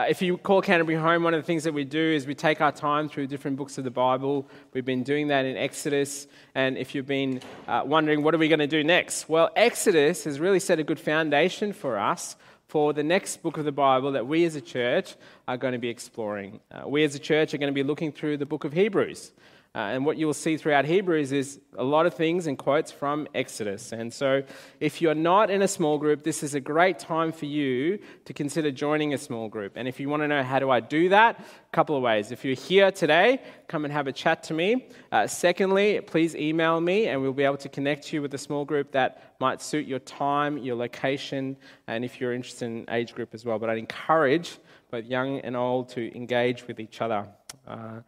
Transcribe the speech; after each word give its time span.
Uh, 0.00 0.04
if 0.08 0.22
you 0.22 0.38
call 0.38 0.62
Canterbury 0.62 0.96
home, 0.96 1.22
one 1.22 1.34
of 1.34 1.42
the 1.42 1.46
things 1.46 1.64
that 1.64 1.74
we 1.74 1.84
do 1.84 2.00
is 2.00 2.26
we 2.26 2.34
take 2.34 2.62
our 2.62 2.72
time 2.72 3.06
through 3.06 3.26
different 3.26 3.58
books 3.58 3.76
of 3.76 3.84
the 3.84 3.90
Bible. 3.90 4.48
We've 4.72 4.82
been 4.82 5.02
doing 5.02 5.28
that 5.28 5.44
in 5.44 5.58
Exodus. 5.58 6.26
And 6.54 6.78
if 6.78 6.94
you've 6.94 7.06
been 7.06 7.42
uh, 7.68 7.82
wondering, 7.84 8.22
what 8.22 8.34
are 8.34 8.38
we 8.38 8.48
going 8.48 8.60
to 8.60 8.66
do 8.66 8.82
next? 8.82 9.28
Well, 9.28 9.50
Exodus 9.56 10.24
has 10.24 10.40
really 10.40 10.58
set 10.58 10.78
a 10.78 10.84
good 10.84 10.98
foundation 10.98 11.74
for 11.74 11.98
us 11.98 12.36
for 12.66 12.94
the 12.94 13.02
next 13.02 13.42
book 13.42 13.58
of 13.58 13.66
the 13.66 13.72
Bible 13.72 14.12
that 14.12 14.26
we 14.26 14.46
as 14.46 14.56
a 14.56 14.62
church 14.62 15.16
are 15.46 15.58
going 15.58 15.74
to 15.74 15.78
be 15.78 15.90
exploring. 15.90 16.60
Uh, 16.72 16.88
we 16.88 17.04
as 17.04 17.14
a 17.14 17.18
church 17.18 17.52
are 17.52 17.58
going 17.58 17.70
to 17.70 17.74
be 17.74 17.82
looking 17.82 18.10
through 18.10 18.38
the 18.38 18.46
book 18.46 18.64
of 18.64 18.72
Hebrews. 18.72 19.32
Uh, 19.72 19.78
and 19.78 20.04
what 20.04 20.16
you 20.16 20.26
will 20.26 20.34
see 20.34 20.56
throughout 20.56 20.84
Hebrews 20.84 21.30
is 21.30 21.60
a 21.78 21.84
lot 21.84 22.04
of 22.04 22.14
things 22.14 22.48
and 22.48 22.58
quotes 22.58 22.90
from 22.90 23.28
Exodus. 23.36 23.92
And 23.92 24.12
so, 24.12 24.42
if 24.80 25.00
you're 25.00 25.14
not 25.14 25.48
in 25.48 25.62
a 25.62 25.68
small 25.68 25.96
group, 25.96 26.24
this 26.24 26.42
is 26.42 26.54
a 26.54 26.60
great 26.60 26.98
time 26.98 27.30
for 27.30 27.46
you 27.46 28.00
to 28.24 28.32
consider 28.32 28.72
joining 28.72 29.14
a 29.14 29.18
small 29.18 29.48
group. 29.48 29.74
And 29.76 29.86
if 29.86 30.00
you 30.00 30.08
want 30.08 30.24
to 30.24 30.28
know 30.28 30.42
how 30.42 30.58
do 30.58 30.70
I 30.70 30.80
do 30.80 31.10
that, 31.10 31.38
a 31.38 31.70
couple 31.72 31.96
of 31.96 32.02
ways. 32.02 32.32
If 32.32 32.44
you're 32.44 32.56
here 32.56 32.90
today, 32.90 33.40
come 33.68 33.84
and 33.84 33.94
have 33.94 34.08
a 34.08 34.12
chat 34.12 34.42
to 34.44 34.54
me. 34.54 34.88
Uh, 35.12 35.28
secondly, 35.28 36.00
please 36.00 36.34
email 36.34 36.80
me, 36.80 37.06
and 37.06 37.22
we'll 37.22 37.32
be 37.32 37.44
able 37.44 37.56
to 37.58 37.68
connect 37.68 38.12
you 38.12 38.22
with 38.22 38.34
a 38.34 38.38
small 38.38 38.64
group 38.64 38.90
that 38.90 39.36
might 39.38 39.62
suit 39.62 39.86
your 39.86 40.00
time, 40.00 40.58
your 40.58 40.74
location, 40.74 41.56
and 41.86 42.04
if 42.04 42.20
you're 42.20 42.32
interested 42.32 42.66
in 42.66 42.86
age 42.90 43.14
group 43.14 43.34
as 43.34 43.44
well. 43.44 43.60
But 43.60 43.70
I'd 43.70 43.78
encourage 43.78 44.58
both 44.90 45.04
young 45.04 45.38
and 45.40 45.56
old 45.56 45.90
to 45.90 46.12
engage 46.16 46.66
with 46.66 46.80
each 46.80 47.00
other. 47.00 47.28
Uh, 47.68 48.00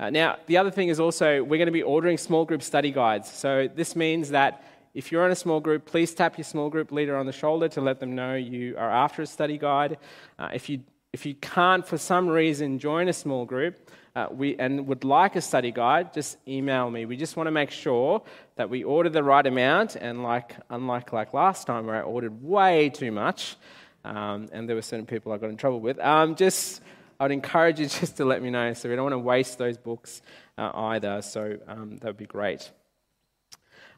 uh, 0.00 0.08
now, 0.08 0.38
the 0.46 0.56
other 0.56 0.70
thing 0.70 0.88
is 0.88 0.98
also 0.98 1.42
we're 1.42 1.58
going 1.58 1.66
to 1.66 1.72
be 1.72 1.82
ordering 1.82 2.16
small 2.16 2.46
group 2.46 2.62
study 2.62 2.90
guides. 2.90 3.30
So 3.30 3.68
this 3.72 3.94
means 3.94 4.30
that 4.30 4.64
if 4.94 5.12
you're 5.12 5.26
in 5.26 5.30
a 5.30 5.36
small 5.36 5.60
group, 5.60 5.84
please 5.84 6.14
tap 6.14 6.38
your 6.38 6.44
small 6.44 6.70
group 6.70 6.90
leader 6.90 7.16
on 7.16 7.26
the 7.26 7.32
shoulder 7.32 7.68
to 7.68 7.82
let 7.82 8.00
them 8.00 8.14
know 8.14 8.34
you 8.34 8.76
are 8.78 8.90
after 8.90 9.20
a 9.20 9.26
study 9.26 9.58
guide. 9.58 9.98
Uh, 10.38 10.48
if, 10.54 10.70
you, 10.70 10.80
if 11.12 11.26
you 11.26 11.34
can't, 11.34 11.86
for 11.86 11.98
some 11.98 12.28
reason, 12.28 12.78
join 12.78 13.08
a 13.08 13.12
small 13.12 13.44
group 13.44 13.90
uh, 14.16 14.26
we, 14.30 14.56
and 14.56 14.86
would 14.86 15.04
like 15.04 15.36
a 15.36 15.40
study 15.40 15.70
guide, 15.70 16.12
just 16.12 16.38
email 16.48 16.90
me. 16.90 17.04
We 17.04 17.16
just 17.16 17.36
want 17.36 17.46
to 17.46 17.52
make 17.52 17.70
sure 17.70 18.22
that 18.56 18.68
we 18.68 18.82
order 18.82 19.08
the 19.08 19.22
right 19.22 19.46
amount. 19.46 19.96
And 19.96 20.22
like, 20.22 20.56
unlike 20.70 21.12
like 21.12 21.32
last 21.32 21.66
time 21.66 21.86
where 21.86 21.96
I 21.96 22.02
ordered 22.02 22.42
way 22.42 22.88
too 22.88 23.12
much, 23.12 23.56
um, 24.04 24.48
and 24.52 24.68
there 24.68 24.76
were 24.76 24.82
certain 24.82 25.06
people 25.06 25.30
I 25.30 25.38
got 25.38 25.50
in 25.50 25.56
trouble 25.56 25.80
with, 25.80 25.98
um, 26.00 26.34
just 26.34 26.80
I 27.20 27.24
would 27.24 27.32
encourage 27.32 27.78
you 27.78 27.86
just 28.00 28.16
to 28.16 28.24
let 28.24 28.42
me 28.42 28.48
know. 28.50 28.72
So 28.72 28.88
we 28.88 28.96
don't 28.96 29.04
want 29.04 29.12
to 29.12 29.18
waste 29.18 29.58
those 29.58 29.76
books 29.76 30.22
uh, 30.56 30.72
either. 30.74 31.20
So 31.20 31.58
um, 31.68 31.98
that 31.98 32.06
would 32.06 32.16
be 32.16 32.26
great. 32.26 32.70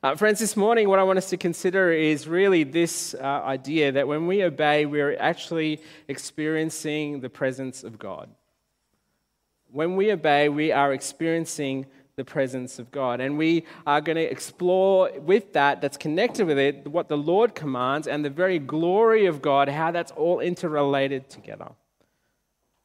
Uh, 0.02 0.16
friends, 0.16 0.40
this 0.40 0.56
morning, 0.56 0.88
what 0.88 0.98
I 0.98 1.04
want 1.04 1.18
us 1.18 1.30
to 1.30 1.36
consider 1.36 1.92
is 1.92 2.26
really 2.26 2.64
this 2.64 3.14
uh, 3.14 3.22
idea 3.22 3.92
that 3.92 4.08
when 4.08 4.26
we 4.26 4.42
obey, 4.42 4.84
we're 4.84 5.16
actually 5.16 5.80
experiencing 6.08 7.20
the 7.20 7.30
presence 7.30 7.84
of 7.84 8.00
God. 8.00 8.28
When 9.70 9.94
we 9.94 10.10
obey, 10.10 10.48
we 10.48 10.72
are 10.72 10.92
experiencing 10.92 11.86
the 12.16 12.24
presence 12.24 12.80
of 12.80 12.90
God. 12.90 13.20
And 13.20 13.38
we 13.38 13.64
are 13.86 14.00
going 14.00 14.16
to 14.16 14.28
explore 14.28 15.12
with 15.20 15.52
that, 15.52 15.80
that's 15.80 15.96
connected 15.96 16.48
with 16.48 16.58
it, 16.58 16.88
what 16.88 17.08
the 17.08 17.16
Lord 17.16 17.54
commands 17.54 18.08
and 18.08 18.24
the 18.24 18.30
very 18.30 18.58
glory 18.58 19.26
of 19.26 19.40
God, 19.40 19.68
how 19.68 19.92
that's 19.92 20.10
all 20.12 20.40
interrelated 20.40 21.30
together. 21.30 21.70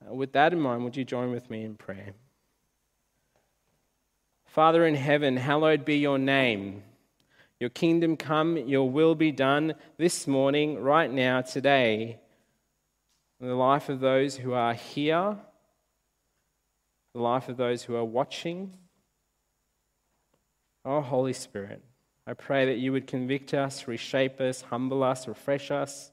With 0.10 0.34
that 0.34 0.54
in 0.54 0.60
mind, 0.60 0.84
would 0.84 0.96
you 0.96 1.04
join 1.04 1.32
with 1.32 1.50
me 1.50 1.64
in 1.64 1.76
prayer? 1.76 2.14
Father 4.46 4.86
in 4.86 4.96
heaven, 4.96 5.38
hallowed 5.38 5.86
be 5.86 5.98
your 5.98 6.18
name. 6.18 6.84
Your 7.60 7.70
kingdom 7.70 8.18
come, 8.18 8.58
your 8.58 8.90
will 8.90 9.16
be 9.16 9.32
done 9.32 9.74
this 9.98 10.28
morning, 10.28 10.82
right 10.82 11.12
now, 11.12 11.42
today, 11.42 12.20
in 13.42 13.48
the 13.48 13.56
life 13.56 13.90
of 13.90 14.00
those 14.00 14.38
who 14.38 14.54
are 14.54 14.74
here, 14.74 15.38
the 17.14 17.22
life 17.22 17.50
of 17.50 17.58
those 17.58 17.84
who 17.84 17.96
are 17.96 18.06
watching. 18.06 18.74
Oh, 20.86 21.02
Holy 21.02 21.34
Spirit, 21.34 21.84
I 22.26 22.34
pray 22.34 22.66
that 22.68 22.78
you 22.78 22.92
would 22.92 23.08
convict 23.08 23.54
us, 23.54 23.88
reshape 23.88 24.40
us, 24.40 24.62
humble 24.62 25.04
us, 25.04 25.28
refresh 25.28 25.72
us 25.72 26.12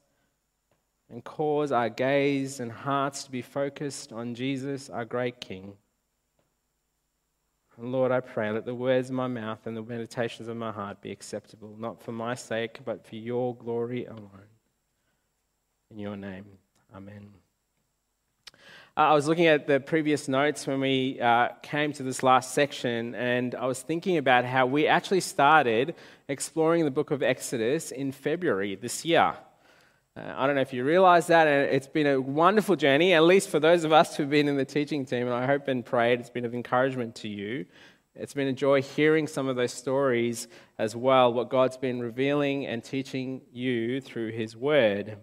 and 1.09 1.23
cause 1.23 1.71
our 1.71 1.89
gaze 1.89 2.59
and 2.59 2.71
hearts 2.71 3.23
to 3.23 3.31
be 3.31 3.41
focused 3.41 4.11
on 4.11 4.35
Jesus, 4.35 4.89
our 4.89 5.05
great 5.05 5.39
King. 5.39 5.73
And 7.77 7.91
Lord, 7.91 8.11
I 8.11 8.21
pray, 8.21 8.51
let 8.51 8.65
the 8.65 8.73
words 8.73 9.09
of 9.09 9.15
my 9.15 9.27
mouth 9.27 9.59
and 9.65 9.75
the 9.75 9.81
meditations 9.81 10.47
of 10.47 10.55
my 10.55 10.71
heart 10.71 11.01
be 11.01 11.11
acceptable, 11.11 11.75
not 11.77 12.01
for 12.01 12.13
my 12.13 12.33
sake, 12.33 12.79
but 12.85 13.05
for 13.05 13.15
your 13.15 13.55
glory 13.55 14.05
alone. 14.05 14.29
In 15.91 15.99
your 15.99 16.15
name, 16.15 16.45
amen. 16.95 17.33
Uh, 18.97 19.01
I 19.01 19.13
was 19.13 19.27
looking 19.27 19.47
at 19.47 19.67
the 19.67 19.81
previous 19.81 20.29
notes 20.29 20.65
when 20.65 20.79
we 20.79 21.19
uh, 21.19 21.49
came 21.61 21.91
to 21.93 22.03
this 22.03 22.23
last 22.23 22.53
section, 22.53 23.13
and 23.13 23.53
I 23.53 23.65
was 23.65 23.81
thinking 23.81 24.15
about 24.15 24.45
how 24.45 24.67
we 24.67 24.87
actually 24.87 25.19
started 25.19 25.95
exploring 26.29 26.85
the 26.85 26.91
book 26.91 27.11
of 27.11 27.21
Exodus 27.21 27.91
in 27.91 28.13
February 28.13 28.75
this 28.75 29.03
year. 29.03 29.35
Uh, 30.17 30.33
I 30.37 30.45
don't 30.47 30.55
know 30.55 30.61
if 30.61 30.71
you 30.71 30.85
realize 30.85 31.27
that, 31.27 31.45
and 31.45 31.69
it's 31.75 31.87
been 31.87 32.07
a 32.07 32.21
wonderful 32.21 32.77
journey, 32.77 33.13
at 33.13 33.23
least 33.23 33.49
for 33.49 33.59
those 33.59 33.83
of 33.83 33.91
us 33.91 34.15
who've 34.15 34.29
been 34.29 34.47
in 34.47 34.55
the 34.55 34.63
teaching 34.63 35.05
team, 35.05 35.27
and 35.27 35.35
I 35.35 35.45
hope 35.45 35.67
and 35.67 35.85
prayed 35.85 36.21
it's 36.21 36.29
been 36.29 36.45
of 36.45 36.55
encouragement 36.55 37.15
to 37.15 37.27
you. 37.27 37.65
It's 38.15 38.33
been 38.33 38.47
a 38.47 38.53
joy 38.53 38.81
hearing 38.81 39.27
some 39.27 39.49
of 39.49 39.57
those 39.57 39.73
stories 39.73 40.47
as 40.77 40.95
well, 40.95 41.33
what 41.33 41.49
God's 41.49 41.75
been 41.75 41.99
revealing 41.99 42.65
and 42.65 42.81
teaching 42.81 43.41
you 43.51 43.99
through 43.99 44.31
His 44.31 44.55
Word. 44.55 45.17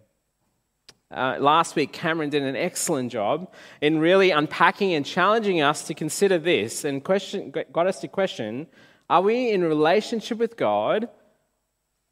Uh, 1.11 1.37
last 1.41 1.75
week, 1.75 1.93
Cameron 1.93 2.29
did 2.29 2.43
an 2.43 2.57
excellent 2.57 3.11
job 3.11 3.51
in 3.81 3.99
really 3.99 4.31
unpacking 4.31 4.93
and 4.93 5.07
challenging 5.07 5.63
us 5.63 5.87
to 5.87 5.95
consider 5.95 6.37
this 6.37 6.85
and 6.85 7.03
question, 7.03 7.51
got 7.51 7.87
us 7.87 8.01
to 8.01 8.09
question 8.09 8.67
are 9.09 9.23
we 9.23 9.51
in 9.51 9.65
relationship 9.65 10.37
with 10.37 10.57
God 10.57 11.09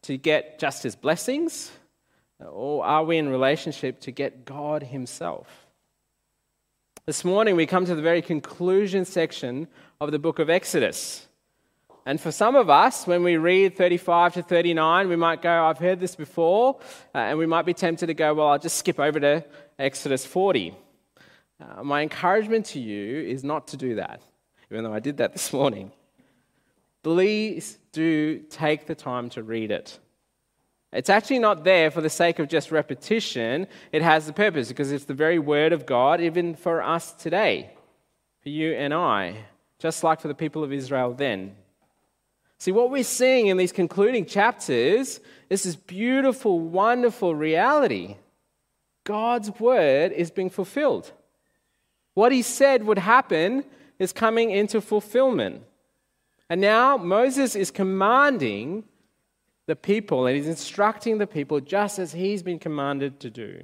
to 0.02 0.16
get 0.16 0.58
just 0.58 0.82
His 0.82 0.96
blessings? 0.96 1.72
Or 2.48 2.84
are 2.84 3.04
we 3.04 3.18
in 3.18 3.28
relationship 3.28 4.00
to 4.00 4.10
get 4.10 4.44
God 4.44 4.82
Himself? 4.82 5.66
This 7.06 7.24
morning, 7.24 7.56
we 7.56 7.66
come 7.66 7.86
to 7.86 7.94
the 7.94 8.02
very 8.02 8.22
conclusion 8.22 9.04
section 9.04 9.68
of 10.00 10.12
the 10.12 10.18
book 10.18 10.38
of 10.38 10.48
Exodus. 10.48 11.26
And 12.06 12.20
for 12.20 12.32
some 12.32 12.56
of 12.56 12.70
us, 12.70 13.06
when 13.06 13.22
we 13.22 13.36
read 13.36 13.76
35 13.76 14.34
to 14.34 14.42
39, 14.42 15.08
we 15.08 15.16
might 15.16 15.42
go, 15.42 15.66
I've 15.66 15.78
heard 15.78 16.00
this 16.00 16.14
before, 16.14 16.78
uh, 17.14 17.18
and 17.18 17.38
we 17.38 17.46
might 17.46 17.66
be 17.66 17.74
tempted 17.74 18.06
to 18.06 18.14
go, 18.14 18.34
well, 18.34 18.48
I'll 18.48 18.58
just 18.58 18.78
skip 18.78 18.98
over 18.98 19.20
to 19.20 19.44
Exodus 19.78 20.24
40. 20.24 20.74
Uh, 21.60 21.82
my 21.82 22.02
encouragement 22.02 22.66
to 22.66 22.80
you 22.80 23.20
is 23.20 23.44
not 23.44 23.68
to 23.68 23.76
do 23.76 23.96
that, 23.96 24.22
even 24.70 24.84
though 24.84 24.94
I 24.94 25.00
did 25.00 25.18
that 25.18 25.32
this 25.32 25.52
morning. 25.52 25.92
Please 27.02 27.78
do 27.92 28.38
take 28.50 28.86
the 28.86 28.94
time 28.94 29.30
to 29.30 29.42
read 29.42 29.70
it. 29.70 29.98
It's 30.92 31.10
actually 31.10 31.38
not 31.38 31.62
there 31.62 31.90
for 31.90 32.00
the 32.00 32.10
sake 32.10 32.38
of 32.38 32.48
just 32.48 32.72
repetition. 32.72 33.68
It 33.92 34.02
has 34.02 34.26
the 34.26 34.32
purpose 34.32 34.68
because 34.68 34.90
it's 34.90 35.04
the 35.04 35.14
very 35.14 35.38
word 35.38 35.72
of 35.72 35.86
God, 35.86 36.20
even 36.20 36.54
for 36.54 36.82
us 36.82 37.12
today, 37.12 37.70
for 38.42 38.48
you 38.48 38.72
and 38.72 38.92
I, 38.92 39.44
just 39.78 40.02
like 40.02 40.20
for 40.20 40.28
the 40.28 40.34
people 40.34 40.64
of 40.64 40.72
Israel 40.72 41.14
then. 41.14 41.54
See, 42.58 42.72
what 42.72 42.90
we're 42.90 43.04
seeing 43.04 43.46
in 43.46 43.56
these 43.56 43.72
concluding 43.72 44.26
chapters 44.26 45.20
is 45.48 45.62
this 45.62 45.76
beautiful, 45.76 46.58
wonderful 46.60 47.34
reality. 47.34 48.16
God's 49.04 49.58
word 49.58 50.12
is 50.12 50.30
being 50.30 50.50
fulfilled. 50.50 51.12
What 52.14 52.32
he 52.32 52.42
said 52.42 52.84
would 52.84 52.98
happen 52.98 53.64
is 53.98 54.12
coming 54.12 54.50
into 54.50 54.80
fulfillment. 54.80 55.62
And 56.50 56.60
now 56.60 56.96
Moses 56.96 57.54
is 57.54 57.70
commanding 57.70 58.84
the 59.70 59.76
people 59.76 60.26
and 60.26 60.36
he's 60.36 60.48
instructing 60.48 61.18
the 61.18 61.28
people 61.28 61.60
just 61.60 62.00
as 62.00 62.10
he's 62.10 62.42
been 62.42 62.58
commanded 62.58 63.20
to 63.20 63.30
do. 63.30 63.62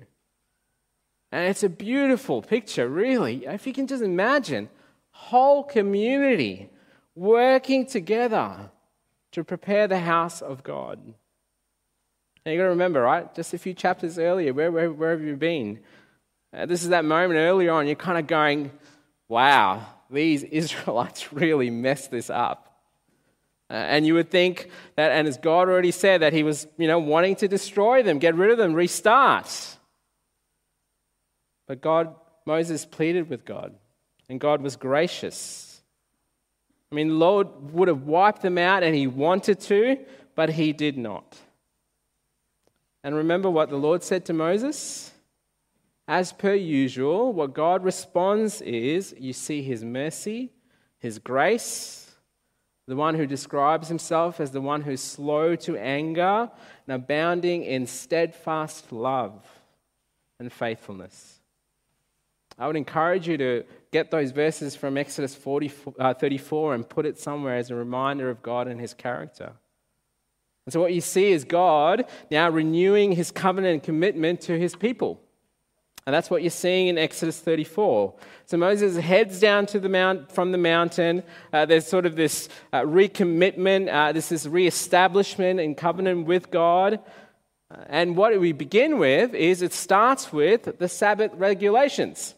And 1.33 1.51
it's 1.51 1.65
a 1.65 1.69
beautiful 1.69 2.43
picture, 2.43 2.89
really. 2.89 3.45
If 3.45 3.67
you 3.67 3.73
can 3.73 3.89
just 3.89 4.05
imagine, 4.05 4.69
whole 5.11 5.65
community 5.65 6.71
working 7.17 7.87
together 7.87 8.71
to 9.33 9.43
prepare 9.43 9.89
the 9.89 9.99
house 9.99 10.41
of 10.41 10.63
God. 10.63 11.01
And 12.45 12.53
you've 12.53 12.61
got 12.61 12.67
to 12.67 12.71
remember, 12.71 13.03
right? 13.03 13.35
Just 13.35 13.53
a 13.53 13.59
few 13.59 13.75
chapters 13.75 14.17
earlier, 14.17 14.55
where, 14.55 14.71
where, 14.71 14.93
where 14.93 15.11
have 15.11 15.23
you 15.23 15.35
been? 15.35 15.81
Uh, 16.57 16.67
this 16.67 16.85
is 16.85 16.91
that 16.91 17.05
moment 17.05 17.39
earlier 17.39 17.73
on, 17.73 17.89
you're 17.89 17.97
kind 17.97 18.17
of 18.17 18.29
going, 18.29 18.71
wow, 19.27 19.85
these 20.09 20.43
Israelites 20.61 21.33
really 21.33 21.69
messed 21.69 22.13
this 22.13 22.31
up. 22.31 22.66
Uh, 23.69 23.75
and 23.75 24.07
you 24.07 24.15
would 24.15 24.31
think 24.31 24.71
that, 24.95 25.13
and 25.13 25.27
as 25.27 25.39
God 25.39 25.69
already 25.69 25.91
said, 25.91 26.23
that 26.23 26.33
He 26.33 26.43
was, 26.43 26.67
you 26.79 26.87
know, 26.87 26.99
wanting 26.99 27.37
to 27.37 27.49
destroy 27.49 28.03
them, 28.03 28.19
get 28.19 28.35
rid 28.35 28.51
of 28.51 28.59
them, 28.59 28.75
restart. 28.75 29.77
But 31.67 31.81
God, 31.81 32.15
Moses 32.45 32.85
pleaded 32.85 33.29
with 33.29 33.45
God, 33.45 33.75
and 34.29 34.39
God 34.39 34.63
was 34.63 34.77
gracious. 34.77 35.83
I 36.93 36.95
mean, 36.95 37.19
Lord 37.19 37.73
would 37.73 37.89
have 37.89 38.03
wiped 38.03 38.43
them 38.43 38.59
out, 38.59 38.83
and 38.83 38.95
He 38.95 39.07
wanted 39.07 39.61
to, 39.61 39.99
but 40.37 40.51
He 40.51 40.73
did 40.73 40.97
not. 40.97 41.37
And 43.03 43.15
remember 43.15 43.51
what 43.51 43.71
the 43.71 43.77
Lord 43.77 44.03
said 44.03 44.25
to 44.27 44.33
Moses? 44.33 45.13
as 46.09 46.33
per 46.33 46.55
usual, 46.55 47.33
what 47.33 47.55
God 47.55 47.83
responds 47.83 48.61
is 48.63 49.15
you 49.19 49.33
see 49.33 49.63
his 49.63 49.85
mercy, 49.85 50.53
his 50.99 51.19
grace, 51.19 52.06
the 52.87 52.97
one 52.97 53.15
who 53.15 53.27
describes 53.27 53.89
himself 53.89 54.41
as 54.41 54.53
the 54.53 54.61
one 54.61 54.83
who's 54.83 55.01
slow 55.01 55.57
to 55.57 55.77
anger 55.77 56.51
and 56.87 56.95
abounding 56.95 57.65
in 57.65 57.87
steadfast 57.87 58.93
love 58.93 59.45
and 60.39 60.53
faithfulness. 60.53 61.41
I 62.59 62.67
would 62.67 62.77
encourage 62.77 63.29
you 63.29 63.37
to 63.39 63.65
get 63.91 64.11
those 64.11 64.31
verses 64.31 64.77
from 64.77 64.97
Exodus 64.97 65.35
40, 65.35 65.73
uh, 65.99 66.15
34 66.15 66.75
and 66.75 66.89
put 66.89 67.05
it 67.05 67.19
somewhere 67.19 67.57
as 67.57 67.71
a 67.71 67.75
reminder 67.75 68.31
of 68.31 68.43
God 68.43 68.69
and 68.69 68.81
his 68.81 68.95
character. 68.95 69.53
And 70.65 70.73
so, 70.73 70.81
what 70.81 70.95
you 70.95 71.01
see 71.01 71.33
is 71.33 71.45
God 71.45 72.07
now 72.31 72.49
renewing 72.49 73.13
his 73.13 73.31
covenant 73.31 73.75
and 73.75 73.83
commitment 73.83 74.41
to 74.43 74.59
his 74.59 74.75
people. 74.75 75.21
And 76.07 76.15
that's 76.15 76.31
what 76.31 76.43
you're 76.43 76.51
seeing 76.51 76.87
in 76.87 76.99
Exodus 76.99 77.41
34. 77.41 78.15
So 78.45 78.57
Moses 78.57 78.97
heads 78.97 79.41
down 79.41 79.67
to 79.67 79.81
the 79.81 79.89
mount, 79.89 80.31
from 80.31 80.53
the 80.53 80.59
mountain. 80.59 81.25
Uh, 81.53 81.67
there's 81.67 81.87
sort 81.87 82.07
of 82.07 82.15
this 82.15 82.49
uh, 82.73 82.83
recommitment, 82.83 83.93
uh, 83.93 84.13
this 84.13 84.31
is 84.31 84.49
reestablishment 84.49 85.59
in 85.59 85.75
covenant 85.75 86.27
with 86.27 86.53
God. 86.53 87.01
Uh, 87.69 87.79
and 87.89 88.17
what 88.17 88.39
we 88.39 88.53
begin 88.53 88.99
with 88.99 89.35
is 89.35 89.63
it 89.63 89.73
starts 89.73 90.33
with 90.33 90.79
the 90.79 90.89
Sabbath 90.89 91.33
regulations. 91.35 92.37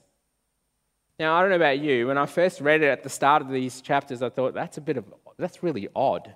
Now, 1.18 1.34
I 1.34 1.42
don't 1.42 1.50
know 1.50 1.56
about 1.56 1.78
you. 1.78 2.06
When 2.06 2.16
I 2.16 2.24
first 2.24 2.62
read 2.62 2.80
it 2.80 2.88
at 2.88 3.02
the 3.02 3.10
start 3.10 3.42
of 3.42 3.50
these 3.50 3.82
chapters, 3.82 4.22
I 4.22 4.30
thought 4.30 4.54
that's 4.54 4.78
a 4.78 4.80
bit 4.80 4.96
of, 4.96 5.04
that's 5.36 5.62
really 5.62 5.88
odd. 5.94 6.34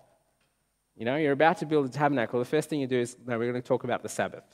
You 0.96 1.06
know, 1.06 1.16
you're 1.16 1.32
about 1.32 1.58
to 1.58 1.66
build 1.66 1.86
a 1.86 1.88
tabernacle. 1.88 2.38
The 2.40 2.44
first 2.44 2.68
thing 2.68 2.80
you 2.80 2.86
do 2.86 3.00
is, 3.00 3.16
no, 3.26 3.38
we're 3.38 3.50
going 3.50 3.62
to 3.62 3.66
talk 3.66 3.84
about 3.84 4.02
the 4.02 4.10
Sabbath. 4.10 4.44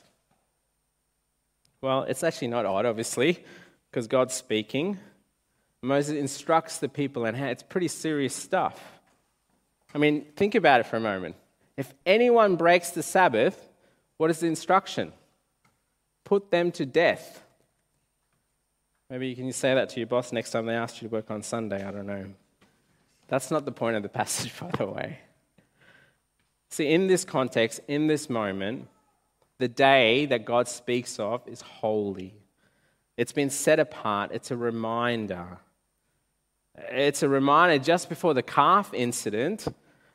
Well, 1.81 2.03
it's 2.03 2.23
actually 2.23 2.49
not 2.49 2.65
odd, 2.65 2.85
obviously, 2.85 3.43
because 3.89 4.07
God's 4.07 4.33
speaking. 4.33 4.97
Moses 5.81 6.15
instructs 6.15 6.79
the 6.79 6.89
people, 6.89 7.25
and 7.25 7.37
it's 7.37 7.63
pretty 7.63 7.87
serious 7.87 8.35
stuff. 8.35 8.99
I 9.93 9.97
mean, 9.97 10.25
think 10.35 10.55
about 10.55 10.81
it 10.81 10.87
for 10.87 10.97
a 10.97 11.01
moment. 11.01 11.35
If 11.77 11.93
anyone 12.05 12.57
breaks 12.57 12.91
the 12.91 13.01
Sabbath, 13.01 13.69
what 14.17 14.29
is 14.29 14.41
the 14.41 14.47
instruction? 14.47 15.13
Put 16.25 16.51
them 16.51 16.71
to 16.73 16.85
death. 16.85 17.43
Maybe 19.09 19.29
you 19.29 19.35
can 19.35 19.51
say 19.53 19.73
that 19.73 19.89
to 19.89 19.99
your 19.99 20.07
boss 20.07 20.31
next 20.33 20.51
time 20.51 20.65
they 20.65 20.75
ask 20.75 21.01
you 21.01 21.07
to 21.07 21.15
work 21.15 21.31
on 21.31 21.41
Sunday. 21.41 21.83
I 21.83 21.91
don't 21.91 22.05
know. 22.05 22.25
That's 23.29 23.49
not 23.49 23.65
the 23.65 23.71
point 23.71 23.95
of 23.95 24.03
the 24.03 24.09
passage, 24.19 24.53
by 24.59 24.69
the 24.77 24.85
way. 24.85 25.19
See, 26.69 26.91
in 26.91 27.07
this 27.07 27.25
context, 27.25 27.79
in 27.87 28.07
this 28.07 28.29
moment, 28.29 28.87
the 29.59 29.67
day 29.67 30.25
that 30.25 30.45
God 30.45 30.67
speaks 30.67 31.19
of 31.19 31.47
is 31.47 31.61
holy. 31.61 32.33
It's 33.17 33.33
been 33.33 33.49
set 33.49 33.79
apart, 33.79 34.31
it's 34.33 34.51
a 34.51 34.57
reminder. 34.57 35.59
It's 36.89 37.23
a 37.23 37.29
reminder 37.29 37.83
just 37.83 38.07
before 38.07 38.33
the 38.33 38.41
calf 38.41 38.93
incident, 38.93 39.67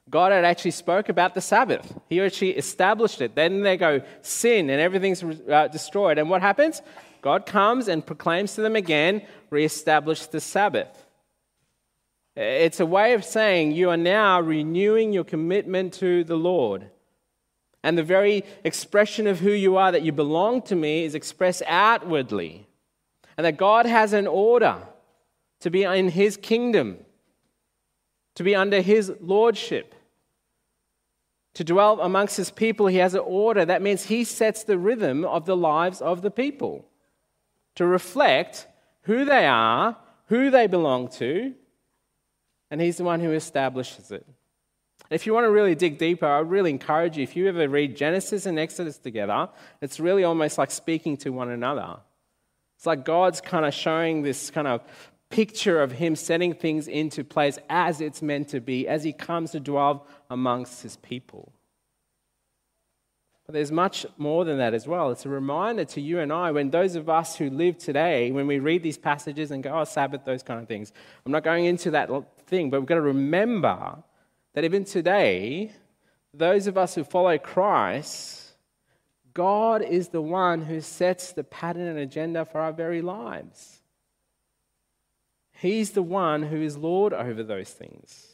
God 0.09 0.33
had 0.33 0.45
actually 0.45 0.71
spoke 0.71 1.09
about 1.09 1.35
the 1.35 1.41
Sabbath. 1.41 1.95
He 2.09 2.21
actually 2.21 2.53
established 2.53 3.21
it. 3.21 3.35
Then 3.35 3.63
they 3.63 3.77
go 3.77 4.03
sin 4.23 4.71
and 4.71 4.81
everything's 4.81 5.23
uh, 5.23 5.69
destroyed. 5.69 6.19
And 6.19 6.29
what 6.29 6.43
happens? 6.43 6.83
God 7.23 7.47
comes 7.47 7.89
and 7.89 8.05
proclaims 8.05 8.55
to 8.55 8.61
them 8.61 8.77
again, 8.77 9.23
reestablish 9.51 10.27
the 10.27 10.41
Sabbath. 10.41 11.07
It's 12.37 12.81
a 12.81 12.87
way 12.87 13.15
of 13.15 13.25
saying 13.25 13.73
you 13.73 13.91
are 13.91 13.97
now 13.97 14.41
renewing 14.41 15.13
your 15.13 15.25
commitment 15.25 15.95
to 15.95 16.25
the 16.25 16.37
Lord. 16.37 16.91
And 17.85 17.99
the 17.99 18.03
very 18.03 18.45
expression 18.65 19.27
of 19.27 19.41
who 19.41 19.53
you 19.53 19.77
are, 19.77 19.93
that 19.93 20.03
you 20.03 20.11
belong 20.11 20.63
to 20.63 20.75
me, 20.75 21.05
is 21.05 21.15
expressed 21.15 21.63
outwardly. 21.67 22.67
And 23.37 23.45
that 23.45 23.59
God 23.59 23.85
has 23.85 24.15
an 24.15 24.27
order 24.27 24.79
to 25.61 25.71
be 25.71 25.85
in 25.85 26.09
his 26.09 26.39
kingdom, 26.39 26.97
to 28.37 28.43
be 28.43 28.55
under 28.55 28.81
his 28.81 29.13
lordship, 29.21 29.95
to 31.53 31.63
dwell 31.63 32.01
amongst 32.01 32.39
his 32.39 32.51
people. 32.51 32.87
He 32.87 32.97
has 32.97 33.13
an 33.13 33.21
order. 33.21 33.67
That 33.67 33.83
means 33.83 34.07
he 34.07 34.25
sets 34.25 34.65
the 34.65 34.79
rhythm 34.79 35.23
of 35.25 35.45
the 35.45 35.57
lives 35.57 36.01
of 36.01 36.23
the 36.23 36.31
people 36.31 36.87
to 37.75 37.85
reflect 37.85 38.67
who 39.03 39.27
they 39.27 39.47
are, 39.47 39.97
who 40.29 40.51
they 40.51 40.67
belong 40.67 41.09
to, 41.09 41.55
and 42.71 42.81
he's 42.81 42.97
the 42.97 43.05
one 43.05 43.21
who 43.21 43.33
establishes 43.33 44.11
it. 44.11 44.27
If 45.11 45.27
you 45.27 45.35
want 45.35 45.45
to 45.45 45.51
really 45.51 45.75
dig 45.75 45.99
deeper, 45.99 46.27
I 46.27 46.39
really 46.39 46.71
encourage 46.71 47.17
you, 47.17 47.23
if 47.23 47.37
you 47.37 47.49
ever 47.49 47.69
read 47.69 47.97
Genesis 47.97 48.47
and 48.47 48.59
Exodus 48.59 48.99
together, 48.99 49.49
it's 49.81 50.01
really 50.01 50.25
almost 50.25 50.57
like 50.57 50.71
speaking 50.71 51.17
to 51.19 51.31
one 51.31 51.51
another. 51.51 51.99
It's 52.77 52.87
like 52.87 53.05
God's 53.05 53.41
kind 53.41 53.67
of 53.67 53.75
showing 53.75 54.23
this 54.23 54.51
kind 54.51 54.67
of 54.67 54.83
picture 55.29 55.83
of 55.83 55.93
Him 55.93 56.17
setting 56.17 56.55
things 56.55 56.89
into 56.89 57.23
place 57.23 57.59
as 57.69 58.01
it's 58.01 58.23
meant 58.23 58.49
to 58.49 58.61
be, 58.61 58.89
as 58.89 59.05
He 59.05 59.13
comes 59.13 59.51
to 59.51 59.61
dwell 59.61 60.07
amongst 60.31 60.83
His 60.83 60.97
people. 60.97 61.53
But 63.47 63.53
there's 63.53 63.73
much 63.73 64.07
more 64.17 64.47
than 64.47 64.57
that 64.57 64.73
as 64.73 64.87
well. 64.87 65.11
It's 65.11 65.27
a 65.27 65.29
reminder 65.29 65.85
to 65.85 66.01
you 66.01 66.21
and 66.21 66.33
I 66.33 66.51
when 66.51 66.71
those 66.71 66.97
of 66.97 67.11
us 67.11 67.37
who 67.37 67.51
live 67.51 67.77
today, 67.77 68.31
when 68.31 68.47
we 68.47 68.59
read 68.59 68.83
these 68.83 68.97
passages 68.97 69.51
and 69.51 69.63
go, 69.63 69.79
oh, 69.79 69.85
Sabbath, 69.85 70.25
those 70.25 70.43
kind 70.43 70.63
of 70.63 70.67
things. 70.67 70.95
I'm 71.27 71.33
not 71.33 71.45
going 71.45 71.67
into 71.67 71.91
that 71.91 72.09
thing, 72.47 72.71
but 72.71 72.81
we've 72.81 72.89
got 72.89 72.95
to 72.95 73.03
remember 73.03 74.03
that 74.55 74.65
even 74.65 74.85
today, 74.85 75.73
those 76.33 76.67
of 76.67 76.79
us 76.79 76.95
who 76.95 77.05
follow 77.05 77.37
Christ, 77.39 78.53
God 79.35 79.83
is 79.83 80.09
the 80.09 80.23
one 80.23 80.63
who 80.63 80.81
sets 80.81 81.33
the 81.33 81.45
pattern 81.45 81.87
and 81.87 81.99
agenda 81.99 82.45
for 82.45 82.61
our 82.61 82.73
very 82.73 83.03
lives. 83.03 83.81
He's 85.53 85.91
the 85.91 86.03
one 86.03 86.45
who 86.45 86.63
is 86.63 86.77
Lord 86.77 87.13
over 87.13 87.43
those 87.43 87.71
things. 87.71 88.29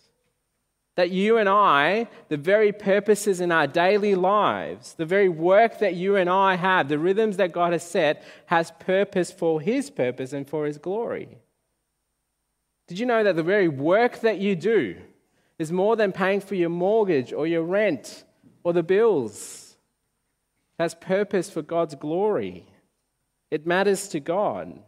That 0.97 1.11
you 1.11 1.39
and 1.39 1.49
I, 1.49 2.09
the 2.29 2.37
very 2.37 2.73
purposes 2.73 3.41
in 3.41 3.53
our 3.53 3.67
daily 3.67 4.15
lives, 4.15 4.95
the 4.95 5.07
very 5.07 5.29
work 5.29 5.79
that 5.79 5.95
you 5.95 6.17
and 6.17 6.29
I 6.29 6.57
have, 6.57 6.89
the 6.89 6.99
rhythms 6.99 7.39
that 7.39 7.53
God 7.53 7.73
has 7.73 7.83
set, 7.83 8.23
has 8.47 8.73
purpose 8.73 9.31
for 9.31 9.61
His 9.61 9.89
purpose 9.89 10.33
and 10.33 10.47
for 10.47 10.67
His 10.67 10.77
glory. 10.77 11.39
Did 12.89 12.99
you 12.99 13.07
know 13.07 13.23
that 13.23 13.37
the 13.37 13.43
very 13.43 13.69
work 13.69 14.21
that 14.21 14.39
you 14.39 14.57
do, 14.57 14.97
is 15.61 15.71
more 15.71 15.95
than 15.95 16.11
paying 16.11 16.41
for 16.41 16.55
your 16.55 16.71
mortgage 16.71 17.35
or 17.35 17.47
your 17.47 17.63
rent 17.63 18.25
or 18.65 18.73
the 18.73 18.83
bills. 18.83 19.77
It 20.79 20.83
has 20.83 20.95
purpose 20.95 21.51
for 21.51 21.61
God's 21.61 21.95
glory. 21.95 22.65
It 23.51 23.67
matters 23.67 24.09
to 24.09 24.21
God. 24.21 24.81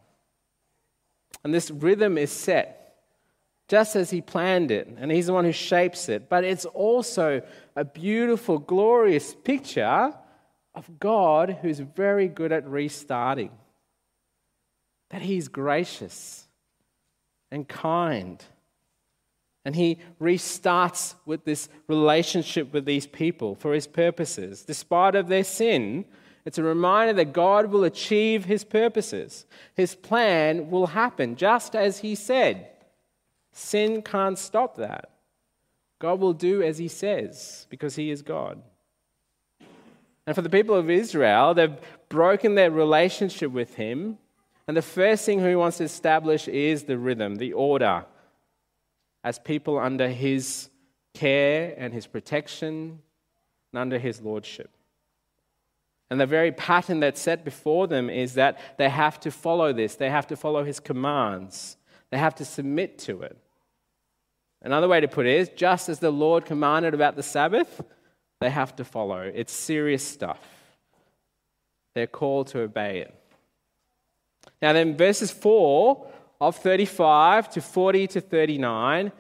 And 1.45 1.53
this 1.53 1.71
rhythm 1.71 2.17
is 2.17 2.33
set 2.33 2.79
just 3.69 3.97
as 3.97 4.09
He 4.11 4.23
planned 4.23 4.71
it, 4.71 4.89
and 4.97 5.13
He's 5.13 5.27
the 5.27 5.35
one 5.35 5.45
who 5.45 5.53
shapes 5.53 6.09
it. 6.09 6.31
But 6.31 6.43
it's 6.43 6.65
also 6.65 7.43
a 7.77 7.85
beautiful, 7.85 8.59
glorious 8.59 9.35
picture 9.35 10.15
of 10.75 10.99
God 10.99 11.59
who's 11.61 11.81
very 11.81 12.29
good 12.29 12.51
at 12.51 12.67
restarting. 12.67 13.51
That 15.11 15.21
He's 15.21 15.49
gracious 15.49 16.47
and 17.51 17.69
kind 17.69 18.43
and 19.65 19.77
he 19.77 19.99
restarts 20.21 21.15
with 21.25 21.45
this 21.45 21.69
relationship 21.87 22.73
with 22.73 22.85
these 22.85 23.07
people 23.07 23.55
for 23.55 23.73
his 23.73 23.87
purposes. 23.87 24.65
Despite 24.65 25.15
of 25.15 25.29
their 25.29 25.45
sin, 25.45 26.05
it's 26.45 26.59
a 26.59 26.63
reminder 26.63 27.13
that 27.15 27.33
God 27.33 27.67
will 27.67 27.85
achieve 27.85 28.45
his 28.45 28.65
purposes. 28.65 29.47
His 29.75 29.95
plan 29.95 30.71
will 30.71 30.89
happen 30.89 31.37
just 31.37 31.77
as 31.77 31.99
he 31.99 32.15
said. 32.15 32.69
Sin 33.53 34.03
can't 34.03 34.39
stop 34.39 34.77
that. 34.77 35.11
God 36.01 36.19
will 36.19 36.33
do 36.33 36.63
as 36.63 36.79
he 36.79 36.89
says 36.89 37.67
because 37.71 37.95
he 37.95 38.11
is 38.11 38.23
God. 38.23 38.61
And 40.27 40.35
for 40.35 40.43
the 40.43 40.51
people 40.51 40.75
of 40.75 40.91
Israel, 40.91 41.55
they've 41.55 41.79
broken 42.09 42.57
their 42.57 42.71
relationship 42.71 43.53
with 43.53 43.75
him. 43.75 44.19
And 44.67 44.77
the 44.77 44.83
first 44.83 45.25
thing 45.25 45.45
he 45.45 45.55
wants 45.55 45.79
to 45.79 45.85
establish 45.85 46.49
is 46.49 46.85
the 46.85 46.99
rhythm, 46.99 47.37
the 47.37 47.53
order 47.53 48.05
as 49.25 49.39
people 49.39 49.79
under 49.79 50.09
his 50.09 50.69
care 51.15 51.75
and 51.77 51.93
his 51.93 52.07
protection 52.07 53.01
and 53.73 53.81
under 53.81 53.99
his 53.99 54.21
lordship. 54.21 54.71
And 56.11 56.21
the 56.21 56.27
very 56.27 56.53
pattern 56.53 57.01
that's 57.01 57.21
set 57.21 57.45
before 57.45 57.87
them 57.87 58.11
is 58.11 58.35
that 58.35 58.59
they 58.77 58.89
have 58.89 59.19
to 59.21 59.31
follow 59.31 59.73
this, 59.73 59.95
they 59.95 60.11
have 60.11 60.27
to 60.27 60.37
follow 60.37 60.65
his 60.65 60.79
commands, 60.79 61.77
they 62.11 62.19
have 62.19 62.35
to 62.37 62.45
submit 62.45 62.99
to 63.01 63.23
it. 63.23 63.37
Another 64.61 64.89
way 64.89 65.01
to 65.01 65.09
put 65.09 65.27
it 65.27 65.41
is 65.41 65.49
just 65.57 65.89
as 65.89 65.99
the 65.99 66.11
Lord 66.11 66.45
commanded 66.45 66.95
about 66.95 67.17
the 67.17 67.23
Sabbath, 67.23 67.81
they 68.41 68.51
have 68.51 68.77
to 68.77 68.85
follow. 68.85 69.21
It's 69.21 69.53
serious 69.53 70.07
stuff. 70.07 70.41
They're 71.95 72.07
called 72.07 72.49
to 72.49 72.61
obey 72.61 73.01
it. 73.01 73.15
Now, 74.61 74.73
then, 74.73 74.97
verses 74.97 75.31
4 75.31 76.07
of 76.43 76.57
35 76.57 77.51
to 77.51 77.61
40 77.61 78.09
to 78.09 78.21
39 78.21 79.13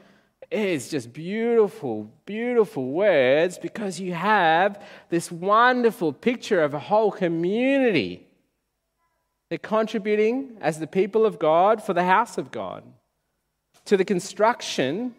is 0.50 0.90
just 0.90 1.12
beautiful, 1.12 2.10
beautiful 2.26 2.90
words 2.90 3.58
because 3.58 4.00
you 4.00 4.12
have 4.12 4.82
this 5.08 5.30
wonderful 5.30 6.12
picture 6.12 6.64
of 6.64 6.74
a 6.74 6.80
whole 6.80 7.12
community. 7.12 8.26
They're 9.48 9.58
contributing 9.58 10.56
as 10.60 10.80
the 10.80 10.88
people 10.88 11.24
of 11.24 11.38
God 11.38 11.80
for 11.80 11.94
the 11.94 12.02
house 12.02 12.38
of 12.38 12.50
God. 12.50 12.82
To 13.84 13.96
the 13.96 14.04
construction 14.04 15.14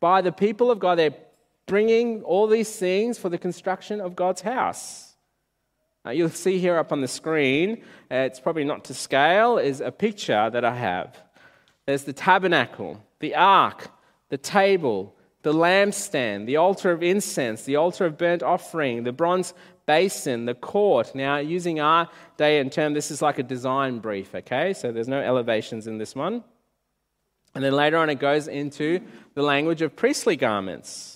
by 0.00 0.20
the 0.20 0.32
people 0.32 0.70
of 0.70 0.78
God, 0.78 0.98
they're 0.98 1.16
bringing 1.64 2.22
all 2.24 2.46
these 2.46 2.76
things 2.76 3.18
for 3.18 3.30
the 3.30 3.38
construction 3.38 4.02
of 4.02 4.16
God's 4.16 4.42
house. 4.42 5.15
Uh, 6.06 6.10
you'll 6.10 6.28
see 6.28 6.58
here 6.58 6.78
up 6.78 6.92
on 6.92 7.00
the 7.00 7.08
screen, 7.08 7.82
uh, 8.10 8.16
it's 8.16 8.38
probably 8.38 8.64
not 8.64 8.84
to 8.84 8.94
scale, 8.94 9.58
is 9.58 9.80
a 9.80 9.90
picture 9.90 10.48
that 10.50 10.64
I 10.64 10.76
have. 10.76 11.16
There's 11.86 12.04
the 12.04 12.12
tabernacle, 12.12 13.02
the 13.18 13.34
ark, 13.34 13.88
the 14.28 14.38
table, 14.38 15.14
the 15.42 15.52
lampstand, 15.52 16.46
the 16.46 16.56
altar 16.56 16.92
of 16.92 17.02
incense, 17.02 17.64
the 17.64 17.76
altar 17.76 18.06
of 18.06 18.18
burnt 18.18 18.42
offering, 18.42 19.04
the 19.04 19.12
bronze 19.12 19.54
basin, 19.86 20.44
the 20.44 20.54
court. 20.54 21.14
Now, 21.14 21.38
using 21.38 21.80
our 21.80 22.08
day 22.36 22.60
and 22.60 22.70
term, 22.70 22.94
this 22.94 23.10
is 23.10 23.22
like 23.22 23.38
a 23.38 23.42
design 23.44 23.98
brief, 23.98 24.34
okay? 24.34 24.74
So 24.74 24.92
there's 24.92 25.08
no 25.08 25.20
elevations 25.20 25.86
in 25.86 25.98
this 25.98 26.14
one. 26.14 26.44
And 27.54 27.64
then 27.64 27.72
later 27.72 27.96
on, 27.96 28.10
it 28.10 28.20
goes 28.20 28.48
into 28.48 29.00
the 29.34 29.42
language 29.42 29.82
of 29.82 29.96
priestly 29.96 30.36
garments. 30.36 31.15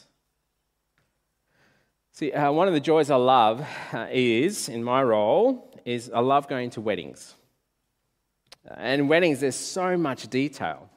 See, 2.13 2.33
uh, 2.33 2.51
one 2.51 2.67
of 2.69 2.75
the 2.75 2.81
joys 2.81 3.11
I 3.11 3.17
love 3.17 3.67
uh, 3.93 4.07
is, 4.11 4.69
in 4.69 4.83
my 4.83 5.03
role, 5.03 5.73
is 5.85 6.11
I 6.13 6.21
love 6.21 6.49
going 6.49 6.71
to 6.71 6.81
weddings. 6.81 7.35
Uh, 8.69 8.75
and 8.79 9.09
weddings, 9.09 9.41
there's 9.41 9.55
so 9.57 9.97
much 9.97 10.29
detail. 10.29 10.91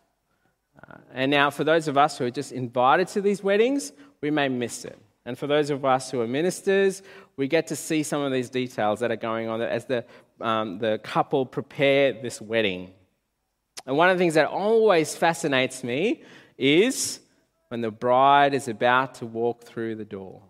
Uh, 0.89 0.97
and 1.13 1.29
now, 1.31 1.49
for 1.49 1.63
those 1.63 1.87
of 1.87 1.97
us 1.97 2.17
who 2.17 2.25
are 2.25 2.31
just 2.31 2.51
invited 2.51 3.07
to 3.09 3.21
these 3.21 3.43
weddings, 3.43 3.93
we 4.21 4.31
may 4.31 4.49
miss 4.49 4.85
it. 4.85 4.97
And 5.25 5.37
for 5.37 5.47
those 5.47 5.69
of 5.69 5.85
us 5.85 6.11
who 6.11 6.19
are 6.19 6.27
ministers, 6.27 7.01
we 7.37 7.47
get 7.47 7.67
to 7.67 7.75
see 7.75 8.03
some 8.03 8.21
of 8.21 8.31
these 8.31 8.49
details 8.49 8.99
that 8.99 9.11
are 9.11 9.15
going 9.15 9.47
on 9.47 9.61
as 9.61 9.85
the, 9.85 10.03
um, 10.41 10.79
the 10.79 10.99
couple 11.03 11.45
prepare 11.45 12.13
this 12.21 12.41
wedding. 12.41 12.91
And 13.85 13.95
one 13.97 14.09
of 14.09 14.17
the 14.17 14.21
things 14.21 14.33
that 14.33 14.47
always 14.47 15.15
fascinates 15.15 15.83
me 15.83 16.23
is 16.57 17.19
when 17.69 17.81
the 17.81 17.91
bride 17.91 18.53
is 18.53 18.67
about 18.67 19.15
to 19.15 19.25
walk 19.25 19.63
through 19.63 19.95
the 19.95 20.05
door. 20.05 20.41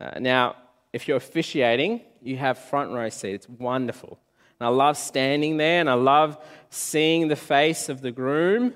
Uh, 0.00 0.18
now, 0.18 0.56
if 0.92 1.06
you're 1.06 1.16
officiating, 1.16 2.00
you 2.22 2.36
have 2.36 2.58
front 2.58 2.92
row 2.92 3.08
seat. 3.08 3.34
It's 3.34 3.48
wonderful. 3.48 4.18
And 4.58 4.66
I 4.66 4.70
love 4.70 4.96
standing 4.96 5.56
there 5.56 5.80
and 5.80 5.88
I 5.88 5.94
love 5.94 6.38
seeing 6.70 7.28
the 7.28 7.36
face 7.36 7.88
of 7.88 8.00
the 8.00 8.10
groom 8.10 8.74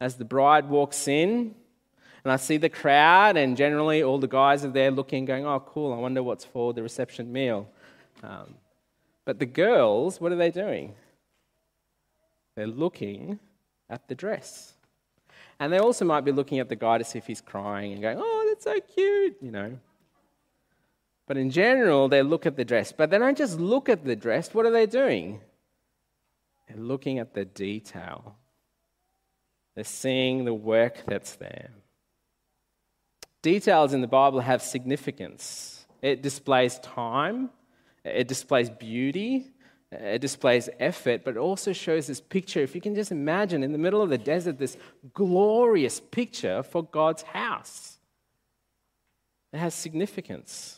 as 0.00 0.16
the 0.16 0.24
bride 0.24 0.68
walks 0.68 1.08
in. 1.08 1.54
And 2.24 2.32
I 2.32 2.36
see 2.36 2.56
the 2.56 2.68
crowd, 2.68 3.36
and 3.36 3.56
generally 3.56 4.02
all 4.02 4.18
the 4.18 4.26
guys 4.26 4.64
are 4.64 4.70
there 4.70 4.90
looking, 4.90 5.26
going, 5.26 5.46
Oh, 5.46 5.60
cool, 5.60 5.92
I 5.92 5.96
wonder 5.96 6.24
what's 6.24 6.44
for 6.44 6.74
the 6.74 6.82
reception 6.82 7.32
meal. 7.32 7.68
Um, 8.20 8.56
but 9.24 9.38
the 9.38 9.46
girls, 9.46 10.20
what 10.20 10.32
are 10.32 10.36
they 10.36 10.50
doing? 10.50 10.96
They're 12.56 12.66
looking 12.66 13.38
at 13.88 14.08
the 14.08 14.16
dress. 14.16 14.72
And 15.60 15.72
they 15.72 15.78
also 15.78 16.04
might 16.04 16.22
be 16.22 16.32
looking 16.32 16.58
at 16.58 16.68
the 16.68 16.74
guy 16.74 16.98
to 16.98 17.04
see 17.04 17.18
if 17.18 17.28
he's 17.28 17.40
crying 17.40 17.92
and 17.92 18.02
going, 18.02 18.18
Oh, 18.20 18.46
that's 18.48 18.64
so 18.64 18.80
cute, 18.80 19.36
you 19.40 19.52
know. 19.52 19.78
But 21.26 21.36
in 21.36 21.50
general, 21.50 22.08
they 22.08 22.22
look 22.22 22.46
at 22.46 22.56
the 22.56 22.64
dress. 22.64 22.92
But 22.92 23.10
they 23.10 23.18
don't 23.18 23.36
just 23.36 23.58
look 23.58 23.88
at 23.88 24.04
the 24.04 24.16
dress, 24.16 24.54
what 24.54 24.66
are 24.66 24.70
they 24.70 24.86
doing? 24.86 25.40
They're 26.68 26.82
looking 26.82 27.18
at 27.18 27.34
the 27.34 27.44
detail. 27.44 28.36
They're 29.74 29.84
seeing 29.84 30.44
the 30.44 30.54
work 30.54 31.02
that's 31.06 31.36
there. 31.36 31.70
Details 33.42 33.92
in 33.92 34.00
the 34.00 34.08
Bible 34.08 34.40
have 34.40 34.62
significance. 34.62 35.86
It 36.02 36.22
displays 36.22 36.78
time, 36.80 37.50
it 38.04 38.28
displays 38.28 38.70
beauty, 38.70 39.52
it 39.92 40.20
displays 40.20 40.68
effort, 40.80 41.24
but 41.24 41.36
it 41.36 41.38
also 41.38 41.72
shows 41.72 42.06
this 42.06 42.20
picture. 42.20 42.60
If 42.60 42.74
you 42.74 42.80
can 42.80 42.94
just 42.94 43.12
imagine 43.12 43.62
in 43.62 43.72
the 43.72 43.78
middle 43.78 44.02
of 44.02 44.10
the 44.10 44.18
desert, 44.18 44.58
this 44.58 44.76
glorious 45.14 46.00
picture 46.00 46.62
for 46.62 46.82
God's 46.82 47.22
house. 47.22 47.98
It 49.52 49.58
has 49.58 49.74
significance. 49.74 50.75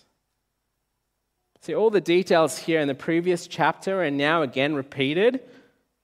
See, 1.68 1.74
all 1.74 1.90
the 1.90 2.00
details 2.00 2.56
here 2.56 2.80
in 2.80 2.88
the 2.88 2.94
previous 2.94 3.46
chapter 3.46 4.02
and 4.02 4.16
now 4.16 4.40
again 4.40 4.74
repeated, 4.74 5.40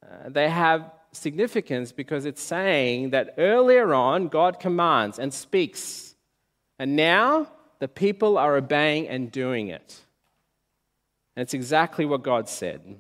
uh, 0.03 0.29
they 0.29 0.51
have 0.51 0.91
significance 1.13 1.91
because 1.91 2.27
it's 2.27 2.43
saying 2.43 3.13
that 3.13 3.37
earlier 3.39 3.95
on, 3.95 4.29
God 4.29 4.61
commands 4.61 5.19
and 5.19 5.33
speaks 5.33 6.15
and 6.79 6.97
now 6.97 7.49
the 7.79 7.89
people 7.89 8.37
are 8.37 8.57
obeying 8.57 9.09
and 9.09 9.33
doing 9.33 9.69
it. 9.69 10.03
And 11.35 11.45
it's 11.45 11.55
exactly 11.55 12.05
what 12.05 12.23
God 12.23 12.47
said. 12.47 12.99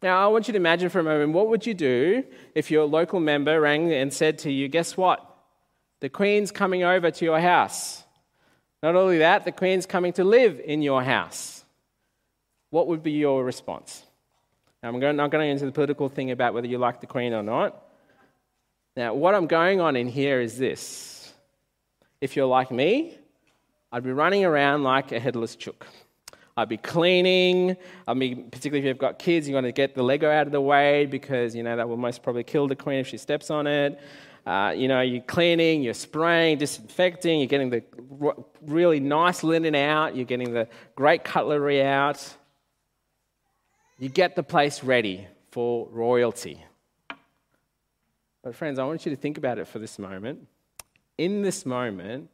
Now, 0.00 0.24
I 0.24 0.28
want 0.28 0.48
you 0.48 0.52
to 0.52 0.56
imagine 0.58 0.88
for 0.88 1.00
a 1.00 1.02
moment 1.02 1.34
what 1.34 1.48
would 1.48 1.66
you 1.66 1.74
do 1.74 2.24
if 2.54 2.70
your 2.70 2.86
local 2.86 3.20
member 3.20 3.60
rang 3.60 3.92
and 3.92 4.10
said 4.10 4.38
to 4.38 4.50
you, 4.50 4.68
Guess 4.68 4.96
what? 4.96 5.22
The 6.00 6.08
Queen's 6.08 6.50
coming 6.50 6.82
over 6.82 7.10
to 7.10 7.24
your 7.26 7.40
house. 7.40 8.04
Not 8.82 8.96
only 8.96 9.18
that, 9.18 9.44
the 9.44 9.52
Queen's 9.52 9.86
coming 9.86 10.12
to 10.14 10.24
live 10.24 10.60
in 10.64 10.82
your 10.82 11.02
house. 11.02 11.64
What 12.70 12.86
would 12.86 13.02
be 13.02 13.12
your 13.12 13.44
response? 13.44 14.02
Now, 14.82 14.88
I'm 14.88 15.16
not 15.16 15.30
going 15.30 15.50
into 15.50 15.66
the 15.66 15.72
political 15.72 16.08
thing 16.08 16.30
about 16.30 16.54
whether 16.54 16.66
you 16.66 16.78
like 16.78 17.00
the 17.00 17.06
Queen 17.06 17.34
or 17.34 17.42
not. 17.42 17.82
Now, 18.96 19.14
what 19.14 19.34
I'm 19.34 19.46
going 19.46 19.80
on 19.80 19.96
in 19.96 20.08
here 20.08 20.40
is 20.40 20.58
this 20.58 21.32
if 22.20 22.36
you're 22.36 22.46
like 22.46 22.70
me, 22.70 23.16
I'd 23.92 24.04
be 24.04 24.12
running 24.12 24.44
around 24.44 24.82
like 24.82 25.12
a 25.12 25.18
headless 25.18 25.56
chook. 25.56 25.86
I'd 26.56 26.68
be 26.68 26.76
cleaning. 26.76 27.76
I 28.06 28.14
mean, 28.14 28.50
particularly 28.50 28.80
if 28.80 28.84
you've 28.84 28.98
got 28.98 29.18
kids, 29.18 29.48
you 29.48 29.54
want 29.54 29.66
to 29.66 29.72
get 29.72 29.94
the 29.94 30.02
Lego 30.02 30.30
out 30.30 30.46
of 30.46 30.52
the 30.52 30.60
way 30.60 31.06
because 31.06 31.54
you 31.54 31.62
know 31.62 31.76
that 31.76 31.88
will 31.88 31.96
most 31.96 32.22
probably 32.22 32.44
kill 32.44 32.68
the 32.68 32.76
queen 32.76 32.98
if 32.98 33.06
she 33.06 33.16
steps 33.16 33.50
on 33.50 33.66
it. 33.66 33.98
Uh, 34.46 34.74
you 34.76 34.88
know, 34.88 35.00
you're 35.00 35.22
cleaning, 35.22 35.82
you're 35.82 35.94
spraying, 35.94 36.58
disinfecting, 36.58 37.40
you're 37.40 37.46
getting 37.46 37.70
the 37.70 37.82
really 38.62 39.00
nice 39.00 39.42
linen 39.44 39.74
out, 39.74 40.16
you're 40.16 40.24
getting 40.24 40.52
the 40.52 40.68
great 40.94 41.24
cutlery 41.24 41.82
out. 41.82 42.36
You 43.98 44.08
get 44.08 44.34
the 44.34 44.42
place 44.42 44.82
ready 44.82 45.26
for 45.50 45.88
royalty. 45.90 46.64
But, 48.42 48.54
friends, 48.54 48.78
I 48.78 48.84
want 48.84 49.04
you 49.04 49.10
to 49.10 49.16
think 49.16 49.36
about 49.36 49.58
it 49.58 49.68
for 49.68 49.78
this 49.78 49.98
moment 49.98 50.46
in 51.20 51.42
this 51.42 51.66
moment, 51.66 52.30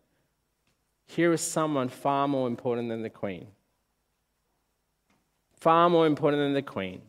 here 1.07 1.33
is 1.33 1.41
someone 1.41 1.89
far 1.89 2.29
more 2.29 2.47
important 2.47 2.89
than 2.89 3.03
the 3.03 3.11
queen. 3.11 3.49
Far 5.59 5.91
more 5.91 6.07
important 6.07 6.41
than 6.41 6.55
the 6.55 6.63
queen. 6.63 7.03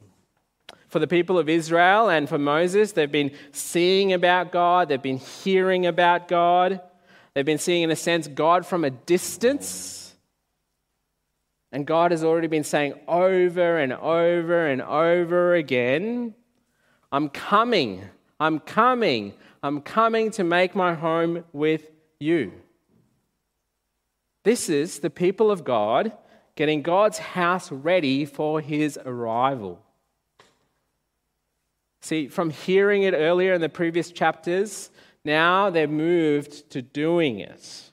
For 0.88 1.00
the 1.00 1.08
people 1.08 1.38
of 1.38 1.50
Israel 1.50 2.10
and 2.10 2.30
for 2.30 2.38
Moses, 2.38 2.94
they've 2.94 3.12
been 3.12 3.32
seeing 3.52 4.14
about 4.14 4.52
God, 4.52 4.88
they've 4.88 5.02
been 5.02 5.18
hearing 5.18 5.86
about 5.86 6.28
God, 6.28 6.82
they've 7.34 7.46
been 7.46 7.58
seeing, 7.58 7.84
in 7.84 7.92
a 7.92 7.96
sense, 7.96 8.28
God 8.28 8.66
from 8.66 8.84
a 8.84 8.90
distance. 8.90 10.16
And 11.74 11.86
God 11.86 12.12
has 12.12 12.24
already 12.24 12.48
been 12.48 12.64
saying 12.64 12.94
over 13.08 13.78
and 13.78 13.92
over 13.92 14.68
and 14.68 14.82
over 14.82 15.56
again, 15.56 16.34
I'm 17.12 17.30
coming, 17.30 18.04
I'm 18.40 18.60
coming, 18.60 19.34
I'm 19.62 19.82
coming 19.82 20.32
to 20.32 20.46
make 20.46 20.76
my 20.76 20.94
home 20.94 21.44
with 21.52 21.92
you. 22.20 22.54
This 24.46 24.70
is 24.70 25.00
the 25.00 25.10
people 25.10 25.52
of 25.52 25.66
God 25.66 26.14
getting 26.56 26.82
God's 26.82 27.20
house 27.20 27.70
ready 27.72 28.24
for 28.24 28.62
his 28.62 28.98
arrival. 29.06 29.84
See, 32.08 32.30
from 32.30 32.52
hearing 32.52 33.04
it 33.04 33.14
earlier 33.14 33.52
in 33.52 33.60
the 33.60 33.68
previous 33.68 34.14
chapters, 34.14 34.92
now 35.26 35.70
they're 35.70 35.90
moved 35.90 36.70
to 36.70 36.82
doing 36.82 37.40
it. 37.42 37.92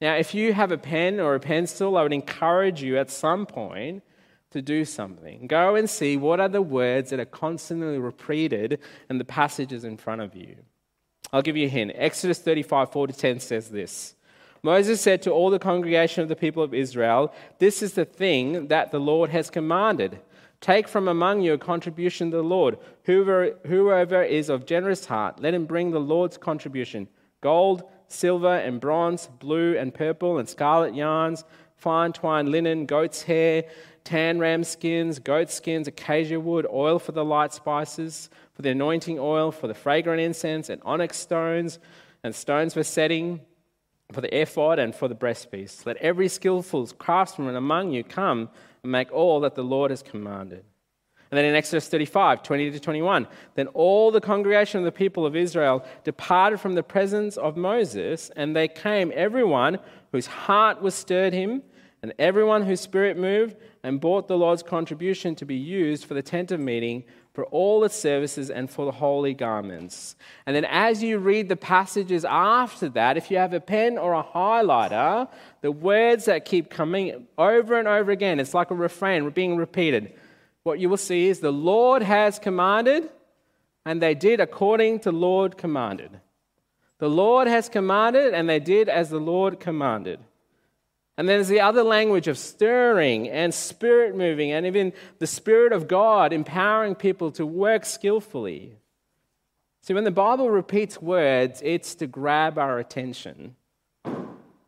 Now, 0.00 0.16
if 0.16 0.34
you 0.34 0.52
have 0.52 0.72
a 0.72 0.76
pen 0.76 1.20
or 1.20 1.36
a 1.36 1.38
pencil, 1.38 1.96
I 1.96 2.02
would 2.02 2.12
encourage 2.12 2.82
you 2.82 2.98
at 2.98 3.08
some 3.12 3.46
point 3.46 4.02
to 4.50 4.60
do 4.60 4.84
something. 4.84 5.46
Go 5.46 5.76
and 5.76 5.88
see 5.88 6.16
what 6.16 6.40
are 6.40 6.48
the 6.48 6.60
words 6.60 7.10
that 7.10 7.20
are 7.20 7.24
constantly 7.24 7.96
repeated 8.00 8.80
in 9.08 9.18
the 9.18 9.24
passages 9.24 9.84
in 9.84 9.96
front 9.96 10.20
of 10.20 10.34
you. 10.34 10.56
I'll 11.32 11.42
give 11.42 11.56
you 11.56 11.66
a 11.66 11.70
hint. 11.70 11.92
Exodus 11.94 12.40
35, 12.40 12.90
4 12.90 13.06
to 13.06 13.12
10 13.12 13.38
says 13.38 13.68
this. 13.68 14.16
Moses 14.64 15.00
said 15.00 15.22
to 15.22 15.30
all 15.30 15.50
the 15.50 15.60
congregation 15.60 16.24
of 16.24 16.28
the 16.28 16.34
people 16.34 16.64
of 16.64 16.74
Israel, 16.74 17.32
This 17.60 17.84
is 17.84 17.92
the 17.92 18.04
thing 18.04 18.66
that 18.66 18.90
the 18.90 18.98
Lord 18.98 19.30
has 19.30 19.48
commanded. 19.48 20.18
Take 20.60 20.88
from 20.88 21.08
among 21.08 21.42
you 21.42 21.52
a 21.52 21.58
contribution 21.58 22.30
to 22.30 22.38
the 22.38 22.42
Lord. 22.42 22.78
Whoever, 23.04 23.56
whoever 23.66 24.22
is 24.22 24.48
of 24.48 24.66
generous 24.66 25.06
heart, 25.06 25.40
let 25.40 25.54
him 25.54 25.66
bring 25.66 25.90
the 25.90 26.00
Lord's 26.00 26.38
contribution 26.38 27.08
gold, 27.42 27.84
silver, 28.08 28.56
and 28.56 28.80
bronze, 28.80 29.28
blue 29.38 29.76
and 29.76 29.92
purple, 29.92 30.38
and 30.38 30.48
scarlet 30.48 30.94
yarns, 30.94 31.44
fine 31.76 32.12
twined 32.12 32.48
linen, 32.48 32.86
goat's 32.86 33.22
hair, 33.22 33.64
tan 34.04 34.38
ram 34.38 34.64
skins, 34.64 35.18
goat 35.18 35.50
skins, 35.50 35.86
acacia 35.86 36.40
wood, 36.40 36.66
oil 36.72 36.98
for 36.98 37.12
the 37.12 37.24
light 37.24 37.52
spices, 37.52 38.30
for 38.54 38.62
the 38.62 38.70
anointing 38.70 39.18
oil, 39.18 39.52
for 39.52 39.68
the 39.68 39.74
fragrant 39.74 40.20
incense, 40.20 40.70
and 40.70 40.80
onyx 40.84 41.18
stones, 41.18 41.78
and 42.22 42.34
stones 42.34 42.74
for 42.74 42.82
setting, 42.82 43.40
for 44.12 44.20
the 44.20 44.40
ephod, 44.40 44.78
and 44.78 44.94
for 44.94 45.08
the 45.08 45.14
breastpiece. 45.14 45.84
Let 45.84 45.96
every 45.98 46.28
skillful 46.28 46.86
craftsman 46.98 47.56
among 47.56 47.92
you 47.92 48.02
come 48.02 48.48
and 48.86 48.92
make 48.92 49.12
all 49.12 49.40
that 49.40 49.56
the 49.56 49.64
Lord 49.64 49.90
has 49.90 50.00
commanded. 50.00 50.64
And 51.32 51.36
then 51.36 51.44
in 51.44 51.56
Exodus 51.56 51.88
35, 51.88 52.44
20 52.44 52.70
to 52.70 52.78
21, 52.78 53.26
then 53.56 53.66
all 53.68 54.12
the 54.12 54.20
congregation 54.20 54.78
of 54.78 54.84
the 54.84 54.92
people 54.92 55.26
of 55.26 55.34
Israel 55.34 55.84
departed 56.04 56.60
from 56.60 56.74
the 56.74 56.84
presence 56.84 57.36
of 57.36 57.56
Moses, 57.56 58.30
and 58.36 58.54
they 58.54 58.68
came, 58.68 59.10
everyone 59.12 59.80
whose 60.12 60.26
heart 60.26 60.80
was 60.80 60.94
stirred 60.94 61.32
him, 61.32 61.64
and 62.00 62.14
everyone 62.20 62.62
whose 62.62 62.80
spirit 62.80 63.16
moved, 63.16 63.56
and 63.82 64.00
brought 64.00 64.28
the 64.28 64.38
Lord's 64.38 64.62
contribution 64.62 65.34
to 65.34 65.44
be 65.44 65.56
used 65.56 66.04
for 66.04 66.14
the 66.14 66.22
tent 66.22 66.52
of 66.52 66.60
meeting, 66.60 67.02
for 67.36 67.44
all 67.44 67.84
its 67.84 67.94
services, 67.94 68.50
and 68.50 68.68
for 68.68 68.84
the 68.84 68.90
holy 68.90 69.34
garments. 69.34 70.16
And 70.44 70.56
then 70.56 70.64
as 70.64 71.04
you 71.04 71.18
read 71.18 71.48
the 71.48 71.54
passages 71.56 72.24
after 72.24 72.88
that, 72.88 73.16
if 73.16 73.30
you 73.30 73.36
have 73.36 73.52
a 73.52 73.60
pen 73.60 73.96
or 73.96 74.14
a 74.14 74.24
highlighter, 74.24 75.28
the 75.60 75.70
words 75.70 76.24
that 76.24 76.44
keep 76.44 76.70
coming 76.70 77.28
over 77.38 77.78
and 77.78 77.86
over 77.86 78.10
again, 78.10 78.40
it's 78.40 78.54
like 78.54 78.72
a 78.72 78.74
refrain 78.74 79.30
being 79.30 79.56
repeated 79.56 80.12
what 80.66 80.80
you 80.80 80.88
will 80.88 80.96
see 80.96 81.28
is 81.28 81.38
the 81.38 81.52
Lord 81.52 82.02
has 82.02 82.40
commanded, 82.40 83.08
and 83.84 84.02
they 84.02 84.16
did 84.16 84.40
according 84.40 84.98
to 85.00 85.12
Lord 85.12 85.56
commanded. 85.56 86.10
The 86.98 87.08
Lord 87.08 87.46
has 87.46 87.68
commanded, 87.68 88.34
and 88.34 88.48
they 88.48 88.58
did 88.58 88.88
as 88.88 89.08
the 89.08 89.20
Lord 89.20 89.60
commanded. 89.60 90.18
And 91.16 91.28
then 91.28 91.38
there's 91.38 91.48
the 91.48 91.60
other 91.60 91.82
language 91.82 92.28
of 92.28 92.36
stirring 92.36 93.28
and 93.28 93.54
spirit 93.54 94.14
moving, 94.14 94.52
and 94.52 94.66
even 94.66 94.92
the 95.18 95.26
Spirit 95.26 95.72
of 95.72 95.88
God 95.88 96.32
empowering 96.32 96.94
people 96.94 97.30
to 97.32 97.46
work 97.46 97.86
skillfully. 97.86 98.76
See, 99.80 99.94
when 99.94 100.04
the 100.04 100.10
Bible 100.10 100.50
repeats 100.50 101.00
words, 101.00 101.62
it's 101.64 101.94
to 101.96 102.06
grab 102.06 102.58
our 102.58 102.78
attention. 102.78 103.56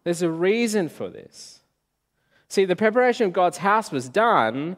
There's 0.04 0.22
a 0.22 0.30
reason 0.30 0.88
for 0.88 1.10
this. 1.10 1.60
See, 2.48 2.64
the 2.64 2.76
preparation 2.76 3.26
of 3.26 3.34
God's 3.34 3.58
house 3.58 3.92
was 3.92 4.08
done 4.08 4.76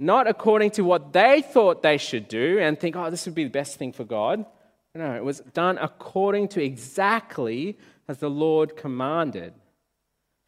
not 0.00 0.26
according 0.26 0.70
to 0.70 0.82
what 0.82 1.12
they 1.12 1.42
thought 1.42 1.82
they 1.82 1.98
should 1.98 2.28
do 2.28 2.58
and 2.60 2.78
think, 2.78 2.96
oh, 2.96 3.10
this 3.10 3.26
would 3.26 3.34
be 3.34 3.44
the 3.44 3.50
best 3.50 3.76
thing 3.76 3.92
for 3.92 4.04
God. 4.04 4.46
No, 4.94 5.14
it 5.14 5.24
was 5.24 5.40
done 5.52 5.78
according 5.78 6.48
to 6.48 6.62
exactly 6.62 7.78
as 8.08 8.18
the 8.18 8.30
Lord 8.30 8.76
commanded. 8.76 9.52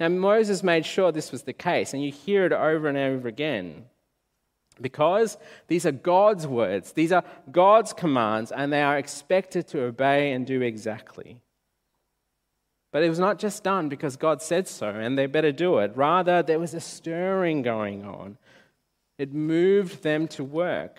Now, 0.00 0.08
Moses 0.08 0.62
made 0.62 0.86
sure 0.86 1.12
this 1.12 1.30
was 1.30 1.42
the 1.42 1.52
case, 1.52 1.92
and 1.92 2.02
you 2.02 2.10
hear 2.10 2.46
it 2.46 2.52
over 2.52 2.88
and 2.88 2.96
over 2.96 3.28
again. 3.28 3.84
Because 4.80 5.36
these 5.68 5.84
are 5.84 5.92
God's 5.92 6.46
words, 6.46 6.92
these 6.92 7.12
are 7.12 7.22
God's 7.52 7.92
commands, 7.92 8.50
and 8.50 8.72
they 8.72 8.80
are 8.80 8.96
expected 8.96 9.68
to 9.68 9.82
obey 9.82 10.32
and 10.32 10.46
do 10.46 10.62
exactly. 10.62 11.42
But 12.92 13.02
it 13.02 13.10
was 13.10 13.18
not 13.18 13.38
just 13.38 13.62
done 13.62 13.90
because 13.90 14.16
God 14.16 14.40
said 14.40 14.66
so, 14.66 14.88
and 14.88 15.18
they 15.18 15.26
better 15.26 15.52
do 15.52 15.78
it. 15.78 15.92
Rather, 15.94 16.42
there 16.42 16.58
was 16.58 16.72
a 16.72 16.80
stirring 16.80 17.60
going 17.60 18.04
on. 18.04 18.38
It 19.18 19.34
moved 19.34 20.02
them 20.02 20.26
to 20.28 20.42
work. 20.42 20.98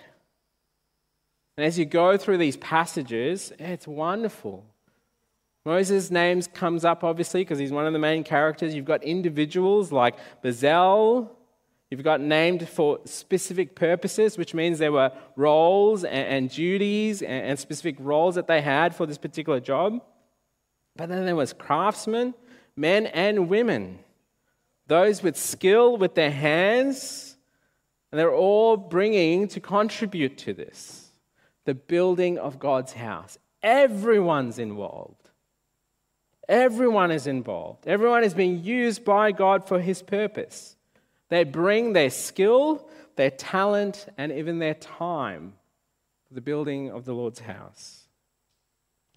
And 1.57 1.65
as 1.65 1.79
you 1.79 1.85
go 1.85 2.17
through 2.17 2.37
these 2.37 2.57
passages, 2.57 3.51
it's 3.57 3.87
wonderful. 3.87 4.63
Moses' 5.65 6.09
name 6.09 6.41
comes 6.41 6.83
up 6.83 7.03
obviously 7.03 7.41
because 7.41 7.59
he's 7.59 7.71
one 7.71 7.85
of 7.85 7.93
the 7.93 7.99
main 7.99 8.23
characters. 8.23 8.73
You've 8.73 8.85
got 8.85 9.03
individuals 9.03 9.91
like 9.91 10.15
Bezalel. 10.43 11.29
You've 11.89 12.03
got 12.03 12.21
named 12.21 12.67
for 12.69 12.99
specific 13.03 13.75
purposes, 13.75 14.37
which 14.37 14.53
means 14.53 14.79
there 14.79 14.93
were 14.93 15.11
roles 15.35 16.05
and, 16.05 16.49
duties 16.49 17.21
and 17.21 17.59
specific 17.59 17.97
roles 17.99 18.35
that 18.35 18.47
they 18.47 18.61
had 18.61 18.95
for 18.95 19.05
this 19.05 19.17
particular 19.17 19.59
job. 19.59 20.01
But 20.95 21.09
then 21.09 21.25
there 21.25 21.35
was 21.35 21.51
craftsmen, 21.51 22.33
men 22.77 23.07
and 23.07 23.49
women, 23.49 23.99
those 24.87 25.21
with 25.21 25.35
skill 25.35 25.97
with 25.97 26.15
their 26.15 26.31
hands 26.31 27.31
and 28.11 28.19
they're 28.19 28.33
all 28.33 28.75
bringing 28.77 29.47
to 29.49 29.59
contribute 29.59 30.37
to 30.39 30.53
this 30.53 30.97
the 31.65 31.75
building 31.75 32.39
of 32.39 32.57
God's 32.57 32.93
house. 32.93 33.37
Everyone's 33.61 34.57
involved. 34.57 35.20
Everyone 36.49 37.11
is 37.11 37.27
involved. 37.27 37.87
Everyone 37.87 38.23
is 38.23 38.33
being 38.33 38.63
used 38.63 39.05
by 39.05 39.31
God 39.31 39.67
for 39.67 39.79
his 39.79 40.01
purpose. 40.01 40.75
They 41.29 41.43
bring 41.43 41.93
their 41.93 42.09
skill, 42.09 42.89
their 43.15 43.31
talent, 43.31 44.07
and 44.17 44.31
even 44.31 44.59
their 44.59 44.73
time 44.73 45.53
for 46.27 46.33
the 46.33 46.41
building 46.41 46.91
of 46.91 47.05
the 47.05 47.13
Lord's 47.13 47.39
house. 47.39 48.01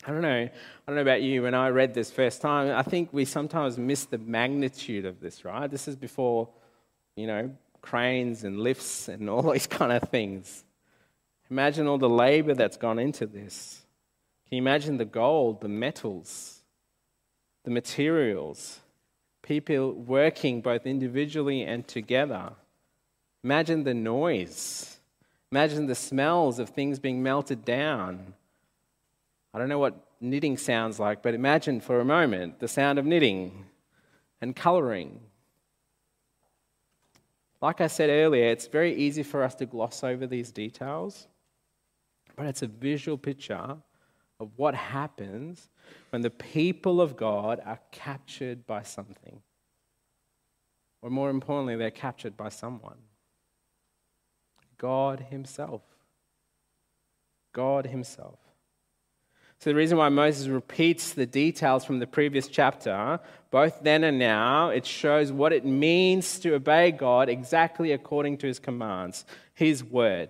I 0.07 0.11
don't 0.11 0.23
know. 0.23 0.29
I 0.29 0.51
don't 0.87 0.97
know 0.97 1.03
about 1.03 1.23
you. 1.23 1.43
When 1.43 1.55
I 1.55 1.69
read 1.69 1.95
this 1.95 2.11
first 2.11 2.43
time, 2.43 2.71
I 2.77 2.83
think 2.83 3.09
we 3.13 3.25
sometimes 3.25 3.79
miss 3.79 4.05
the 4.05 4.19
magnitude 4.19 5.07
of 5.07 5.21
this, 5.21 5.45
right? 5.45 5.71
This 5.71 5.89
is 5.89 5.97
before, 5.97 6.51
you 7.17 7.27
know, 7.27 7.51
cranes 7.81 8.45
and 8.45 8.61
lifts 8.61 9.09
and 9.09 9.31
all 9.31 9.43
these 9.53 9.67
kind 9.67 9.93
of 9.93 10.09
things. 10.11 10.65
Imagine 11.51 11.87
all 11.87 11.99
the 11.99 12.09
labor 12.09 12.55
that's 12.55 12.77
gone 12.77 12.99
into 12.99 13.27
this. 13.27 13.85
Can 14.49 14.57
you 14.57 14.63
imagine 14.63 14.99
the 14.99 15.05
gold, 15.05 15.61
the 15.61 15.69
metals, 15.69 16.54
the 17.65 17.71
materials, 17.71 18.81
people 19.43 19.93
working 19.93 20.61
both 20.61 20.87
individually 20.87 21.63
and 21.63 21.87
together? 21.87 22.53
Imagine 23.43 23.85
the 23.85 23.95
noise. 23.95 24.99
Imagine 25.51 25.87
the 25.87 25.95
smells 25.95 26.59
of 26.59 26.71
things 26.71 26.99
being 26.99 27.23
melted 27.23 27.65
down. 27.65 28.35
I 29.53 29.59
don't 29.59 29.69
know 29.69 29.79
what 29.79 29.95
knitting 30.21 30.57
sounds 30.57 30.99
like, 30.99 31.23
but 31.23 31.35
imagine 31.35 31.81
for 31.81 32.01
a 32.01 32.05
moment 32.05 32.61
the 32.61 32.69
sound 32.69 32.99
of 32.99 33.05
knitting 33.05 33.67
and 34.41 34.55
colouring 34.55 35.21
like 37.65 37.81
I 37.81 37.87
said 37.87 38.11
earlier, 38.11 38.51
it's 38.51 38.67
very 38.67 38.95
easy 38.95 39.23
for 39.23 39.43
us 39.43 39.55
to 39.55 39.65
gloss 39.65 40.05
over 40.05 40.27
these 40.27 40.53
details, 40.53 41.27
but 42.37 42.45
it's 42.45 42.61
a 42.61 42.67
visual 42.67 43.17
picture 43.17 43.79
of 44.41 44.51
what 44.57 44.75
happens 44.75 45.69
when 46.11 46.23
the 46.23 46.31
people 46.31 47.01
of 47.01 47.17
God 47.17 47.61
are 47.65 47.81
captured 47.91 48.67
by 48.67 48.83
something. 48.83 49.41
Or 51.03 51.11
more 51.11 51.31
importantly, 51.31 51.77
they're 51.77 51.91
captured 51.91 52.37
by 52.37 52.49
someone 52.49 52.99
God 54.79 55.27
Himself. 55.31 55.83
God 57.53 57.87
Himself. 57.87 58.39
So, 59.61 59.71
the 59.71 59.77
reason 59.77 59.97
why 59.97 60.09
Moses 60.09 60.49
repeats 60.49 61.13
the 61.13 61.27
details 61.27 61.85
from 61.85 61.99
the 61.99 62.07
previous 62.07 62.49
chapter, 62.49 63.21
both 63.51 63.83
then 63.83 64.05
and 64.05 64.19
now, 64.19 64.69
it 64.69 64.85
shows 64.85 65.33
what 65.33 65.53
it 65.53 65.65
means 65.65 66.39
to 66.41 66.55
obey 66.55 66.91
God 66.91 67.29
exactly 67.29 67.93
according 67.93 68.39
to 68.39 68.47
his 68.47 68.59
commands, 68.59 69.25
his 69.55 69.83
word. 69.83 70.29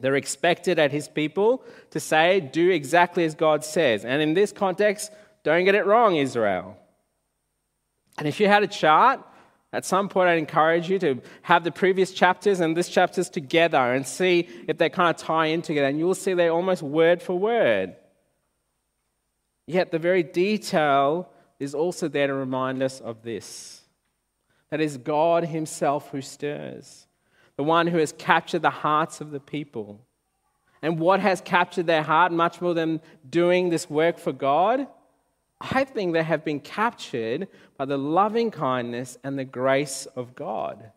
They're 0.00 0.16
expected 0.16 0.78
at 0.78 0.92
his 0.92 1.08
people 1.08 1.64
to 1.90 2.00
say, 2.00 2.40
do 2.40 2.70
exactly 2.70 3.24
as 3.24 3.34
God 3.34 3.64
says. 3.64 4.04
And 4.04 4.20
in 4.20 4.34
this 4.34 4.52
context, 4.52 5.10
don't 5.42 5.64
get 5.64 5.74
it 5.74 5.86
wrong, 5.86 6.16
Israel. 6.16 6.76
And 8.18 8.28
if 8.28 8.40
you 8.40 8.48
had 8.48 8.62
a 8.62 8.66
chart, 8.66 9.20
at 9.72 9.84
some 9.84 10.08
point, 10.08 10.28
I'd 10.28 10.38
encourage 10.38 10.88
you 10.88 10.98
to 11.00 11.20
have 11.42 11.64
the 11.64 11.72
previous 11.72 12.12
chapters 12.12 12.60
and 12.60 12.76
this 12.76 12.88
chapters 12.88 13.28
together 13.28 13.92
and 13.94 14.06
see 14.06 14.48
if 14.68 14.78
they 14.78 14.88
kind 14.88 15.10
of 15.10 15.20
tie 15.20 15.46
in 15.46 15.62
together. 15.62 15.88
And 15.88 15.98
you'll 15.98 16.14
see 16.14 16.34
they're 16.34 16.50
almost 16.50 16.82
word 16.82 17.22
for 17.22 17.38
word. 17.38 17.96
Yet 19.66 19.90
the 19.90 19.98
very 19.98 20.22
detail 20.22 21.30
is 21.58 21.74
also 21.74 22.08
there 22.08 22.26
to 22.26 22.34
remind 22.34 22.82
us 22.82 23.00
of 23.00 23.22
this 23.22 23.82
that 24.70 24.80
is 24.80 24.96
God 24.96 25.44
Himself 25.44 26.10
who 26.10 26.20
stirs, 26.20 27.05
the 27.56 27.64
one 27.64 27.86
who 27.86 27.98
has 27.98 28.12
captured 28.12 28.62
the 28.62 28.70
hearts 28.70 29.20
of 29.20 29.30
the 29.30 29.40
people. 29.40 30.00
And 30.82 30.98
what 30.98 31.20
has 31.20 31.40
captured 31.40 31.86
their 31.86 32.02
heart 32.02 32.32
much 32.32 32.60
more 32.60 32.74
than 32.74 33.00
doing 33.28 33.70
this 33.70 33.88
work 33.88 34.18
for 34.18 34.32
God? 34.32 34.86
I 35.60 35.84
think 35.84 36.12
they 36.12 36.22
have 36.22 36.44
been 36.44 36.60
captured 36.60 37.48
by 37.78 37.86
the 37.86 37.96
loving 37.96 38.50
kindness 38.50 39.16
and 39.24 39.38
the 39.38 39.44
grace 39.44 40.06
of 40.14 40.34
God. 40.34 40.92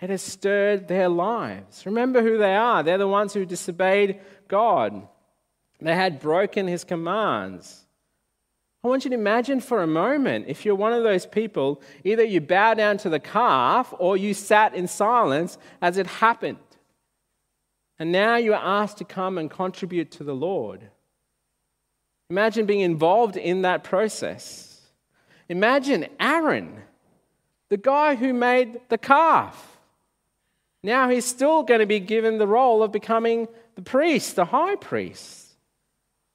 It 0.00 0.10
has 0.10 0.22
stirred 0.22 0.88
their 0.88 1.08
lives. 1.08 1.86
Remember 1.86 2.22
who 2.22 2.38
they 2.38 2.54
are. 2.54 2.82
They're 2.82 2.98
the 2.98 3.08
ones 3.08 3.32
who 3.32 3.44
disobeyed 3.44 4.20
God. 4.48 5.06
They 5.80 5.94
had 5.94 6.20
broken 6.20 6.66
his 6.66 6.84
commands. 6.84 7.86
I 8.84 8.88
want 8.88 9.04
you 9.04 9.10
to 9.10 9.16
imagine 9.16 9.60
for 9.60 9.82
a 9.82 9.88
moment 9.88 10.46
if 10.48 10.64
you're 10.64 10.74
one 10.74 10.92
of 10.92 11.02
those 11.02 11.26
people, 11.26 11.82
either 12.04 12.22
you 12.22 12.40
bow 12.40 12.74
down 12.74 12.96
to 12.98 13.08
the 13.08 13.18
calf 13.18 13.92
or 13.98 14.16
you 14.16 14.34
sat 14.34 14.74
in 14.74 14.86
silence 14.86 15.58
as 15.82 15.98
it 15.98 16.06
happened. 16.06 16.58
And 17.98 18.12
now 18.12 18.36
you 18.36 18.54
are 18.54 18.82
asked 18.82 18.98
to 18.98 19.04
come 19.04 19.36
and 19.36 19.50
contribute 19.50 20.12
to 20.12 20.24
the 20.24 20.34
Lord. 20.34 20.88
Imagine 22.30 22.66
being 22.66 22.80
involved 22.80 23.36
in 23.36 23.62
that 23.62 23.82
process. 23.82 24.80
Imagine 25.48 26.06
Aaron, 26.20 26.82
the 27.70 27.76
guy 27.76 28.14
who 28.14 28.32
made 28.32 28.80
the 28.90 28.98
calf. 28.98 29.78
Now 30.84 31.08
he's 31.08 31.24
still 31.24 31.64
going 31.64 31.80
to 31.80 31.86
be 31.86 31.98
given 31.98 32.38
the 32.38 32.46
role 32.46 32.84
of 32.84 32.92
becoming 32.92 33.48
the 33.74 33.82
priest, 33.82 34.36
the 34.36 34.44
high 34.44 34.76
priest. 34.76 35.47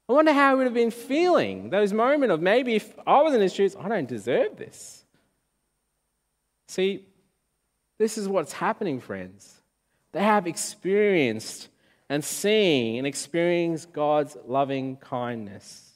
I 0.08 0.12
wonder 0.12 0.32
how 0.32 0.50
he 0.50 0.56
would 0.56 0.66
have 0.66 0.74
been 0.74 0.90
feeling 0.90 1.70
those 1.70 1.92
moments 1.92 2.32
of 2.32 2.42
maybe 2.42 2.74
if 2.74 2.94
I 3.06 3.22
was 3.22 3.34
in 3.34 3.40
his 3.40 3.54
shoes, 3.54 3.74
I 3.74 3.88
don't 3.88 4.08
deserve 4.08 4.56
this. 4.56 5.04
See, 6.68 7.06
This 7.98 8.18
is 8.18 8.28
what's 8.28 8.52
happening, 8.52 9.00
friends. 9.00 9.62
They 10.12 10.22
have 10.22 10.46
experienced 10.46 11.68
and 12.08 12.24
seen 12.24 12.98
and 12.98 13.06
experienced 13.06 13.92
God's 13.92 14.36
loving 14.46 14.96
kindness. 14.96 15.92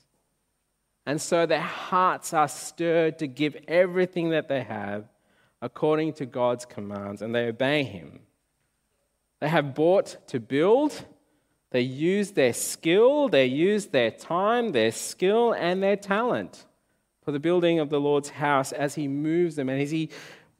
And 1.07 1.21
so 1.21 1.47
their 1.47 1.61
hearts 1.61 2.33
are 2.33 2.49
stirred 2.49 3.19
to 3.19 3.27
give 3.27 3.57
everything 3.67 4.31
that 4.31 4.49
they 4.49 4.63
have 4.63 5.05
according 5.61 6.13
to 6.15 6.27
God's 6.27 6.65
commands, 6.65 7.21
and 7.21 7.35
they 7.35 7.49
obey 7.49 7.83
Him. 7.83 8.21
They 9.41 9.49
have 9.49 9.75
bought 9.75 10.17
to 10.29 10.39
build, 10.39 11.05
they 11.71 11.83
use 11.83 12.31
their 12.33 12.53
skill, 12.53 13.29
they 13.29 13.47
use 13.47 13.87
their 13.87 14.11
time, 14.11 14.73
their 14.73 14.93
skill, 14.93 15.53
and 15.53 15.83
their 15.83 15.97
talent 15.97 16.65
for 17.23 17.33
the 17.33 17.39
building 17.39 17.79
of 17.79 17.91
the 17.91 18.01
Lord's 18.01 18.31
house 18.31 18.73
as 18.73 18.95
He 18.95 19.07
moves 19.07 19.57
them, 19.57 19.69
and 19.69 19.81
as 19.83 19.91
he, 19.91 20.09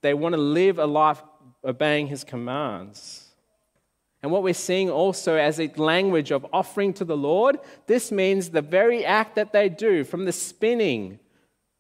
they 0.03 0.13
want 0.13 0.35
to 0.35 0.41
live 0.41 0.79
a 0.79 0.87
life 0.87 1.23
obeying 1.65 2.09
His 2.09 2.25
commands. 2.25 3.25
And 4.23 4.33
what 4.33 4.43
we're 4.43 4.53
seeing 4.53 4.91
also 4.91 5.37
as 5.37 5.61
a 5.61 5.73
language 5.77 6.31
of 6.31 6.47
offering 6.53 6.93
to 6.95 7.05
the 7.05 7.17
Lord, 7.17 7.59
this 7.87 8.13
means 8.13 8.51
the 8.51 8.61
very 8.61 9.05
act 9.05 9.37
that 9.37 9.53
they 9.53 9.69
do, 9.69 10.05
from 10.05 10.25
the 10.25 10.33
spinning 10.33 11.21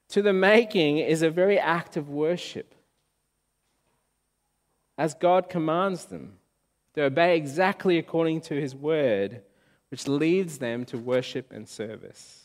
to 0.09 0.23
the 0.23 0.33
making, 0.33 0.99
is 0.99 1.21
a 1.21 1.31
very 1.31 1.59
act 1.59 1.97
of 1.99 2.09
worship. 2.09 2.75
As 4.97 5.15
God 5.15 5.51
commands 5.51 6.07
them, 6.07 6.38
they 6.99 7.05
obey 7.05 7.37
exactly 7.37 7.97
according 7.97 8.41
to 8.41 8.61
His 8.61 8.75
word, 8.75 9.43
which 9.93 10.09
leads 10.09 10.59
them 10.59 10.85
to 10.87 10.99
worship 10.99 11.53
and 11.53 11.69
service. 11.69 12.43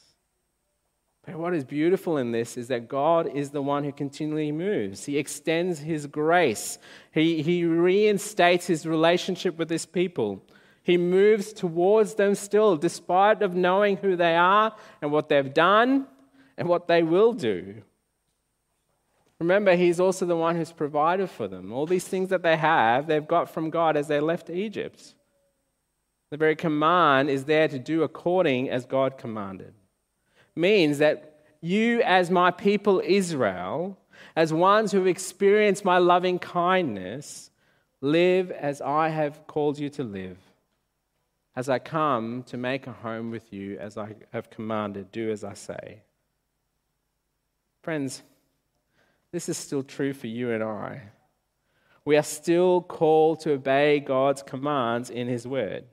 But 1.26 1.38
what 1.38 1.56
is 1.56 1.64
beautiful 1.64 2.18
in 2.18 2.32
this 2.32 2.56
is 2.56 2.68
that 2.68 2.88
God 2.88 3.28
is 3.34 3.50
the 3.50 3.64
one 3.64 3.84
who 3.84 3.92
continually 3.92 4.52
moves. 4.52 5.06
He 5.06 5.18
extends 5.18 5.80
His 5.80 6.06
grace, 6.06 6.78
He, 7.12 7.42
he 7.42 7.66
reinstates 7.66 8.68
His 8.68 8.86
relationship 8.86 9.58
with 9.58 9.72
His 9.72 9.88
people. 9.88 10.46
He 10.84 10.98
moves 10.98 11.52
towards 11.52 12.14
them 12.14 12.36
still, 12.36 12.78
despite 12.78 13.42
of 13.42 13.56
knowing 13.56 13.98
who 13.98 14.16
they 14.16 14.36
are 14.36 14.76
and 15.02 15.12
what 15.12 15.30
they've 15.30 15.54
done 15.54 16.06
and 16.58 16.68
what 16.68 16.88
they 16.88 17.02
will 17.02 17.34
do. 17.34 17.82
Remember, 19.44 19.76
He's 19.76 20.00
also 20.00 20.26
the 20.26 20.36
one 20.38 20.56
who's 20.56 20.72
provided 20.72 21.30
for 21.30 21.48
them. 21.48 21.72
All 21.72 21.86
these 21.86 22.08
things 22.08 22.30
that 22.30 22.44
they 22.44 22.58
have, 22.58 23.08
they've 23.08 23.28
got 23.28 23.50
from 23.50 23.70
God 23.70 23.98
as 23.98 24.08
they 24.08 24.20
left 24.20 24.50
Egypt. 24.50 25.16
The 26.32 26.38
very 26.38 26.56
command 26.56 27.30
is 27.30 27.46
there 27.46 27.68
to 27.68 27.78
do 27.78 28.04
according 28.04 28.70
as 28.70 28.86
God 28.86 29.18
commanded 29.18 29.74
means 30.56 31.00
that 31.00 31.42
you, 31.62 32.02
as 32.02 32.30
my 32.30 32.52
people 32.52 33.02
Israel, 33.04 33.98
as 34.36 34.54
ones 34.54 34.92
who 34.92 35.00
have 35.00 35.08
experienced 35.08 35.86
my 35.86 35.98
loving 35.98 36.40
kindness, 36.40 37.50
live 38.02 38.52
as 38.52 38.82
I 38.82 39.10
have 39.10 39.48
called 39.48 39.80
you 39.80 39.90
to 39.92 40.04
live. 40.04 40.38
As 41.56 41.70
I 41.70 41.80
come 41.80 42.44
to 42.44 42.58
make 42.58 42.88
a 42.88 42.92
home 42.92 43.32
with 43.32 43.54
you, 43.54 43.78
as 43.80 43.98
I 43.98 44.16
have 44.32 44.50
commanded, 44.50 45.12
do 45.12 45.32
as 45.32 45.44
I 45.44 45.54
say. 45.54 46.02
Friends, 47.84 48.24
this 49.34 49.50
is 49.50 49.58
still 49.58 49.84
true 49.84 50.14
for 50.14 50.28
you 50.28 50.52
and 50.52 50.64
I. 50.64 51.02
We 52.06 52.16
are 52.16 52.24
still 52.24 52.82
called 52.82 53.42
to 53.42 53.52
obey 53.52 54.00
God's 54.00 54.42
commands 54.44 55.10
in 55.10 55.28
His 55.28 55.46
Word. 55.46 55.84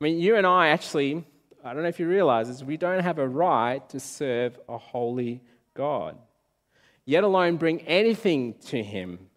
I 0.00 0.04
mean, 0.04 0.18
you 0.18 0.36
and 0.36 0.46
I 0.46 0.68
actually 0.68 1.24
I 1.64 1.72
don't 1.72 1.82
know 1.82 1.88
if 1.88 2.00
you 2.00 2.08
realize 2.08 2.48
this, 2.48 2.62
we 2.62 2.76
don't 2.76 3.04
have 3.04 3.18
a 3.18 3.28
right 3.28 3.88
to 3.90 4.00
serve 4.00 4.58
a 4.68 4.78
holy 4.78 5.42
God, 5.74 6.18
yet 7.04 7.22
alone 7.22 7.56
bring 7.56 7.80
anything 7.82 8.54
to 8.66 8.82
Him, 8.82 9.30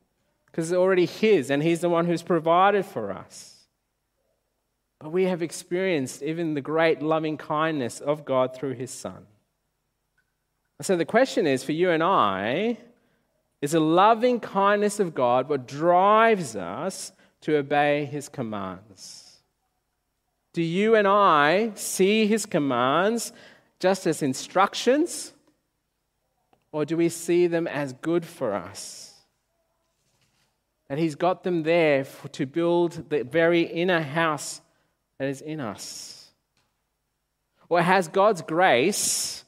because 0.48 0.72
it's 0.72 0.78
already 0.78 1.06
His, 1.06 1.52
and 1.52 1.62
He's 1.62 1.82
the 1.82 1.90
one 1.90 2.06
who's 2.06 2.24
provided 2.24 2.86
for 2.86 3.12
us. 3.12 3.52
But 5.00 5.12
we 5.12 5.26
have 5.26 5.44
experienced 5.44 6.24
even 6.24 6.56
the 6.56 6.62
great 6.62 7.02
loving 7.02 7.38
kindness 7.38 8.00
of 8.00 8.26
God 8.26 8.56
through 8.56 8.74
His 8.74 8.90
Son. 8.90 9.28
So 10.82 10.98
the 10.98 11.06
question 11.06 11.48
is 11.48 11.64
for 11.64 11.72
you 11.72 11.90
and 11.90 12.04
I 12.04 12.78
is 13.62 13.72
the 13.72 13.80
loving 13.80 14.40
kindness 14.40 15.00
of 15.00 15.16
God 15.16 15.50
what 15.50 15.68
drives 15.68 16.56
us 16.56 17.12
to 17.42 17.58
obey 17.58 18.06
His 18.06 18.28
commands? 18.30 19.26
Do 20.56 20.64
you 20.64 20.96
and 20.96 21.06
I 21.06 21.74
see 21.76 22.28
his 22.28 22.46
commands 22.46 23.34
just 23.82 24.08
as 24.08 24.24
instructions? 24.24 25.34
Or 26.72 26.86
do 26.86 26.96
we 26.96 27.10
see 27.10 27.48
them 27.48 27.68
as 27.68 27.92
good 27.92 28.26
for 28.26 28.54
us? 28.54 29.14
That 30.88 30.98
he's 30.98 31.16
got 31.16 31.44
them 31.44 31.64
there 31.64 32.06
for, 32.06 32.30
to 32.30 32.46
build 32.46 33.10
the 33.10 33.26
very 33.26 33.64
inner 33.64 34.00
house 34.00 34.62
that 35.20 35.28
is 35.28 35.42
in 35.42 35.60
us? 35.60 36.30
Or 37.68 37.82
has 37.82 38.08
God's 38.08 38.42
grace 38.42 39.44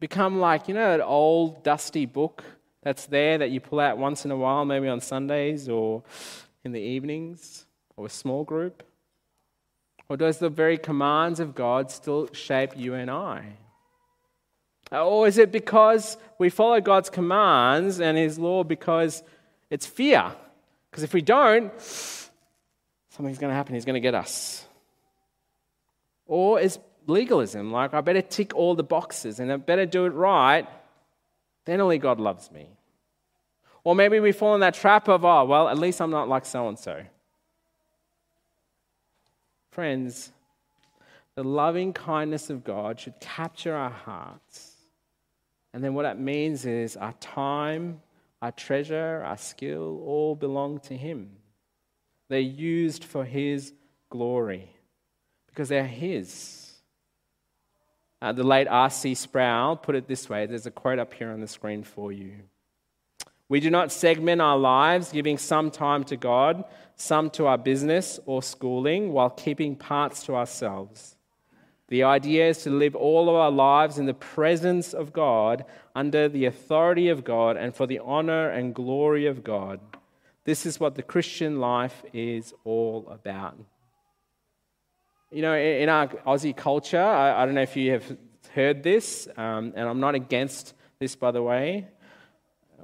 become 0.00 0.40
like, 0.40 0.68
you 0.68 0.74
know, 0.74 0.96
that 0.96 1.04
old 1.04 1.62
dusty 1.62 2.06
book 2.06 2.44
that's 2.82 3.06
there 3.06 3.38
that 3.38 3.50
you 3.50 3.60
pull 3.60 3.80
out 3.80 3.98
once 3.98 4.24
in 4.24 4.30
a 4.30 4.36
while, 4.36 4.64
maybe 4.64 4.88
on 4.88 5.00
Sundays 5.00 5.68
or 5.68 6.02
in 6.64 6.72
the 6.72 6.80
evenings 6.80 7.66
or 7.96 8.06
a 8.06 8.10
small 8.10 8.44
group? 8.44 8.82
Or 10.08 10.16
does 10.16 10.38
the 10.38 10.48
very 10.48 10.78
commands 10.78 11.40
of 11.40 11.54
God 11.54 11.90
still 11.90 12.28
shape 12.32 12.76
you 12.76 12.94
and 12.94 13.10
I? 13.10 13.56
Or 14.92 15.26
is 15.26 15.36
it 15.36 15.50
because 15.50 16.16
we 16.38 16.48
follow 16.48 16.80
God's 16.80 17.10
commands 17.10 18.00
and 18.00 18.16
His 18.16 18.38
law 18.38 18.62
because 18.62 19.24
it's 19.68 19.86
fear? 19.86 20.32
Because 20.90 21.02
if 21.02 21.12
we 21.12 21.22
don't, 21.22 21.72
something's 23.10 23.38
going 23.38 23.50
to 23.50 23.56
happen. 23.56 23.74
He's 23.74 23.84
going 23.84 23.94
to 23.94 24.00
get 24.00 24.14
us. 24.14 24.64
Or 26.26 26.60
is 26.60 26.78
legalism 27.06 27.70
like, 27.70 27.94
I 27.94 28.00
better 28.00 28.22
tick 28.22 28.54
all 28.54 28.74
the 28.74 28.82
boxes 28.82 29.40
and 29.40 29.52
I 29.52 29.56
better 29.56 29.86
do 29.86 30.06
it 30.06 30.10
right, 30.10 30.66
then 31.64 31.80
only 31.80 31.98
God 31.98 32.20
loves 32.20 32.50
me? 32.50 32.68
Or 33.84 33.94
maybe 33.94 34.18
we 34.18 34.32
fall 34.32 34.54
in 34.54 34.60
that 34.60 34.74
trap 34.74 35.08
of, 35.08 35.24
oh, 35.24 35.44
well, 35.44 35.68
at 35.68 35.78
least 35.78 36.00
I'm 36.00 36.10
not 36.10 36.28
like 36.28 36.44
so 36.44 36.68
and 36.68 36.78
so. 36.78 37.02
Friends, 39.70 40.32
the 41.36 41.44
loving 41.44 41.92
kindness 41.92 42.50
of 42.50 42.64
God 42.64 42.98
should 42.98 43.20
capture 43.20 43.74
our 43.74 43.90
hearts. 43.90 44.72
And 45.72 45.84
then 45.84 45.94
what 45.94 46.02
that 46.02 46.18
means 46.18 46.64
is 46.64 46.96
our 46.96 47.12
time, 47.20 48.00
our 48.40 48.52
treasure, 48.52 49.22
our 49.24 49.36
skill 49.36 50.02
all 50.04 50.34
belong 50.34 50.80
to 50.80 50.96
Him. 50.96 51.30
They're 52.28 52.40
used 52.40 53.04
for 53.04 53.24
His 53.24 53.72
glory 54.10 54.70
because 55.46 55.68
they're 55.68 55.86
His. 55.86 56.65
Uh, 58.22 58.32
the 58.32 58.42
late 58.42 58.66
R.C. 58.68 59.14
Sproul 59.14 59.76
put 59.76 59.94
it 59.94 60.08
this 60.08 60.28
way 60.28 60.46
there's 60.46 60.66
a 60.66 60.70
quote 60.70 60.98
up 60.98 61.12
here 61.12 61.30
on 61.30 61.40
the 61.40 61.48
screen 61.48 61.82
for 61.82 62.12
you. 62.12 62.32
We 63.48 63.60
do 63.60 63.70
not 63.70 63.92
segment 63.92 64.40
our 64.40 64.58
lives, 64.58 65.12
giving 65.12 65.38
some 65.38 65.70
time 65.70 66.02
to 66.04 66.16
God, 66.16 66.64
some 66.96 67.30
to 67.30 67.46
our 67.46 67.58
business 67.58 68.18
or 68.26 68.42
schooling, 68.42 69.12
while 69.12 69.30
keeping 69.30 69.76
parts 69.76 70.24
to 70.24 70.34
ourselves. 70.34 71.16
The 71.88 72.02
idea 72.02 72.48
is 72.48 72.64
to 72.64 72.70
live 72.70 72.96
all 72.96 73.28
of 73.28 73.36
our 73.36 73.52
lives 73.52 73.98
in 73.98 74.06
the 74.06 74.14
presence 74.14 74.92
of 74.92 75.12
God, 75.12 75.64
under 75.94 76.28
the 76.28 76.46
authority 76.46 77.08
of 77.08 77.22
God, 77.22 77.56
and 77.56 77.72
for 77.74 77.86
the 77.86 78.00
honor 78.00 78.50
and 78.50 78.74
glory 78.74 79.26
of 79.26 79.44
God. 79.44 79.78
This 80.44 80.66
is 80.66 80.80
what 80.80 80.96
the 80.96 81.02
Christian 81.02 81.60
life 81.60 82.04
is 82.12 82.52
all 82.64 83.06
about. 83.08 83.56
You 85.30 85.42
know, 85.42 85.56
in 85.56 85.88
our 85.88 86.06
Aussie 86.06 86.56
culture, 86.56 87.02
I, 87.02 87.44
don't 87.44 87.54
know 87.54 87.62
if 87.62 87.76
you 87.76 87.92
have 87.92 88.16
heard 88.54 88.82
this, 88.82 89.28
um, 89.36 89.72
and 89.74 89.88
I'm 89.88 89.98
not 89.98 90.14
against 90.14 90.74
this, 91.00 91.16
by 91.16 91.32
the 91.32 91.42
way. 91.42 91.88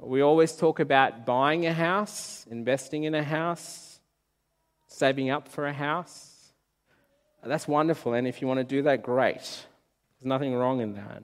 We 0.01 0.21
always 0.21 0.53
talk 0.53 0.81
about 0.81 1.25
buying 1.25 1.65
a 1.65 1.73
house, 1.73 2.45
investing 2.49 3.05
in 3.05 3.15
a 3.15 3.23
house, 3.23 4.01
saving 4.87 5.29
up 5.29 5.47
for 5.47 5.65
a 5.67 5.73
house. 5.73 6.53
That's 7.45 7.67
wonderful. 7.67 8.13
And 8.13 8.27
if 8.27 8.41
you 8.41 8.47
want 8.47 8.59
to 8.59 8.63
do 8.63 8.81
that, 8.83 9.03
great. 9.03 9.37
There's 9.37 10.25
nothing 10.25 10.53
wrong 10.53 10.81
in 10.81 10.93
that. 10.95 11.23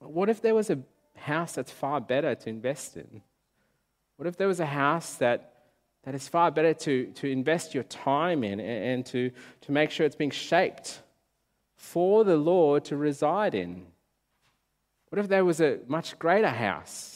But 0.00 0.12
what 0.12 0.28
if 0.28 0.40
there 0.40 0.54
was 0.54 0.70
a 0.70 0.78
house 1.16 1.52
that's 1.52 1.70
far 1.72 2.00
better 2.00 2.34
to 2.34 2.48
invest 2.48 2.96
in? 2.96 3.22
What 4.16 4.28
if 4.28 4.36
there 4.36 4.48
was 4.48 4.60
a 4.60 4.66
house 4.66 5.14
that, 5.14 5.53
that 6.04 6.14
is 6.14 6.28
far 6.28 6.50
better 6.50 6.74
to, 6.74 7.06
to 7.06 7.28
invest 7.28 7.74
your 7.74 7.84
time 7.84 8.44
in 8.44 8.60
and, 8.60 8.84
and 8.84 9.06
to, 9.06 9.30
to 9.62 9.72
make 9.72 9.90
sure 9.90 10.06
it's 10.06 10.16
being 10.16 10.30
shaped 10.30 11.00
for 11.76 12.24
the 12.24 12.36
Lord 12.36 12.84
to 12.86 12.96
reside 12.96 13.54
in? 13.54 13.86
What 15.08 15.18
if 15.18 15.28
there 15.28 15.44
was 15.44 15.60
a 15.60 15.78
much 15.86 16.18
greater 16.18 16.48
house 16.48 17.14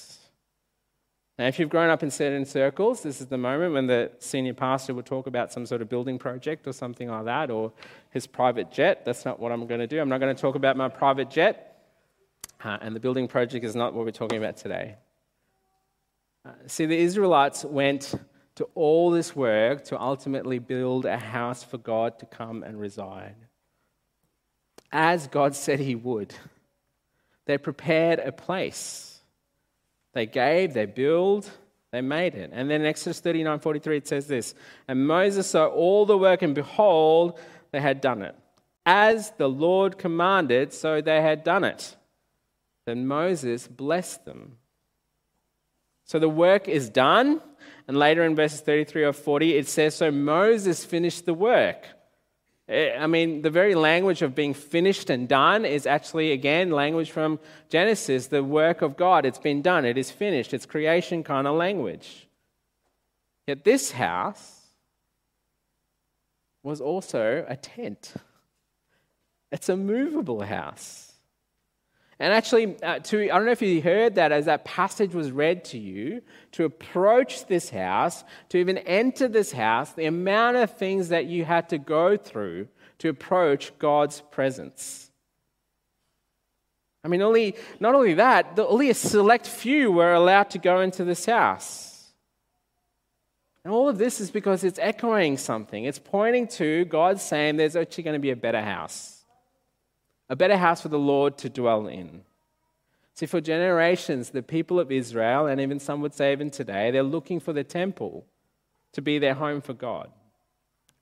now, 1.38 1.46
if 1.46 1.60
you've 1.60 1.68
grown 1.68 1.88
up 1.88 2.02
in 2.02 2.10
certain 2.10 2.44
circles, 2.44 3.04
this 3.04 3.20
is 3.20 3.28
the 3.28 3.38
moment 3.38 3.72
when 3.72 3.86
the 3.86 4.10
senior 4.18 4.54
pastor 4.54 4.92
will 4.92 5.04
talk 5.04 5.28
about 5.28 5.52
some 5.52 5.66
sort 5.66 5.82
of 5.82 5.88
building 5.88 6.18
project 6.18 6.66
or 6.66 6.72
something 6.72 7.08
like 7.08 7.26
that, 7.26 7.48
or 7.48 7.72
his 8.10 8.26
private 8.26 8.72
jet. 8.72 9.04
That's 9.04 9.24
not 9.24 9.38
what 9.38 9.52
I'm 9.52 9.64
going 9.68 9.78
to 9.78 9.86
do. 9.86 10.00
I'm 10.00 10.08
not 10.08 10.18
going 10.18 10.34
to 10.34 10.40
talk 10.40 10.56
about 10.56 10.76
my 10.76 10.88
private 10.88 11.30
jet, 11.30 11.84
uh, 12.64 12.78
and 12.80 12.94
the 12.94 12.98
building 12.98 13.28
project 13.28 13.64
is 13.64 13.76
not 13.76 13.94
what 13.94 14.04
we're 14.04 14.10
talking 14.10 14.38
about 14.38 14.56
today. 14.56 14.96
Uh, 16.44 16.50
see, 16.66 16.86
the 16.86 16.98
Israelites 16.98 17.64
went 17.64 18.14
to 18.58 18.68
all 18.74 19.12
this 19.12 19.36
work 19.36 19.84
to 19.84 20.00
ultimately 20.00 20.58
build 20.58 21.06
a 21.06 21.16
house 21.16 21.62
for 21.62 21.78
God 21.78 22.18
to 22.18 22.26
come 22.26 22.64
and 22.64 22.78
reside. 22.80 23.36
As 24.90 25.28
God 25.28 25.54
said 25.54 25.78
He 25.78 25.94
would, 25.94 26.34
they 27.46 27.56
prepared 27.56 28.18
a 28.18 28.32
place. 28.32 29.20
They 30.12 30.26
gave, 30.26 30.74
they 30.74 30.86
built, 30.86 31.48
they 31.92 32.00
made 32.00 32.34
it. 32.34 32.50
And 32.52 32.68
then 32.68 32.80
in 32.80 32.86
Exodus 32.88 33.20
39 33.20 33.60
43, 33.60 33.96
it 33.96 34.08
says 34.08 34.26
this 34.26 34.56
And 34.88 35.06
Moses 35.06 35.48
saw 35.48 35.66
all 35.66 36.04
the 36.04 36.18
work, 36.18 36.42
and 36.42 36.52
behold, 36.52 37.38
they 37.70 37.80
had 37.80 38.00
done 38.00 38.22
it. 38.22 38.34
As 38.84 39.30
the 39.38 39.48
Lord 39.48 39.98
commanded, 39.98 40.72
so 40.72 41.00
they 41.00 41.22
had 41.22 41.44
done 41.44 41.62
it. 41.62 41.94
Then 42.86 43.06
Moses 43.06 43.68
blessed 43.68 44.24
them. 44.24 44.58
So 46.06 46.18
the 46.18 46.28
work 46.28 46.66
is 46.66 46.88
done. 46.88 47.40
And 47.88 47.96
later 47.96 48.22
in 48.22 48.36
verses 48.36 48.60
33 48.60 49.04
or 49.04 49.12
40, 49.14 49.56
it 49.56 49.66
says, 49.66 49.94
So 49.94 50.10
Moses 50.10 50.84
finished 50.84 51.24
the 51.24 51.32
work. 51.32 51.86
Eh, 52.68 52.94
I 52.96 53.06
mean, 53.06 53.40
the 53.40 53.50
very 53.50 53.74
language 53.74 54.20
of 54.20 54.34
being 54.34 54.52
finished 54.52 55.08
and 55.08 55.26
done 55.26 55.64
is 55.64 55.86
actually, 55.86 56.32
again, 56.32 56.70
language 56.70 57.10
from 57.10 57.40
Genesis, 57.70 58.26
the 58.26 58.44
work 58.44 58.82
of 58.82 58.98
God. 58.98 59.24
It's 59.24 59.38
been 59.38 59.62
done, 59.62 59.86
it 59.86 59.96
is 59.96 60.10
finished. 60.10 60.52
It's 60.52 60.66
creation 60.66 61.24
kind 61.24 61.46
of 61.46 61.56
language. 61.56 62.28
Yet 63.46 63.64
this 63.64 63.92
house 63.92 64.66
was 66.62 66.82
also 66.82 67.46
a 67.48 67.56
tent, 67.56 68.12
it's 69.50 69.70
a 69.70 69.76
movable 69.76 70.42
house. 70.42 71.07
And 72.20 72.32
actually, 72.32 72.82
uh, 72.82 72.98
to, 72.98 73.30
I 73.30 73.36
don't 73.36 73.46
know 73.46 73.52
if 73.52 73.62
you 73.62 73.80
heard 73.80 74.16
that 74.16 74.32
as 74.32 74.46
that 74.46 74.64
passage 74.64 75.14
was 75.14 75.30
read 75.30 75.64
to 75.66 75.78
you, 75.78 76.22
to 76.52 76.64
approach 76.64 77.46
this 77.46 77.70
house, 77.70 78.24
to 78.48 78.58
even 78.58 78.78
enter 78.78 79.28
this 79.28 79.52
house, 79.52 79.92
the 79.92 80.06
amount 80.06 80.56
of 80.56 80.76
things 80.76 81.10
that 81.10 81.26
you 81.26 81.44
had 81.44 81.68
to 81.68 81.78
go 81.78 82.16
through 82.16 82.66
to 82.98 83.08
approach 83.08 83.76
God's 83.78 84.20
presence. 84.32 85.12
I 87.04 87.08
mean, 87.08 87.22
only, 87.22 87.54
not 87.78 87.94
only 87.94 88.14
that, 88.14 88.56
the, 88.56 88.66
only 88.66 88.90
a 88.90 88.94
select 88.94 89.46
few 89.46 89.92
were 89.92 90.12
allowed 90.12 90.50
to 90.50 90.58
go 90.58 90.80
into 90.80 91.04
this 91.04 91.24
house. 91.24 92.12
And 93.62 93.72
all 93.72 93.88
of 93.88 93.98
this 93.98 94.20
is 94.20 94.32
because 94.32 94.64
it's 94.64 94.80
echoing 94.80 95.36
something. 95.36 95.84
It's 95.84 96.00
pointing 96.00 96.48
to 96.48 96.84
God 96.86 97.20
saying 97.20 97.56
there's 97.56 97.76
actually 97.76 98.04
going 98.04 98.14
to 98.14 98.20
be 98.20 98.30
a 98.30 98.36
better 98.36 98.62
house 98.62 99.17
a 100.28 100.36
better 100.36 100.56
house 100.56 100.82
for 100.82 100.88
the 100.88 100.98
Lord 100.98 101.38
to 101.38 101.48
dwell 101.48 101.86
in. 101.86 102.22
See, 103.14 103.26
for 103.26 103.40
generations, 103.40 104.30
the 104.30 104.42
people 104.42 104.78
of 104.78 104.92
Israel, 104.92 105.46
and 105.46 105.60
even 105.60 105.80
some 105.80 106.00
would 106.02 106.14
say 106.14 106.32
even 106.32 106.50
today, 106.50 106.90
they're 106.90 107.02
looking 107.02 107.40
for 107.40 107.52
the 107.52 107.64
temple 107.64 108.24
to 108.92 109.02
be 109.02 109.18
their 109.18 109.34
home 109.34 109.60
for 109.60 109.74
God. 109.74 110.10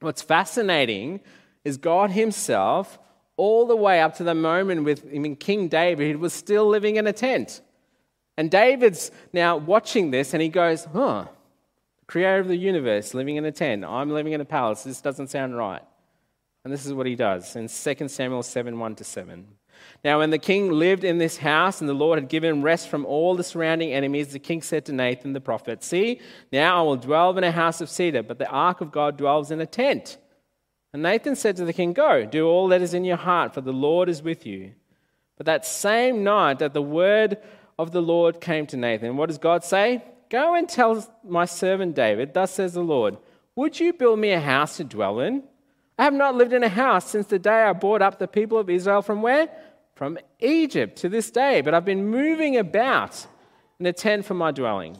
What's 0.00 0.22
fascinating 0.22 1.20
is 1.64 1.76
God 1.76 2.10
Himself, 2.10 2.98
all 3.36 3.66
the 3.66 3.76
way 3.76 4.00
up 4.00 4.16
to 4.16 4.24
the 4.24 4.34
moment 4.34 4.84
with 4.84 5.04
I 5.14 5.18
mean, 5.18 5.36
King 5.36 5.68
David, 5.68 6.06
he 6.06 6.16
was 6.16 6.32
still 6.32 6.66
living 6.66 6.96
in 6.96 7.06
a 7.06 7.12
tent. 7.12 7.60
And 8.36 8.50
David's 8.50 9.10
now 9.32 9.56
watching 9.56 10.10
this 10.10 10.32
and 10.32 10.42
he 10.42 10.48
goes, 10.48 10.86
huh, 10.92 11.26
creator 12.06 12.38
of 12.38 12.48
the 12.48 12.56
universe 12.56 13.14
living 13.14 13.36
in 13.36 13.44
a 13.44 13.52
tent. 13.52 13.84
I'm 13.84 14.10
living 14.10 14.32
in 14.32 14.40
a 14.40 14.44
palace. 14.44 14.84
This 14.84 15.00
doesn't 15.00 15.28
sound 15.28 15.56
right. 15.56 15.82
And 16.66 16.72
this 16.72 16.84
is 16.84 16.92
what 16.92 17.06
he 17.06 17.14
does 17.14 17.54
in 17.54 17.68
2 17.68 18.08
Samuel 18.08 18.42
7 18.42 18.76
1 18.76 18.94
to 18.96 19.04
7. 19.04 19.46
Now, 20.04 20.18
when 20.18 20.30
the 20.30 20.38
king 20.38 20.72
lived 20.72 21.04
in 21.04 21.18
this 21.18 21.36
house 21.36 21.80
and 21.80 21.88
the 21.88 21.94
Lord 21.94 22.18
had 22.18 22.28
given 22.28 22.60
rest 22.60 22.88
from 22.88 23.06
all 23.06 23.36
the 23.36 23.44
surrounding 23.44 23.92
enemies, 23.92 24.32
the 24.32 24.40
king 24.40 24.62
said 24.62 24.84
to 24.86 24.92
Nathan 24.92 25.32
the 25.32 25.40
prophet, 25.40 25.84
See, 25.84 26.20
now 26.50 26.80
I 26.80 26.82
will 26.82 26.96
dwell 26.96 27.38
in 27.38 27.44
a 27.44 27.52
house 27.52 27.80
of 27.80 27.88
cedar, 27.88 28.24
but 28.24 28.40
the 28.40 28.48
ark 28.48 28.80
of 28.80 28.90
God 28.90 29.16
dwells 29.16 29.52
in 29.52 29.60
a 29.60 29.66
tent. 29.66 30.18
And 30.92 31.04
Nathan 31.04 31.36
said 31.36 31.54
to 31.58 31.64
the 31.64 31.72
king, 31.72 31.92
Go, 31.92 32.26
do 32.26 32.48
all 32.48 32.66
that 32.66 32.82
is 32.82 32.94
in 32.94 33.04
your 33.04 33.16
heart, 33.16 33.54
for 33.54 33.60
the 33.60 33.72
Lord 33.72 34.08
is 34.08 34.20
with 34.20 34.44
you. 34.44 34.72
But 35.36 35.46
that 35.46 35.64
same 35.64 36.24
night 36.24 36.58
that 36.58 36.74
the 36.74 36.82
word 36.82 37.38
of 37.78 37.92
the 37.92 38.02
Lord 38.02 38.40
came 38.40 38.66
to 38.66 38.76
Nathan, 38.76 39.16
what 39.16 39.28
does 39.28 39.38
God 39.38 39.62
say? 39.62 40.02
Go 40.30 40.56
and 40.56 40.68
tell 40.68 41.06
my 41.22 41.44
servant 41.44 41.94
David, 41.94 42.34
Thus 42.34 42.50
says 42.50 42.72
the 42.74 42.82
Lord, 42.82 43.18
Would 43.54 43.78
you 43.78 43.92
build 43.92 44.18
me 44.18 44.32
a 44.32 44.40
house 44.40 44.78
to 44.78 44.82
dwell 44.82 45.20
in? 45.20 45.44
I 45.98 46.04
have 46.04 46.14
not 46.14 46.34
lived 46.34 46.52
in 46.52 46.62
a 46.62 46.68
house 46.68 47.10
since 47.10 47.26
the 47.26 47.38
day 47.38 47.62
I 47.62 47.72
brought 47.72 48.02
up 48.02 48.18
the 48.18 48.28
people 48.28 48.58
of 48.58 48.68
Israel 48.68 49.02
from 49.02 49.22
where? 49.22 49.48
From 49.94 50.18
Egypt 50.40 50.98
to 50.98 51.08
this 51.08 51.30
day. 51.30 51.62
But 51.62 51.74
I've 51.74 51.84
been 51.84 52.06
moving 52.10 52.56
about 52.58 53.26
in 53.80 53.86
a 53.86 53.92
tent 53.92 54.24
for 54.24 54.34
my 54.34 54.50
dwelling. 54.50 54.96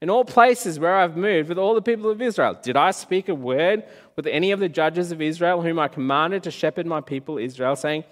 In 0.00 0.10
all 0.10 0.24
places 0.24 0.78
where 0.78 0.96
I've 0.96 1.16
moved 1.16 1.48
with 1.48 1.58
all 1.58 1.74
the 1.74 1.82
people 1.82 2.10
of 2.10 2.22
Israel, 2.22 2.56
did 2.60 2.76
I 2.76 2.92
speak 2.92 3.28
a 3.28 3.34
word 3.34 3.84
with 4.14 4.26
any 4.26 4.52
of 4.52 4.60
the 4.60 4.68
judges 4.68 5.10
of 5.10 5.20
Israel 5.20 5.62
whom 5.62 5.78
I 5.78 5.88
commanded 5.88 6.44
to 6.44 6.50
shepherd 6.50 6.86
my 6.86 7.00
people 7.00 7.38
Israel, 7.38 7.74
saying, 7.74 8.04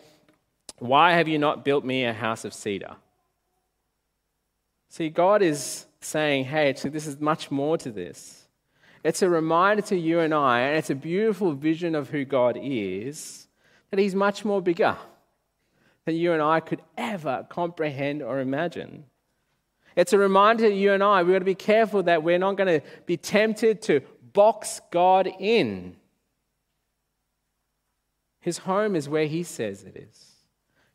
Why 0.79 1.13
have 1.13 1.29
you 1.29 1.39
not 1.39 1.65
built 1.65 1.85
me 1.85 2.05
a 2.05 2.13
house 2.13 2.45
of 2.45 2.55
cedar? 2.55 2.97
See, 4.89 5.11
God 5.11 5.43
is 5.43 5.87
saying, 6.01 6.45
Hey, 6.47 6.71
actually, 6.71 6.91
this 6.91 7.07
is 7.07 7.21
much 7.21 7.51
more 7.51 7.77
to 7.79 7.91
this. 7.91 8.46
It's 9.05 9.23
a 9.23 9.31
reminder 9.31 9.83
to 9.83 9.97
you 9.97 10.21
and 10.21 10.35
I, 10.35 10.61
and 10.61 10.79
it's 10.79 10.91
a 10.91 10.95
beautiful 10.95 11.53
vision 11.53 11.95
of 11.95 12.11
who 12.11 12.25
God 12.25 12.59
is, 12.61 13.47
that 13.91 14.01
He's 14.01 14.15
much 14.15 14.45
more 14.45 14.61
bigger 14.61 14.97
than 16.05 16.17
you 16.17 16.33
and 16.33 16.43
I 16.43 16.61
could 16.61 16.83
ever 16.97 17.47
comprehend 17.49 18.23
or 18.23 18.41
imagine. 18.41 19.05
It's 19.97 20.13
a 20.13 20.19
reminder 20.19 20.69
to 20.69 20.75
you 20.75 20.93
and 20.93 21.03
I, 21.03 21.23
we've 21.23 21.35
got 21.35 21.41
to 21.41 21.45
be 21.45 21.55
careful 21.55 22.03
that 22.05 22.23
we're 22.23 22.39
not 22.39 22.57
going 22.57 22.81
to 22.81 22.87
be 23.07 23.17
tempted 23.17 23.83
to 23.83 24.01
box 24.33 24.81
God 24.91 25.29
in. 25.39 25.97
His 28.41 28.59
home 28.59 28.95
is 28.95 29.09
where 29.09 29.27
He 29.27 29.43
says 29.43 29.83
it 29.83 29.97
is. 29.97 30.33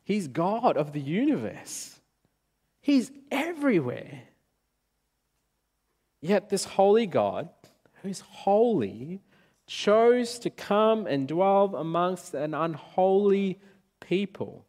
He's 0.04 0.28
God 0.28 0.78
of 0.78 0.94
the 0.94 1.02
universe, 1.02 2.00
He's 2.82 3.12
everywhere. 3.32 4.22
Yet, 6.24 6.50
this 6.50 6.66
holy 6.66 7.08
God, 7.08 7.50
who's 8.02 8.22
holy, 8.22 9.22
chose 9.68 10.40
to 10.40 10.50
come 10.50 11.08
and 11.08 11.28
dwell 11.28 11.76
amongst 11.76 12.34
an 12.34 12.54
unholy 12.54 13.60
people. 14.00 14.66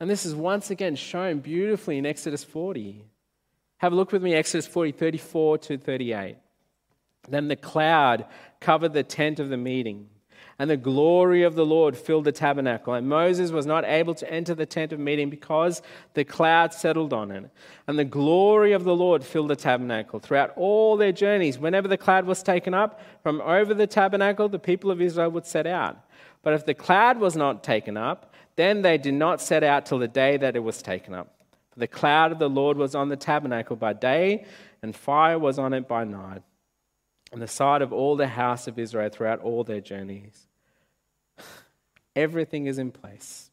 And 0.00 0.08
this 0.08 0.24
is 0.24 0.34
once 0.34 0.70
again 0.70 0.94
shown 0.94 1.40
beautifully 1.40 1.98
in 1.98 2.06
Exodus 2.06 2.44
40. 2.44 3.04
Have 3.78 3.92
a 3.92 3.96
look 3.96 4.12
with 4.12 4.22
me, 4.22 4.34
Exodus 4.34 4.66
40, 4.66 4.92
34 4.92 5.58
to 5.58 5.78
38. 5.78 6.36
Then 7.28 7.48
the 7.48 7.56
cloud 7.56 8.26
covered 8.60 8.92
the 8.92 9.02
tent 9.02 9.40
of 9.40 9.48
the 9.48 9.56
meeting 9.56 10.08
and 10.58 10.68
the 10.68 10.76
glory 10.76 11.44
of 11.44 11.54
the 11.54 11.64
Lord 11.64 11.96
filled 11.96 12.24
the 12.24 12.32
tabernacle. 12.32 12.92
And 12.94 13.08
Moses 13.08 13.52
was 13.52 13.64
not 13.64 13.84
able 13.84 14.14
to 14.16 14.28
enter 14.30 14.56
the 14.56 14.66
tent 14.66 14.92
of 14.92 14.98
meeting 14.98 15.30
because 15.30 15.82
the 16.14 16.24
cloud 16.24 16.74
settled 16.74 17.12
on 17.12 17.30
it. 17.30 17.48
And 17.86 17.96
the 17.96 18.04
glory 18.04 18.72
of 18.72 18.82
the 18.82 18.96
Lord 18.96 19.22
filled 19.22 19.50
the 19.50 19.56
tabernacle. 19.56 20.18
Throughout 20.18 20.52
all 20.56 20.96
their 20.96 21.12
journeys, 21.12 21.60
whenever 21.60 21.86
the 21.86 21.96
cloud 21.96 22.24
was 22.24 22.42
taken 22.42 22.74
up 22.74 23.00
from 23.22 23.40
over 23.40 23.72
the 23.72 23.86
tabernacle, 23.86 24.48
the 24.48 24.58
people 24.58 24.90
of 24.90 25.00
Israel 25.00 25.30
would 25.30 25.46
set 25.46 25.66
out. 25.66 26.04
But 26.42 26.54
if 26.54 26.66
the 26.66 26.74
cloud 26.74 27.18
was 27.18 27.36
not 27.36 27.62
taken 27.62 27.96
up, 27.96 28.34
then 28.56 28.82
they 28.82 28.98
did 28.98 29.14
not 29.14 29.40
set 29.40 29.62
out 29.62 29.86
till 29.86 30.00
the 30.00 30.08
day 30.08 30.36
that 30.38 30.56
it 30.56 30.60
was 30.60 30.82
taken 30.82 31.14
up. 31.14 31.36
For 31.70 31.78
the 31.78 31.86
cloud 31.86 32.32
of 32.32 32.40
the 32.40 32.50
Lord 32.50 32.76
was 32.76 32.96
on 32.96 33.08
the 33.08 33.16
tabernacle 33.16 33.76
by 33.76 33.92
day, 33.92 34.44
and 34.82 34.94
fire 34.94 35.38
was 35.38 35.60
on 35.60 35.72
it 35.72 35.86
by 35.86 36.02
night, 36.02 36.42
on 37.32 37.38
the 37.38 37.46
side 37.46 37.82
of 37.82 37.92
all 37.92 38.16
the 38.16 38.26
house 38.26 38.66
of 38.66 38.76
Israel 38.76 39.08
throughout 39.08 39.40
all 39.40 39.62
their 39.62 39.80
journeys. 39.80 40.47
Everything 42.18 42.66
is 42.66 42.78
in 42.78 42.90
place. 42.90 43.48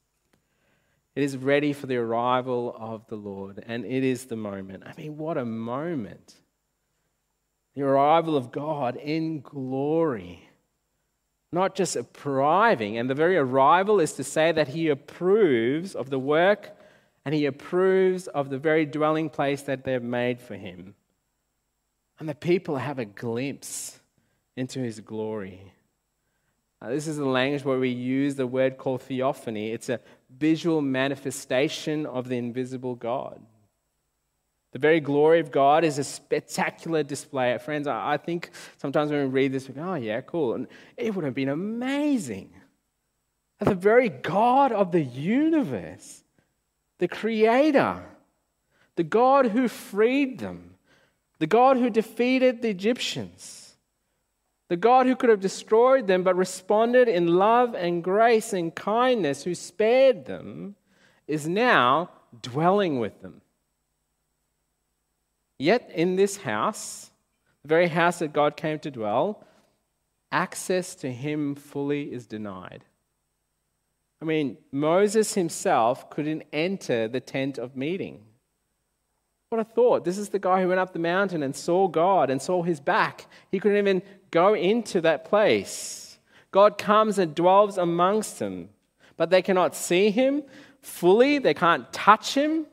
It 1.16 1.22
is 1.22 1.38
ready 1.38 1.72
for 1.72 1.86
the 1.86 1.98
arrival 1.98 2.76
of 2.76 3.06
the 3.06 3.16
Lord, 3.16 3.64
and 3.68 3.86
it 3.86 4.04
is 4.04 4.26
the 4.26 4.36
moment. 4.36 4.82
I 4.88 4.94
mean, 4.98 5.18
what 5.18 5.38
a 5.38 5.46
moment! 5.46 6.34
The 7.76 7.84
arrival 7.84 8.36
of 8.36 8.52
God 8.52 8.96
in 8.96 9.42
glory. 9.42 10.50
Not 11.52 11.76
just 11.76 11.96
arriving, 12.26 12.98
and 12.98 13.08
the 13.08 13.14
very 13.14 13.38
arrival 13.38 14.00
is 14.00 14.14
to 14.14 14.24
say 14.24 14.52
that 14.52 14.70
He 14.70 14.90
approves 14.90 15.94
of 15.94 16.10
the 16.10 16.18
work 16.18 16.76
and 17.24 17.36
He 17.36 17.46
approves 17.46 18.26
of 18.26 18.50
the 18.50 18.58
very 18.58 18.88
dwelling 18.88 19.30
place 19.30 19.62
that 19.62 19.84
they've 19.84 20.02
made 20.02 20.42
for 20.42 20.56
Him. 20.56 20.96
And 22.20 22.28
the 22.28 22.34
people 22.34 22.78
have 22.78 22.98
a 22.98 23.06
glimpse 23.06 24.00
into 24.58 24.80
His 24.80 25.02
glory. 25.02 25.72
Uh, 26.86 26.90
this 26.90 27.08
is 27.08 27.18
the 27.18 27.26
language 27.26 27.66
where 27.66 27.80
we 27.80 27.90
use 27.90 28.36
the 28.36 28.46
word 28.46 28.78
called 28.78 29.02
theophany. 29.02 29.72
It's 29.72 29.90
a 29.90 30.00
visual 30.30 30.82
manifestation 30.82 32.06
of 32.06 32.28
the 32.28 32.38
invisible 32.38 32.94
God. 32.94 33.42
The 34.72 34.78
very 34.78 35.00
glory 35.00 35.40
of 35.40 35.52
God 35.52 35.84
is 35.84 35.98
a 35.98 36.04
spectacular 36.04 37.02
display. 37.02 37.58
Friends, 37.58 37.88
I 37.88 38.18
think 38.18 38.52
sometimes 38.78 39.10
when 39.10 39.22
we 39.22 39.26
read 39.30 39.52
this, 39.52 39.68
we 39.68 39.74
go, 39.74 39.82
oh, 39.82 39.96
yeah, 39.96 40.22
cool. 40.22 40.54
And 40.54 40.68
it 40.96 41.16
would 41.16 41.26
have 41.26 41.34
been 41.34 41.50
amazing. 41.50 42.52
That 43.58 43.70
the 43.70 43.76
very 43.76 44.10
God 44.10 44.72
of 44.72 44.92
the 44.92 45.02
universe, 45.02 46.24
the 47.00 47.08
Creator, 47.08 48.04
the 48.96 49.04
God 49.04 49.48
who 49.48 49.70
freed 49.70 50.38
them, 50.38 50.76
the 51.40 51.48
God 51.48 51.78
who 51.78 51.90
defeated 51.90 52.62
the 52.62 52.70
Egyptians, 52.70 53.65
the 54.70 54.78
God 54.78 55.06
who 55.06 55.16
could 55.16 55.30
have 55.30 55.40
destroyed 55.40 56.08
them 56.08 56.24
but 56.24 56.36
responded 56.36 57.08
in 57.08 57.28
love 57.28 57.76
and 57.76 58.04
grace 58.04 58.54
and 58.54 58.74
kindness, 58.74 59.44
who 59.44 59.54
spared 59.54 60.26
them, 60.26 60.76
is 61.28 61.48
now 61.48 62.10
dwelling 62.42 63.00
with 63.00 63.22
them. 63.22 63.42
Yet 65.60 65.90
in 65.94 66.16
this 66.16 66.38
house, 66.38 67.12
the 67.62 67.70
very 67.70 67.88
house 67.88 68.20
that 68.20 68.34
God 68.34 68.58
came 68.58 68.80
to 68.80 68.92
dwell, 68.92 69.44
access 70.32 70.96
to 70.96 71.12
him 71.12 71.56
fully 71.56 72.14
is 72.14 72.26
denied. 72.26 72.84
I 74.22 74.26
mean, 74.26 74.58
Moses 74.72 75.34
himself 75.36 76.10
couldn't 76.10 76.44
enter 76.52 77.08
the 77.08 77.20
tent 77.20 77.58
of 77.58 77.76
meeting. 77.76 78.24
What 79.50 79.62
a 79.62 79.64
thought. 79.64 80.04
This 80.04 80.18
is 80.18 80.30
the 80.30 80.40
guy 80.40 80.62
who 80.62 80.68
went 80.68 80.80
up 80.80 80.92
the 80.92 81.00
mountain 81.00 81.44
and 81.44 81.56
saw 81.56 81.88
God 81.88 82.30
and 82.30 82.42
saw 82.42 82.64
his 82.64 82.80
back. 82.80 83.28
He 83.52 83.60
couldn't 83.60 83.78
even 83.78 84.02
go 84.36 84.54
into 84.54 85.00
that 85.00 85.24
place. 85.24 86.20
God 86.52 86.78
comes 86.78 87.18
and 87.18 87.34
dwells 87.34 87.78
amongst 87.78 88.38
them, 88.40 88.68
but 89.16 89.30
they 89.30 89.42
cannot 89.42 89.76
see 89.76 90.12
him 90.12 90.44
fully, 90.82 91.40
they 91.40 91.54
can't 91.54 91.92
touch 91.94 92.34
him. 92.34 92.66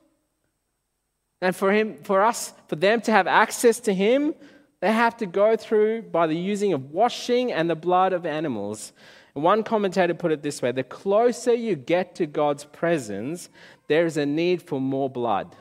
And 1.40 1.55
for 1.55 1.72
him, 1.72 1.98
for 2.03 2.20
us, 2.20 2.53
for 2.66 2.75
them 2.75 3.01
to 3.03 3.12
have 3.12 3.29
access 3.29 3.79
to 3.81 3.94
him, 3.94 4.35
they 4.81 4.92
have 4.92 5.16
to 5.18 5.27
go 5.27 5.57
through 5.57 6.03
by 6.03 6.27
the 6.27 6.37
using 6.37 6.72
of 6.72 6.90
washing 6.90 7.53
and 7.53 7.70
the 7.70 7.77
blood 7.77 8.12
of 8.12 8.27
animals. 8.27 8.92
One 9.35 9.62
commentator 9.62 10.14
put 10.14 10.33
it 10.33 10.42
this 10.42 10.61
way 10.62 10.72
the 10.72 10.83
closer 10.83 11.55
you 11.55 11.77
get 11.77 12.16
to 12.16 12.27
God's 12.27 12.64
presence, 12.64 13.48
there 13.87 14.05
is 14.05 14.16
a 14.16 14.27
need 14.27 14.62
for 14.62 14.81
more 14.81 15.09
blood. 15.09 15.55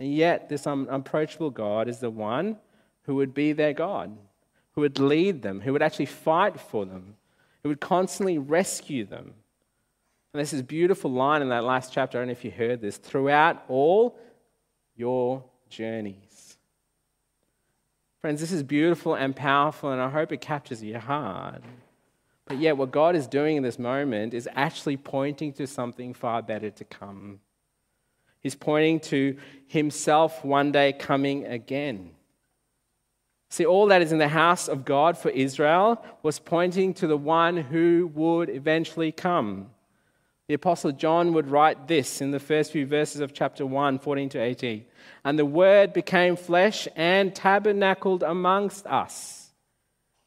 And 0.00 0.14
yet, 0.14 0.48
this 0.48 0.66
unapproachable 0.66 1.50
God 1.50 1.86
is 1.86 1.98
the 1.98 2.10
one 2.10 2.56
who 3.02 3.16
would 3.16 3.34
be 3.34 3.52
their 3.52 3.74
God, 3.74 4.16
who 4.72 4.80
would 4.80 4.98
lead 4.98 5.42
them, 5.42 5.60
who 5.60 5.74
would 5.74 5.82
actually 5.82 6.06
fight 6.06 6.58
for 6.58 6.86
them, 6.86 7.16
who 7.62 7.68
would 7.68 7.80
constantly 7.80 8.38
rescue 8.38 9.04
them. 9.04 9.34
And 10.32 10.38
there's 10.38 10.52
this 10.52 10.62
beautiful 10.62 11.12
line 11.12 11.42
in 11.42 11.50
that 11.50 11.64
last 11.64 11.92
chapter. 11.92 12.16
I 12.16 12.22
don't 12.22 12.28
know 12.28 12.32
if 12.32 12.44
you 12.44 12.50
heard 12.50 12.80
this. 12.80 12.96
Throughout 12.96 13.62
all 13.68 14.18
your 14.96 15.44
journeys. 15.68 16.56
Friends, 18.22 18.40
this 18.40 18.52
is 18.52 18.62
beautiful 18.62 19.14
and 19.14 19.36
powerful, 19.36 19.92
and 19.92 20.00
I 20.00 20.08
hope 20.08 20.32
it 20.32 20.40
captures 20.40 20.82
your 20.82 21.00
heart. 21.00 21.62
But 22.46 22.58
yet, 22.58 22.76
what 22.76 22.90
God 22.90 23.16
is 23.16 23.26
doing 23.26 23.56
in 23.56 23.62
this 23.62 23.78
moment 23.78 24.32
is 24.32 24.48
actually 24.54 24.96
pointing 24.96 25.52
to 25.54 25.66
something 25.66 26.14
far 26.14 26.42
better 26.42 26.70
to 26.70 26.84
come. 26.84 27.40
He's 28.42 28.54
pointing 28.54 29.00
to 29.00 29.36
Himself 29.66 30.44
one 30.44 30.72
day 30.72 30.92
coming 30.92 31.46
again. 31.46 32.10
See, 33.50 33.66
all 33.66 33.86
that 33.86 34.02
is 34.02 34.12
in 34.12 34.18
the 34.18 34.28
house 34.28 34.68
of 34.68 34.84
God 34.84 35.18
for 35.18 35.28
Israel 35.28 36.04
was 36.22 36.38
pointing 36.38 36.94
to 36.94 37.08
the 37.08 37.16
one 37.16 37.56
who 37.56 38.10
would 38.14 38.48
eventually 38.48 39.10
come. 39.10 39.70
The 40.46 40.54
Apostle 40.54 40.92
John 40.92 41.32
would 41.32 41.48
write 41.48 41.88
this 41.88 42.20
in 42.20 42.30
the 42.30 42.40
first 42.40 42.72
few 42.72 42.86
verses 42.86 43.20
of 43.20 43.32
chapter 43.32 43.66
1, 43.66 43.98
14 43.98 44.28
to 44.30 44.38
18. 44.40 44.84
And 45.24 45.38
the 45.38 45.44
Word 45.44 45.92
became 45.92 46.36
flesh 46.36 46.88
and 46.96 47.34
tabernacled 47.34 48.22
amongst 48.22 48.86
us. 48.86 49.50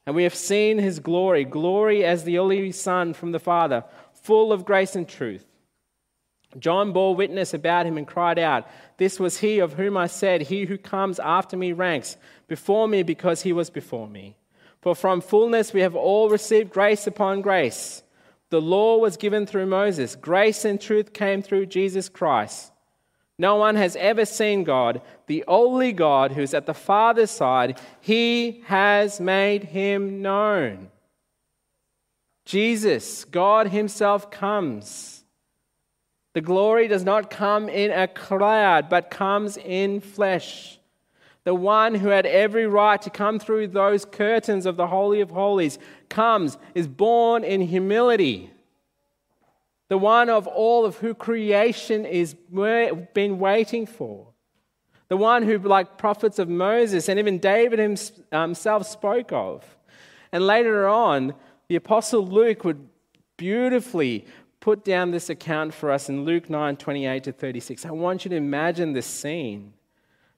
And 0.05 0.15
we 0.15 0.23
have 0.23 0.35
seen 0.35 0.77
his 0.77 0.99
glory, 0.99 1.45
glory 1.45 2.03
as 2.03 2.23
the 2.23 2.39
only 2.39 2.71
Son 2.73 3.13
from 3.13 3.31
the 3.31 3.39
Father, 3.39 3.85
full 4.13 4.51
of 4.51 4.65
grace 4.65 4.95
and 4.95 5.07
truth. 5.07 5.45
John 6.59 6.93
bore 6.93 7.15
witness 7.15 7.53
about 7.53 7.85
him 7.85 7.97
and 7.97 8.07
cried 8.07 8.39
out, 8.39 8.67
This 8.97 9.19
was 9.19 9.39
he 9.39 9.59
of 9.59 9.73
whom 9.73 9.97
I 9.97 10.07
said, 10.07 10.43
He 10.43 10.65
who 10.65 10.77
comes 10.77 11.19
after 11.19 11.57
me 11.57 11.71
ranks 11.71 12.17
before 12.47 12.87
me 12.87 13.03
because 13.03 13.41
he 13.41 13.53
was 13.53 13.69
before 13.69 14.07
me. 14.07 14.37
For 14.81 14.95
from 14.95 15.21
fullness 15.21 15.73
we 15.73 15.81
have 15.81 15.95
all 15.95 16.29
received 16.29 16.71
grace 16.71 17.07
upon 17.07 17.41
grace. 17.41 18.03
The 18.49 18.61
law 18.61 18.97
was 18.97 19.17
given 19.17 19.45
through 19.45 19.65
Moses, 19.65 20.15
grace 20.15 20.63
and 20.65 20.79
truth 20.79 21.13
came 21.13 21.41
through 21.41 21.67
Jesus 21.67 22.09
Christ. 22.09 22.71
No 23.39 23.55
one 23.55 23.75
has 23.75 23.95
ever 23.95 24.25
seen 24.25 24.63
God, 24.63 25.01
the 25.25 25.43
only 25.47 25.91
God 25.91 26.33
who's 26.33 26.53
at 26.53 26.67
the 26.67 26.73
Father's 26.73 27.31
side. 27.31 27.79
He 27.99 28.63
has 28.67 29.19
made 29.19 29.63
him 29.63 30.21
known. 30.21 30.91
Jesus, 32.45 33.23
God 33.25 33.67
Himself, 33.67 34.29
comes. 34.29 35.22
The 36.33 36.41
glory 36.41 36.87
does 36.87 37.03
not 37.03 37.29
come 37.29 37.69
in 37.69 37.91
a 37.91 38.07
cloud, 38.07 38.89
but 38.89 39.11
comes 39.11 39.57
in 39.57 40.01
flesh. 40.01 40.79
The 41.43 41.53
one 41.53 41.95
who 41.95 42.07
had 42.07 42.25
every 42.25 42.65
right 42.65 43.01
to 43.01 43.09
come 43.09 43.37
through 43.37 43.67
those 43.67 44.05
curtains 44.05 44.65
of 44.65 44.77
the 44.77 44.87
Holy 44.87 45.21
of 45.21 45.29
Holies 45.29 45.77
comes, 46.09 46.57
is 46.73 46.87
born 46.87 47.43
in 47.43 47.61
humility. 47.61 48.49
The 49.89 49.97
one 49.97 50.29
of 50.29 50.47
all 50.47 50.85
of 50.85 50.97
who 50.97 51.13
creation 51.13 52.05
is 52.05 52.33
been 52.33 53.39
waiting 53.39 53.85
for. 53.85 54.27
The 55.09 55.17
one 55.17 55.43
who, 55.43 55.59
like 55.59 55.97
prophets 55.97 56.39
of 56.39 56.49
Moses 56.49 57.09
and 57.09 57.19
even 57.19 57.37
David 57.37 57.77
himself 58.31 58.87
spoke 58.87 59.31
of. 59.31 59.63
And 60.31 60.47
later 60.47 60.87
on, 60.87 61.35
the 61.67 61.75
Apostle 61.75 62.25
Luke 62.25 62.63
would 62.63 62.87
beautifully 63.37 64.25
put 64.63 64.85
down 64.85 65.11
this 65.11 65.29
account 65.29 65.73
for 65.73 65.91
us 65.91 66.07
in 66.07 66.23
Luke 66.23 66.49
9 66.49 66.77
28 66.77 67.25
to 67.25 67.33
36. 67.33 67.85
I 67.85 67.91
want 67.91 68.23
you 68.23 68.29
to 68.29 68.37
imagine 68.37 68.93
this 68.93 69.05
scene. 69.05 69.73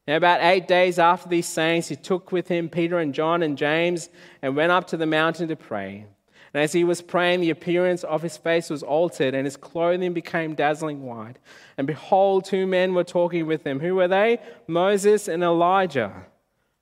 Now, 0.07 0.15
about 0.15 0.41
eight 0.41 0.67
days 0.67 0.97
after 0.97 1.29
these 1.29 1.45
sayings, 1.45 1.89
he 1.89 1.95
took 1.95 2.31
with 2.31 2.47
him 2.47 2.67
Peter 2.67 2.97
and 2.97 3.13
John 3.13 3.43
and 3.43 3.55
James 3.55 4.09
and 4.41 4.55
went 4.55 4.71
up 4.71 4.87
to 4.87 4.97
the 4.97 5.05
mountain 5.05 5.47
to 5.49 5.55
pray. 5.55 6.07
And 6.55 6.63
as 6.63 6.73
he 6.73 6.83
was 6.83 7.03
praying, 7.03 7.41
the 7.41 7.51
appearance 7.51 8.03
of 8.03 8.23
his 8.23 8.35
face 8.35 8.71
was 8.71 8.81
altered, 8.81 9.35
and 9.35 9.45
his 9.45 9.57
clothing 9.57 10.13
became 10.13 10.55
dazzling 10.55 11.03
white. 11.03 11.37
And 11.77 11.85
behold, 11.85 12.45
two 12.45 12.65
men 12.65 12.95
were 12.95 13.03
talking 13.03 13.45
with 13.45 13.63
him. 13.63 13.79
Who 13.79 13.93
were 13.93 14.07
they? 14.07 14.39
Moses 14.65 15.27
and 15.27 15.43
Elijah, 15.43 16.25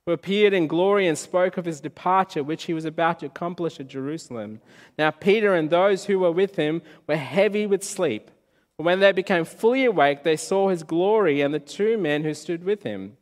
who 0.05 0.11
appeared 0.11 0.53
in 0.53 0.67
glory 0.67 1.07
and 1.07 1.17
spoke 1.17 1.57
of 1.57 1.65
his 1.65 1.79
departure, 1.79 2.43
which 2.43 2.63
he 2.63 2.73
was 2.73 2.85
about 2.85 3.19
to 3.19 3.25
accomplish 3.25 3.79
at 3.79 3.87
Jerusalem. 3.87 4.59
Now, 4.97 5.11
Peter 5.11 5.55
and 5.55 5.69
those 5.69 6.05
who 6.05 6.19
were 6.19 6.31
with 6.31 6.57
him 6.57 6.81
were 7.07 7.15
heavy 7.15 7.65
with 7.65 7.83
sleep. 7.83 8.29
But 8.77 8.83
when 8.83 8.99
they 8.99 9.11
became 9.13 9.45
fully 9.45 9.85
awake, 9.85 10.23
they 10.23 10.35
saw 10.35 10.69
his 10.69 10.83
glory 10.83 11.41
and 11.41 11.53
the 11.53 11.59
two 11.59 11.97
men 11.97 12.23
who 12.23 12.33
stood 12.33 12.63
with 12.63 12.83
him. 12.83 13.17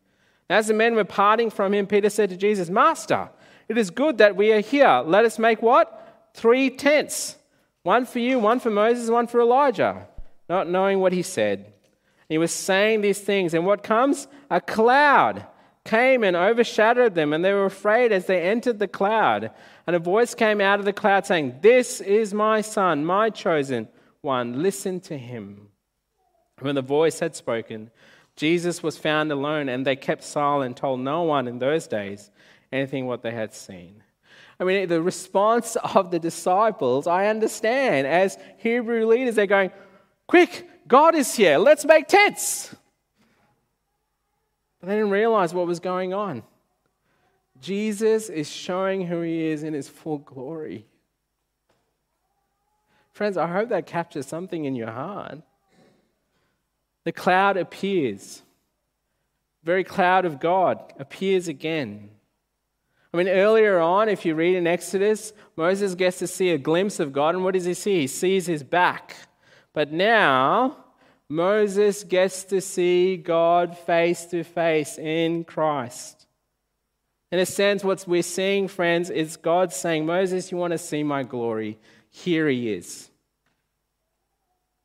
As 0.50 0.68
the 0.68 0.74
men 0.74 0.96
were 0.96 1.06
parting 1.06 1.50
from 1.50 1.74
him, 1.74 1.88
Peter 1.88 2.10
said 2.10 2.30
to 2.30 2.38
Jesus, 2.38 2.70
Master, 2.70 3.30
it 3.70 3.78
is 3.78 3.90
good 3.90 4.18
that 4.18 4.36
we 4.36 4.52
are 4.52 4.60
here. 4.60 5.04
Let 5.06 5.24
us 5.24 5.40
make 5.40 5.62
what? 5.62 6.30
Three 6.34 6.70
tents. 6.70 7.38
One 7.84 8.06
for 8.06 8.20
you, 8.20 8.40
one 8.40 8.60
for 8.60 8.70
Moses, 8.70 9.10
one 9.10 9.28
for 9.28 9.40
Elijah. 9.40 10.08
Not 10.50 10.68
knowing 10.68 11.00
what 11.00 11.14
he 11.14 11.22
said. 11.22 11.72
He 12.28 12.38
was 12.38 12.52
saying 12.52 13.02
these 13.02 13.20
things, 13.20 13.54
and 13.54 13.66
what 13.66 13.84
comes? 13.84 14.28
A 14.50 14.60
cloud 14.60 15.46
came 15.86 16.24
and 16.24 16.36
overshadowed 16.36 17.16
them, 17.16 17.34
and 17.34 17.44
they 17.44 17.54
were 17.54 17.66
afraid 17.66 18.12
as 18.12 18.26
they 18.26 18.42
entered 18.42 18.80
the 18.80 18.88
cloud. 18.88 19.52
And 19.88 19.96
a 19.96 20.00
voice 20.00 20.36
came 20.36 20.62
out 20.62 20.80
of 20.80 20.86
the 20.86 20.94
cloud 20.94 21.26
saying, 21.26 21.58
This 21.62 22.02
is 22.02 22.34
my 22.34 22.62
son, 22.62 23.06
my 23.06 23.30
chosen 23.30 23.88
one, 24.22 24.62
listen 24.62 25.00
to 25.02 25.18
him. 25.18 25.70
When 26.60 26.76
the 26.76 26.84
voice 26.84 27.20
had 27.20 27.36
spoken, 27.36 27.90
Jesus 28.36 28.84
was 28.84 28.98
found 28.98 29.32
alone, 29.32 29.68
and 29.68 29.86
they 29.86 29.96
kept 29.96 30.24
silent, 30.24 30.78
told 30.78 31.00
no 31.00 31.24
one 31.24 31.48
in 31.48 31.58
those 31.58 31.88
days 31.88 32.30
anything 32.72 33.08
what 33.08 33.24
they 33.24 33.32
had 33.32 33.54
seen. 33.54 34.04
I 34.60 34.64
mean, 34.64 34.88
the 34.88 35.02
response 35.02 35.76
of 35.76 36.12
the 36.12 36.20
disciples, 36.20 37.08
I 37.08 37.28
understand. 37.28 38.06
As 38.06 38.38
Hebrew 38.58 39.08
leaders, 39.08 39.36
they're 39.36 39.48
going, 39.48 39.72
Quick, 40.28 40.70
God 40.88 41.16
is 41.16 41.34
here, 41.36 41.58
let's 41.58 41.84
make 41.84 42.08
tents. 42.08 42.76
But 44.82 44.90
they 44.90 44.96
didn't 44.96 45.12
realize 45.12 45.54
what 45.54 45.68
was 45.68 45.80
going 45.80 46.14
on. 46.14 46.44
Jesus 47.62 48.28
is 48.28 48.50
showing 48.50 49.06
who 49.06 49.22
he 49.22 49.46
is 49.46 49.64
in 49.64 49.74
his 49.74 49.88
full 49.88 50.18
glory. 50.18 50.88
Friends, 53.14 53.38
I 53.38 53.48
hope 53.48 53.70
that 53.70 53.86
captures 53.86 54.26
something 54.26 54.66
in 54.66 54.76
your 54.76 54.92
heart. 54.92 55.40
The 57.04 57.12
cloud 57.12 57.58
appears. 57.58 58.42
very 59.64 59.84
cloud 59.84 60.26
of 60.26 60.40
God 60.40 60.92
appears 60.98 61.48
again. 61.48 62.10
I 63.14 63.18
mean, 63.18 63.28
earlier 63.28 63.78
on, 63.80 64.10
if 64.10 64.26
you 64.26 64.34
read 64.34 64.56
in 64.56 64.66
Exodus, 64.66 65.34
Moses 65.56 65.94
gets 65.94 66.18
to 66.20 66.28
see 66.28 66.50
a 66.50 66.58
glimpse 66.58 67.00
of 67.00 67.14
God, 67.14 67.36
and 67.36 67.44
what 67.44 67.54
does 67.54 67.66
he 67.66 67.76
see? 67.76 68.02
He 68.02 68.08
sees 68.08 68.48
his 68.48 68.64
back. 68.64 69.16
But 69.74 69.92
now, 69.92 70.78
Moses 71.32 72.04
gets 72.04 72.44
to 72.44 72.60
see 72.60 73.16
God 73.16 73.78
face 73.78 74.26
to 74.26 74.44
face 74.44 74.98
in 74.98 75.46
Christ. 75.46 76.28
In 77.32 77.40
a 77.40 77.46
sense, 77.46 77.86
what 77.86 78.04
we're 78.06 78.22
seeing, 78.22 78.68
friends, 78.68 79.10
is 79.10 79.38
God 79.38 79.72
saying, 79.72 80.06
Moses, 80.06 80.52
you 80.52 80.58
want 80.58 80.72
to 80.72 80.78
see 80.78 81.04
my 81.04 81.24
glory? 81.24 81.80
Here 82.10 82.50
he 82.50 82.74
is. 82.74 83.10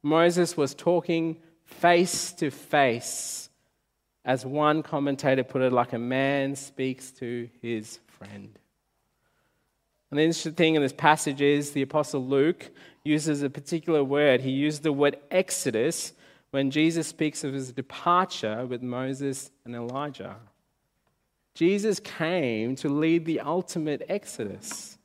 Moses 0.05 0.57
was 0.57 0.73
talking 0.73 1.37
face 1.65 2.31
to 2.35 2.53
face 2.53 3.51
as 4.25 4.47
one 4.47 4.85
commentator 4.85 5.43
put 5.43 5.63
it, 5.63 5.73
like 5.73 5.95
a 5.95 5.99
man 5.99 6.55
speaks 6.55 7.11
to 7.11 7.49
his 7.61 7.99
friend. 8.07 8.57
And 10.13 10.19
the 10.19 10.23
interesting 10.23 10.55
thing 10.55 10.77
in 10.77 10.83
this 10.83 10.93
passage 10.93 11.41
is 11.43 11.73
the 11.73 11.83
Apostle 11.83 12.25
Luke 12.25 12.71
uses 13.03 13.43
a 13.43 13.51
particular 13.51 14.05
word. 14.05 14.43
He 14.43 14.53
used 14.53 14.85
the 14.85 14.93
word 14.93 15.17
exodus 15.29 16.13
when 16.57 16.71
Jesus 16.71 17.07
speaks 17.07 17.45
of 17.45 17.53
his 17.53 17.71
departure 17.71 18.65
with 18.65 18.81
Moses 18.81 19.51
and 19.67 19.75
Elijah. 19.75 20.37
Jesus 21.53 22.01
came 22.01 22.75
to 22.77 22.89
lead 22.89 23.27
the 23.27 23.41
ultimate 23.41 24.03
exodus. 24.09 24.97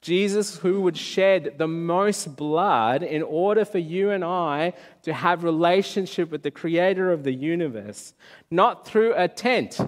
Jesus, 0.00 0.56
who 0.56 0.80
would 0.80 0.96
shed 0.96 1.56
the 1.58 1.68
most 1.68 2.36
blood 2.36 3.02
in 3.02 3.22
order 3.22 3.66
for 3.66 3.76
you 3.76 4.12
and 4.12 4.24
I 4.24 4.72
to 5.02 5.12
have 5.12 5.44
relationship 5.44 6.30
with 6.30 6.42
the 6.42 6.50
creator 6.50 7.12
of 7.12 7.22
the 7.22 7.34
universe, 7.34 8.14
not 8.50 8.86
through 8.86 9.12
a 9.14 9.28
tent, 9.28 9.78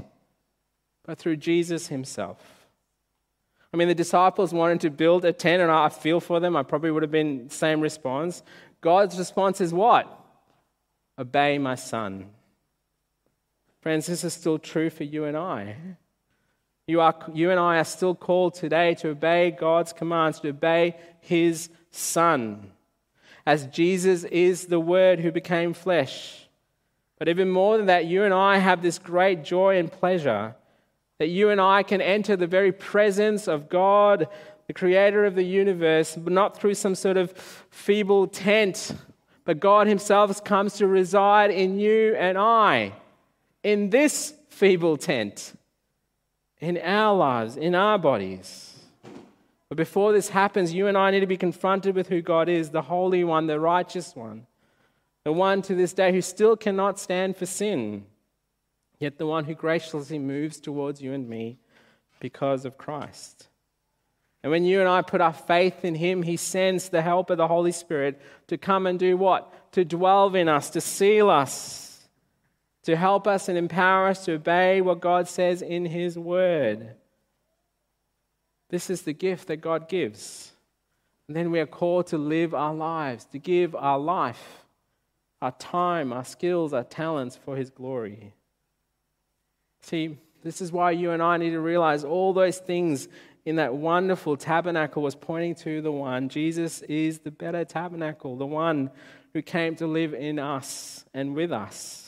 but 1.07 1.16
through 1.16 1.37
Jesus 1.37 1.87
himself. 1.87 2.66
I 3.72 3.78
mean, 3.78 3.89
the 3.89 3.95
disciples 3.95 4.53
wanted 4.53 4.82
to 4.82 4.91
build 4.91 5.24
a 5.24 5.32
tent, 5.32 5.62
and 5.62 5.72
I 5.72 5.89
feel 5.89 6.20
for 6.20 6.41
them. 6.41 6.57
I 6.57 6.62
probably 6.62 6.91
would 6.91 7.03
have 7.03 7.11
been 7.11 7.49
same 7.49 7.80
response. 7.80 8.43
God's 8.82 9.18
response 9.18 9.62
is 9.62 9.72
what? 9.72 10.20
Obey 11.18 11.58
my 11.58 11.74
son. 11.74 12.26
Friends, 13.80 14.06
this 14.06 14.24
is 14.24 14.32
still 14.32 14.58
true 14.58 14.90
for 14.90 15.04
you 15.04 15.24
and 15.24 15.36
I. 15.36 15.76
You, 16.86 17.00
are, 17.00 17.14
you 17.32 17.50
and 17.50 17.60
I 17.60 17.78
are 17.78 17.84
still 17.84 18.14
called 18.14 18.54
today 18.54 18.94
to 18.96 19.10
obey 19.10 19.50
God's 19.50 19.92
commands, 19.92 20.40
to 20.40 20.48
obey 20.48 20.96
His 21.20 21.70
Son, 21.90 22.72
as 23.46 23.66
Jesus 23.68 24.24
is 24.24 24.66
the 24.66 24.80
Word 24.80 25.20
who 25.20 25.30
became 25.30 25.72
flesh. 25.72 26.48
But 27.18 27.28
even 27.28 27.48
more 27.48 27.76
than 27.76 27.86
that, 27.86 28.06
you 28.06 28.24
and 28.24 28.34
I 28.34 28.58
have 28.58 28.82
this 28.82 28.98
great 28.98 29.44
joy 29.44 29.78
and 29.78 29.90
pleasure 29.90 30.56
that 31.18 31.28
you 31.28 31.50
and 31.50 31.60
I 31.60 31.84
can 31.84 32.00
enter 32.00 32.36
the 32.36 32.46
very 32.46 32.72
presence 32.72 33.46
of 33.46 33.68
God, 33.68 34.28
the 34.66 34.72
Creator 34.72 35.24
of 35.24 35.34
the 35.34 35.44
universe, 35.44 36.16
but 36.16 36.32
not 36.32 36.58
through 36.58 36.74
some 36.74 36.94
sort 36.94 37.16
of 37.16 37.32
feeble 37.70 38.26
tent, 38.26 38.94
but 39.45 39.61
God 39.61 39.86
Himself 39.86 40.42
comes 40.45 40.74
to 40.74 40.86
reside 40.86 41.51
in 41.51 41.78
you 41.78 42.14
and 42.16 42.38
I, 42.38 42.92
in 43.62 43.90
this 43.90 44.34
feeble 44.49 44.97
tent 44.97 45.55
in 46.61 46.78
our 46.78 47.14
lives, 47.14 47.57
in 47.57 47.74
our 47.74 47.99
bodies. 47.99 48.72
But 49.68 49.76
before 49.76 50.12
this 50.12 50.30
happens, 50.30 50.72
you 50.72 50.86
and 50.86 50.97
I 50.97 51.11
need 51.11 51.20
to 51.20 51.26
be 51.26 51.36
confronted 51.36 51.95
with 51.95 52.09
who 52.09 52.22
God 52.22 52.49
is 52.49 52.70
the 52.70 52.82
Holy 52.82 53.24
One, 53.24 53.47
the 53.47 53.61
righteous 53.61 54.16
one, 54.16 54.47
the 55.24 55.32
one 55.32 55.62
to 55.62 55.74
this 55.74 55.92
day 55.92 56.12
who 56.12 56.22
still 56.22 56.57
cannot 56.57 56.99
stand 56.99 57.36
for 57.36 57.47
sin, 57.47 58.07
yet 58.99 59.18
the 59.18 59.26
one 59.26 59.45
who 59.45 59.55
graciously 59.55 60.18
moves 60.18 60.59
towards 60.61 61.03
you 61.03 61.12
and 61.12 61.28
me 61.28 61.59
because 62.20 62.64
of 62.64 62.78
Christ. 62.78 63.49
And 64.45 64.53
when 64.53 64.64
you 64.64 64.78
and 64.78 64.88
I 64.88 65.03
put 65.03 65.20
our 65.20 65.32
faith 65.32 65.84
in 65.84 65.97
Him, 65.97 66.22
He 66.22 66.36
sends 66.36 66.90
the 66.90 67.03
help 67.03 67.30
of 67.30 67.38
the 67.38 67.49
Holy 67.49 67.72
Spirit 67.72 68.20
to 68.47 68.57
come 68.57 68.86
and 68.86 68.99
do 68.99 69.16
what? 69.16 69.72
To 69.72 69.84
dwell 69.84 70.32
in 70.36 70.49
us, 70.49 70.70
to 70.70 70.80
seal 70.80 71.28
us 71.28 71.84
to 72.84 72.97
help 72.97 73.26
us 73.26 73.49
and 73.49 73.59
empower 73.59 74.09
us 74.09 74.24
to 74.26 74.34
obey 74.34 74.80
what 74.80 75.01
God 75.01 75.26
says 75.26 75.62
in 75.62 75.86
His 75.86 76.18
Word. 76.18 76.95
This 78.68 78.90
is 78.90 79.03
the 79.03 79.12
gift 79.12 79.49
that 79.49 79.59
God 79.59 79.88
gives. 79.88 80.53
And 81.26 81.36
then 81.36 81.51
we 81.51 81.61
are 81.61 81.66
called 81.66 82.09
to 82.09 82.18
live 82.18 82.55
our 82.55 82.74
lives, 82.74 83.24
to 83.26 83.38
give 83.38 83.74
our 83.74 83.99
life, 83.99 84.64
our 85.40 85.53
time, 85.53 86.12
our 86.12 86.24
skills, 86.24 86.74
our 86.74 86.84
talents 86.84 87.38
for 87.42 87.57
His 87.57 87.70
glory. 87.70 88.34
See, 89.80 90.18
this 90.42 90.61
is 90.61 90.70
why 90.70 90.90
you 90.90 91.11
and 91.11 91.22
I 91.22 91.38
need 91.38 91.51
to 91.51 91.61
realize 91.61 92.05
all 92.05 92.34
those 92.34 92.59
things 92.59 93.09
in 93.45 93.57
that 93.57 93.74
wonderful 93.74 94.36
tabernacle 94.36 95.03
was 95.03 95.14
pointing 95.14 95.55
to 95.57 95.82
the 95.82 95.92
one. 95.92 96.28
Jesus 96.28 96.82
is 96.82 97.20
the 97.20 97.30
better 97.30 97.64
tabernacle, 97.64 98.36
the 98.36 98.47
one 98.47 98.90
who 99.32 99.42
came 99.42 99.76
to 99.76 99.86
live 99.86 100.14
in 100.14 100.38
us 100.38 101.05
and 101.12 101.34
with 101.34 101.53
us. 101.53 102.05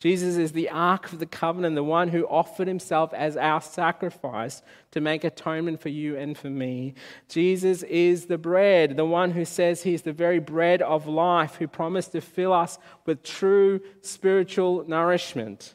Jesus 0.00 0.36
is 0.36 0.52
the 0.52 0.68
Ark 0.68 1.12
of 1.14 1.18
the 1.18 1.24
Covenant, 1.24 1.76
the 1.76 1.82
one 1.82 2.08
who 2.08 2.26
offered 2.26 2.68
himself 2.68 3.14
as 3.14 3.38
our 3.38 3.62
sacrifice 3.62 4.60
to 4.90 5.00
make 5.00 5.24
atonement 5.24 5.80
for 5.80 5.88
you 5.88 6.14
and 6.18 6.36
for 6.36 6.50
me. 6.50 6.92
Jesus 7.30 7.82
is 7.84 8.26
the 8.26 8.36
bread, 8.36 8.98
the 8.98 9.06
one 9.06 9.30
who 9.30 9.46
says 9.46 9.82
he's 9.82 10.02
the 10.02 10.12
very 10.12 10.40
bread 10.40 10.82
of 10.82 11.06
life, 11.06 11.54
who 11.54 11.66
promised 11.66 12.12
to 12.12 12.20
fill 12.20 12.52
us 12.52 12.78
with 13.06 13.22
true 13.22 13.80
spiritual 14.02 14.84
nourishment. 14.86 15.74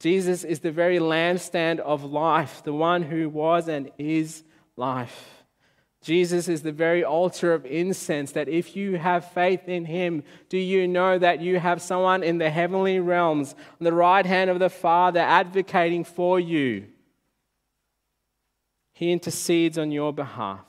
Jesus 0.00 0.44
is 0.44 0.60
the 0.60 0.72
very 0.72 0.98
lampstand 0.98 1.78
of 1.78 2.02
life, 2.02 2.62
the 2.64 2.72
one 2.72 3.02
who 3.02 3.28
was 3.28 3.68
and 3.68 3.90
is 3.98 4.42
life. 4.76 5.44
Jesus 6.02 6.48
is 6.48 6.62
the 6.62 6.72
very 6.72 7.04
altar 7.04 7.52
of 7.52 7.66
incense 7.66 8.32
that 8.32 8.48
if 8.48 8.74
you 8.74 8.96
have 8.96 9.32
faith 9.32 9.68
in 9.68 9.84
him, 9.84 10.22
do 10.48 10.56
you 10.56 10.88
know 10.88 11.18
that 11.18 11.42
you 11.42 11.58
have 11.58 11.82
someone 11.82 12.22
in 12.22 12.38
the 12.38 12.48
heavenly 12.48 12.98
realms 12.98 13.52
on 13.52 13.84
the 13.84 13.92
right 13.92 14.24
hand 14.24 14.48
of 14.48 14.58
the 14.58 14.70
Father 14.70 15.20
advocating 15.20 16.04
for 16.04 16.40
you? 16.40 16.86
He 18.94 19.12
intercedes 19.12 19.76
on 19.76 19.90
your 19.90 20.14
behalf. 20.14 20.64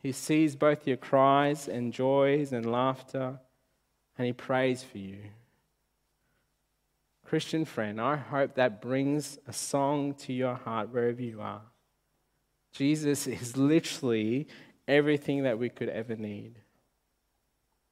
He 0.00 0.12
sees 0.12 0.54
both 0.54 0.86
your 0.86 0.96
cries 0.98 1.66
and 1.66 1.92
joys 1.92 2.52
and 2.52 2.70
laughter, 2.70 3.40
and 4.16 4.26
he 4.26 4.32
prays 4.32 4.84
for 4.84 4.98
you. 4.98 5.18
Christian 7.24 7.64
friend, 7.64 8.00
I 8.00 8.16
hope 8.16 8.54
that 8.54 8.82
brings 8.82 9.38
a 9.48 9.52
song 9.52 10.14
to 10.14 10.32
your 10.32 10.54
heart 10.54 10.92
wherever 10.92 11.22
you 11.22 11.40
are. 11.40 11.62
Jesus 12.72 13.26
is 13.26 13.56
literally 13.56 14.46
everything 14.86 15.44
that 15.44 15.58
we 15.58 15.68
could 15.68 15.88
ever 15.88 16.16
need. 16.16 16.58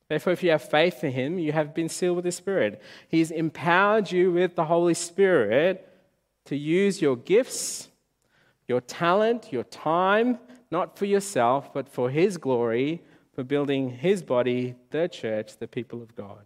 Therefore, 0.08 0.34
if 0.34 0.42
you 0.42 0.50
have 0.50 0.62
faith 0.62 1.02
in 1.02 1.12
Him, 1.12 1.38
you 1.38 1.52
have 1.52 1.74
been 1.74 1.88
sealed 1.88 2.16
with 2.16 2.26
the 2.26 2.32
Spirit. 2.32 2.82
He's 3.08 3.30
empowered 3.30 4.12
you 4.12 4.30
with 4.32 4.54
the 4.56 4.66
Holy 4.66 4.94
Spirit 4.94 5.88
to 6.44 6.56
use 6.56 7.00
your 7.00 7.16
gifts, 7.16 7.88
your 8.68 8.82
talent, 8.82 9.52
your 9.52 9.64
time, 9.64 10.38
not 10.70 10.98
for 10.98 11.06
yourself, 11.06 11.72
but 11.72 11.88
for 11.88 12.10
His 12.10 12.36
glory, 12.36 13.02
for 13.34 13.42
building 13.42 13.88
His 13.88 14.22
body, 14.22 14.74
the 14.90 15.08
church, 15.08 15.56
the 15.56 15.68
people 15.68 16.02
of 16.02 16.14
God. 16.14 16.44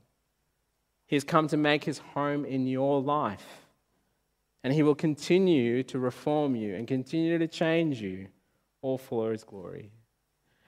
He's 1.07 1.25
come 1.25 1.49
to 1.49 1.57
make 1.57 1.85
His 1.85 1.99
home 1.99 2.45
in 2.45 2.67
your 2.67 3.01
life. 3.01 3.67
And 4.67 4.75
he 4.75 4.83
will 4.83 4.97
continue 4.97 5.85
to 5.85 5.99
reform 6.01 6.57
you 6.57 6.75
and 6.75 6.89
continue 6.89 7.39
to 7.39 7.47
change 7.47 8.03
you, 8.03 8.27
all 8.83 8.99
for 8.99 9.31
his 9.31 9.45
glory. 9.45 9.93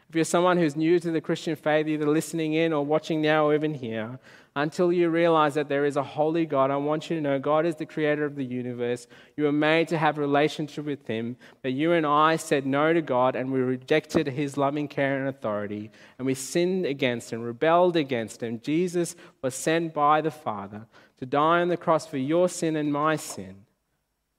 If 0.09 0.14
you're 0.14 0.24
someone 0.24 0.56
who's 0.56 0.74
new 0.74 0.98
to 1.00 1.11
the 1.11 1.20
Christian 1.20 1.54
faith, 1.54 1.86
either 1.86 2.06
listening 2.06 2.54
in 2.54 2.72
or 2.72 2.82
watching 2.82 3.20
now 3.20 3.46
or 3.46 3.54
even 3.54 3.74
here, 3.74 4.18
until 4.56 4.90
you 4.90 5.11
realize 5.11 5.52
that 5.54 5.68
there 5.68 5.84
is 5.84 5.96
a 5.96 6.02
holy 6.02 6.46
God, 6.46 6.70
I 6.70 6.76
want 6.76 7.11
you 7.11 7.16
to 7.16 7.22
know 7.22 7.38
God 7.38 7.66
is 7.66 7.76
the 7.76 7.84
creator 7.84 8.24
of 8.24 8.34
the 8.34 8.44
universe. 8.44 9.06
You 9.36 9.44
were 9.44 9.52
made 9.52 9.86
to 9.88 9.98
have 9.98 10.16
a 10.16 10.22
relationship 10.22 10.86
with 10.86 11.06
Him, 11.06 11.36
but 11.61 11.74
you 11.74 11.92
and 11.92 12.06
I 12.06 12.36
said 12.36 12.64
no 12.64 12.94
to 12.94 13.02
God 13.02 13.36
and 13.36 13.52
we 13.52 13.61
rejected 13.61 14.26
His 14.28 14.56
loving 14.56 14.88
care 14.88 15.18
and 15.18 15.28
authority, 15.28 15.90
and 16.16 16.24
we 16.24 16.34
sinned 16.34 16.86
against 16.86 17.30
Him, 17.30 17.42
rebelled 17.42 17.94
against 17.94 18.42
Him. 18.42 18.61
Jesus 18.61 19.14
was 19.42 19.54
sent 19.54 19.92
by 19.92 20.22
the 20.22 20.30
Father 20.30 20.86
to 21.18 21.26
die 21.26 21.61
on 21.61 21.68
the 21.68 21.76
cross 21.76 22.06
for 22.06 22.16
your 22.16 22.48
sin 22.48 22.76
and 22.76 22.90
my 22.90 23.16
sin. 23.16 23.66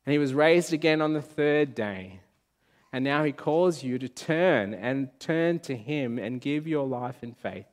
And 0.06 0.14
he 0.14 0.18
was 0.18 0.34
raised 0.34 0.74
again 0.74 1.02
on 1.02 1.14
the 1.14 1.22
third 1.22 1.76
day. 1.76 2.22
And 2.92 3.04
now 3.04 3.24
he 3.24 3.32
calls 3.32 3.84
you 3.84 4.00
to 4.00 4.10
turn 4.10 4.74
and 4.74 5.10
turn 5.20 5.60
to 5.60 5.76
him 5.76 6.18
and 6.18 6.42
give 6.42 6.68
your 6.68 6.88
life 6.88 7.24
in 7.24 7.34
faith. 7.34 7.68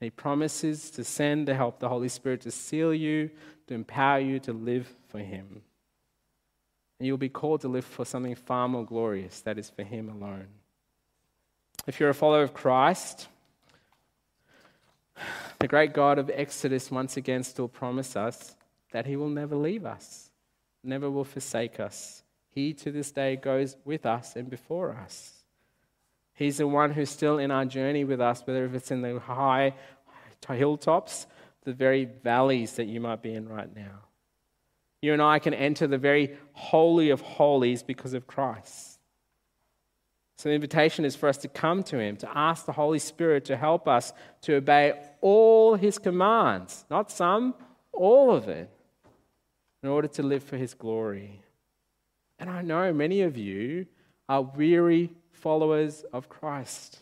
And 0.00 0.06
he 0.06 0.10
promises 0.10 0.90
to 0.92 1.04
send 1.04 1.46
the 1.46 1.54
help, 1.54 1.78
the 1.78 1.88
Holy 1.88 2.08
Spirit, 2.08 2.42
to 2.42 2.50
seal 2.50 2.92
you, 2.92 3.30
to 3.68 3.74
empower 3.74 4.18
you 4.18 4.40
to 4.40 4.52
live 4.52 4.88
for 5.08 5.18
him. 5.18 5.62
And 6.98 7.06
you'll 7.06 7.18
be 7.18 7.28
called 7.28 7.60
to 7.60 7.68
live 7.68 7.84
for 7.84 8.04
something 8.04 8.34
far 8.34 8.68
more 8.68 8.84
glorious 8.84 9.40
that 9.42 9.58
is 9.58 9.70
for 9.70 9.82
him 9.84 10.08
alone. 10.08 10.48
If 11.86 12.00
you're 12.00 12.10
a 12.10 12.14
follower 12.14 12.42
of 12.42 12.52
Christ, 12.52 13.28
the 15.60 15.68
great 15.68 15.92
God 15.92 16.18
of 16.18 16.30
Exodus 16.34 16.90
once 16.90 17.16
again 17.16 17.44
still 17.44 17.68
promises 17.68 18.16
us 18.16 18.56
that 18.92 19.06
he 19.06 19.16
will 19.16 19.28
never 19.28 19.54
leave 19.54 19.86
us 19.86 20.26
never 20.86 21.10
will 21.10 21.24
forsake 21.24 21.80
us. 21.80 22.22
He 22.56 22.72
to 22.72 22.90
this 22.90 23.10
day 23.10 23.36
goes 23.36 23.76
with 23.84 24.06
us 24.06 24.34
and 24.34 24.48
before 24.48 24.92
us. 24.92 25.44
He's 26.32 26.56
the 26.56 26.66
one 26.66 26.90
who's 26.90 27.10
still 27.10 27.36
in 27.38 27.50
our 27.50 27.66
journey 27.66 28.04
with 28.04 28.18
us, 28.18 28.42
whether 28.46 28.64
if 28.64 28.72
it's 28.74 28.90
in 28.90 29.02
the 29.02 29.20
high 29.20 29.74
hilltops, 30.48 31.26
the 31.64 31.74
very 31.74 32.06
valleys 32.06 32.72
that 32.76 32.86
you 32.86 32.98
might 32.98 33.20
be 33.20 33.34
in 33.34 33.46
right 33.46 33.76
now. 33.76 34.04
You 35.02 35.12
and 35.12 35.20
I 35.20 35.38
can 35.38 35.52
enter 35.52 35.86
the 35.86 35.98
very 35.98 36.34
holy 36.54 37.10
of 37.10 37.20
holies 37.20 37.82
because 37.82 38.14
of 38.14 38.26
Christ. 38.26 39.00
So 40.36 40.48
the 40.48 40.54
invitation 40.54 41.04
is 41.04 41.14
for 41.14 41.28
us 41.28 41.36
to 41.38 41.48
come 41.48 41.82
to 41.84 41.98
Him, 41.98 42.16
to 42.18 42.38
ask 42.38 42.64
the 42.64 42.72
Holy 42.72 43.00
Spirit 43.00 43.44
to 43.46 43.56
help 43.58 43.86
us 43.86 44.14
to 44.42 44.54
obey 44.54 44.94
all 45.20 45.74
His 45.74 45.98
commands, 45.98 46.86
not 46.88 47.10
some, 47.10 47.54
all 47.92 48.30
of 48.30 48.48
it. 48.48 48.70
in 49.82 49.90
order 49.90 50.08
to 50.08 50.22
live 50.22 50.42
for 50.42 50.56
his 50.56 50.72
glory. 50.72 51.42
And 52.38 52.50
I 52.50 52.62
know 52.62 52.92
many 52.92 53.22
of 53.22 53.36
you 53.36 53.86
are 54.28 54.42
weary 54.42 55.12
followers 55.32 56.04
of 56.12 56.28
Christ. 56.28 57.00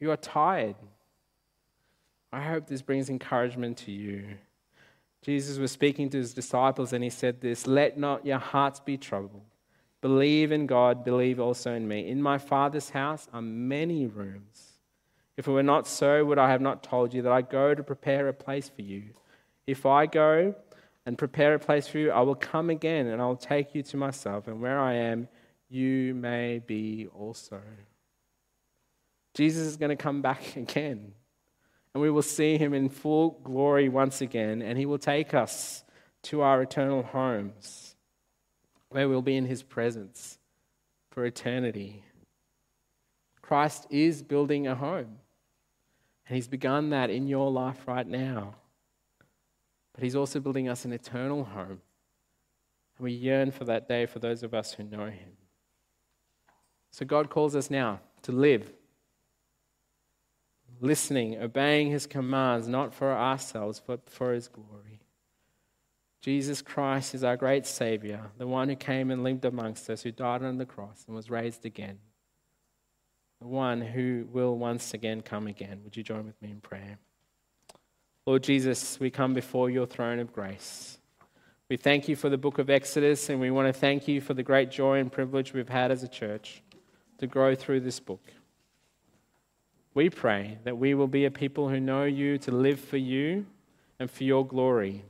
You 0.00 0.10
are 0.10 0.16
tired. 0.16 0.76
I 2.32 2.42
hope 2.42 2.66
this 2.66 2.82
brings 2.82 3.08
encouragement 3.08 3.78
to 3.78 3.92
you. 3.92 4.24
Jesus 5.22 5.56
was 5.56 5.72
speaking 5.72 6.10
to 6.10 6.18
his 6.18 6.34
disciples 6.34 6.92
and 6.92 7.02
he 7.02 7.10
said 7.10 7.40
this 7.40 7.66
Let 7.66 7.96
not 7.96 8.26
your 8.26 8.38
hearts 8.38 8.80
be 8.80 8.98
troubled. 8.98 9.42
Believe 10.02 10.52
in 10.52 10.66
God, 10.66 11.02
believe 11.02 11.40
also 11.40 11.72
in 11.72 11.88
me. 11.88 12.08
In 12.08 12.20
my 12.20 12.36
Father's 12.36 12.90
house 12.90 13.26
are 13.32 13.40
many 13.40 14.06
rooms. 14.06 14.72
If 15.38 15.48
it 15.48 15.50
were 15.50 15.62
not 15.62 15.86
so, 15.86 16.24
would 16.26 16.38
I 16.38 16.50
have 16.50 16.60
not 16.60 16.82
told 16.82 17.14
you 17.14 17.22
that 17.22 17.32
I 17.32 17.40
go 17.40 17.74
to 17.74 17.82
prepare 17.82 18.28
a 18.28 18.34
place 18.34 18.68
for 18.68 18.82
you? 18.82 19.04
If 19.66 19.86
I 19.86 20.04
go 20.04 20.54
and 21.06 21.18
prepare 21.18 21.54
a 21.54 21.58
place 21.58 21.86
for 21.86 21.98
you, 21.98 22.10
I 22.10 22.20
will 22.20 22.34
come 22.34 22.70
again 22.70 23.06
and 23.06 23.20
I 23.20 23.26
will 23.26 23.36
take 23.36 23.74
you 23.74 23.82
to 23.82 23.96
myself, 23.96 24.48
and 24.48 24.60
where 24.60 24.78
I 24.78 24.94
am, 24.94 25.28
you 25.68 26.14
may 26.14 26.60
be 26.60 27.08
also. 27.14 27.60
Jesus 29.34 29.66
is 29.66 29.76
going 29.76 29.90
to 29.90 29.96
come 29.96 30.22
back 30.22 30.56
again, 30.56 31.12
and 31.92 32.02
we 32.02 32.10
will 32.10 32.22
see 32.22 32.56
him 32.56 32.72
in 32.72 32.88
full 32.88 33.40
glory 33.44 33.88
once 33.88 34.20
again, 34.20 34.62
and 34.62 34.78
he 34.78 34.86
will 34.86 34.98
take 34.98 35.34
us 35.34 35.84
to 36.22 36.40
our 36.40 36.62
eternal 36.62 37.02
homes, 37.02 37.96
where 38.88 39.08
we'll 39.08 39.22
be 39.22 39.36
in 39.36 39.44
his 39.44 39.62
presence 39.62 40.38
for 41.10 41.24
eternity. 41.26 42.02
Christ 43.42 43.86
is 43.90 44.22
building 44.22 44.66
a 44.66 44.74
home, 44.74 45.18
and 46.26 46.34
he's 46.34 46.48
begun 46.48 46.90
that 46.90 47.10
in 47.10 47.26
your 47.26 47.50
life 47.50 47.86
right 47.86 48.06
now. 48.06 48.54
But 49.94 50.02
he's 50.02 50.16
also 50.16 50.40
building 50.40 50.68
us 50.68 50.84
an 50.84 50.92
eternal 50.92 51.44
home. 51.44 51.80
And 52.98 53.04
we 53.04 53.12
yearn 53.12 53.50
for 53.50 53.64
that 53.64 53.88
day 53.88 54.06
for 54.06 54.18
those 54.18 54.42
of 54.42 54.52
us 54.52 54.74
who 54.74 54.82
know 54.82 55.06
him. 55.06 55.36
So 56.90 57.04
God 57.04 57.30
calls 57.30 57.56
us 57.56 57.70
now 57.70 58.00
to 58.22 58.32
live, 58.32 58.72
listening, 60.80 61.40
obeying 61.40 61.90
his 61.90 62.06
commands, 62.06 62.68
not 62.68 62.94
for 62.94 63.12
ourselves, 63.12 63.82
but 63.84 64.08
for 64.08 64.32
his 64.32 64.48
glory. 64.48 65.00
Jesus 66.20 66.62
Christ 66.62 67.14
is 67.14 67.22
our 67.22 67.36
great 67.36 67.66
Savior, 67.66 68.30
the 68.38 68.46
one 68.46 68.68
who 68.68 68.76
came 68.76 69.10
and 69.10 69.22
lived 69.22 69.44
amongst 69.44 69.90
us, 69.90 70.02
who 70.02 70.10
died 70.10 70.42
on 70.42 70.56
the 70.56 70.64
cross 70.64 71.04
and 71.06 71.14
was 71.14 71.30
raised 71.30 71.66
again, 71.66 71.98
the 73.40 73.46
one 73.46 73.80
who 73.80 74.26
will 74.32 74.56
once 74.56 74.94
again 74.94 75.20
come 75.20 75.46
again. 75.46 75.80
Would 75.84 75.96
you 75.96 76.02
join 76.02 76.24
with 76.24 76.40
me 76.40 76.50
in 76.50 76.60
prayer? 76.60 76.98
Lord 78.26 78.42
Jesus, 78.42 78.98
we 78.98 79.10
come 79.10 79.34
before 79.34 79.68
your 79.68 79.84
throne 79.84 80.18
of 80.18 80.32
grace. 80.32 80.96
We 81.68 81.76
thank 81.76 82.08
you 82.08 82.16
for 82.16 82.30
the 82.30 82.38
book 82.38 82.58
of 82.58 82.70
Exodus, 82.70 83.28
and 83.28 83.38
we 83.38 83.50
want 83.50 83.68
to 83.68 83.78
thank 83.78 84.08
you 84.08 84.22
for 84.22 84.32
the 84.32 84.42
great 84.42 84.70
joy 84.70 84.98
and 84.98 85.12
privilege 85.12 85.52
we've 85.52 85.68
had 85.68 85.90
as 85.90 86.02
a 86.02 86.08
church 86.08 86.62
to 87.18 87.26
grow 87.26 87.54
through 87.54 87.80
this 87.80 88.00
book. 88.00 88.22
We 89.92 90.08
pray 90.08 90.56
that 90.64 90.78
we 90.78 90.94
will 90.94 91.06
be 91.06 91.26
a 91.26 91.30
people 91.30 91.68
who 91.68 91.80
know 91.80 92.04
you, 92.04 92.38
to 92.38 92.50
live 92.50 92.80
for 92.80 92.96
you 92.96 93.44
and 94.00 94.10
for 94.10 94.24
your 94.24 94.46
glory. 94.46 95.04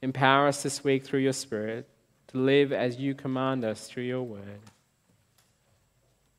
Empower 0.00 0.46
us 0.46 0.62
this 0.62 0.84
week 0.84 1.04
through 1.04 1.20
your 1.20 1.32
Spirit 1.32 1.88
to 2.28 2.38
live 2.38 2.72
as 2.72 2.98
you 2.98 3.14
command 3.14 3.64
us 3.64 3.88
through 3.88 4.04
your 4.04 4.22
word. 4.22 4.60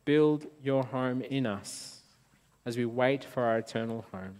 Build 0.06 0.48
your 0.64 0.84
home 0.84 1.22
in 1.22 1.46
us 1.46 2.00
as 2.66 2.78
we 2.78 2.86
wait 2.86 3.26
for 3.26 3.44
our 3.44 3.58
eternal 3.58 4.06
home. 4.14 4.40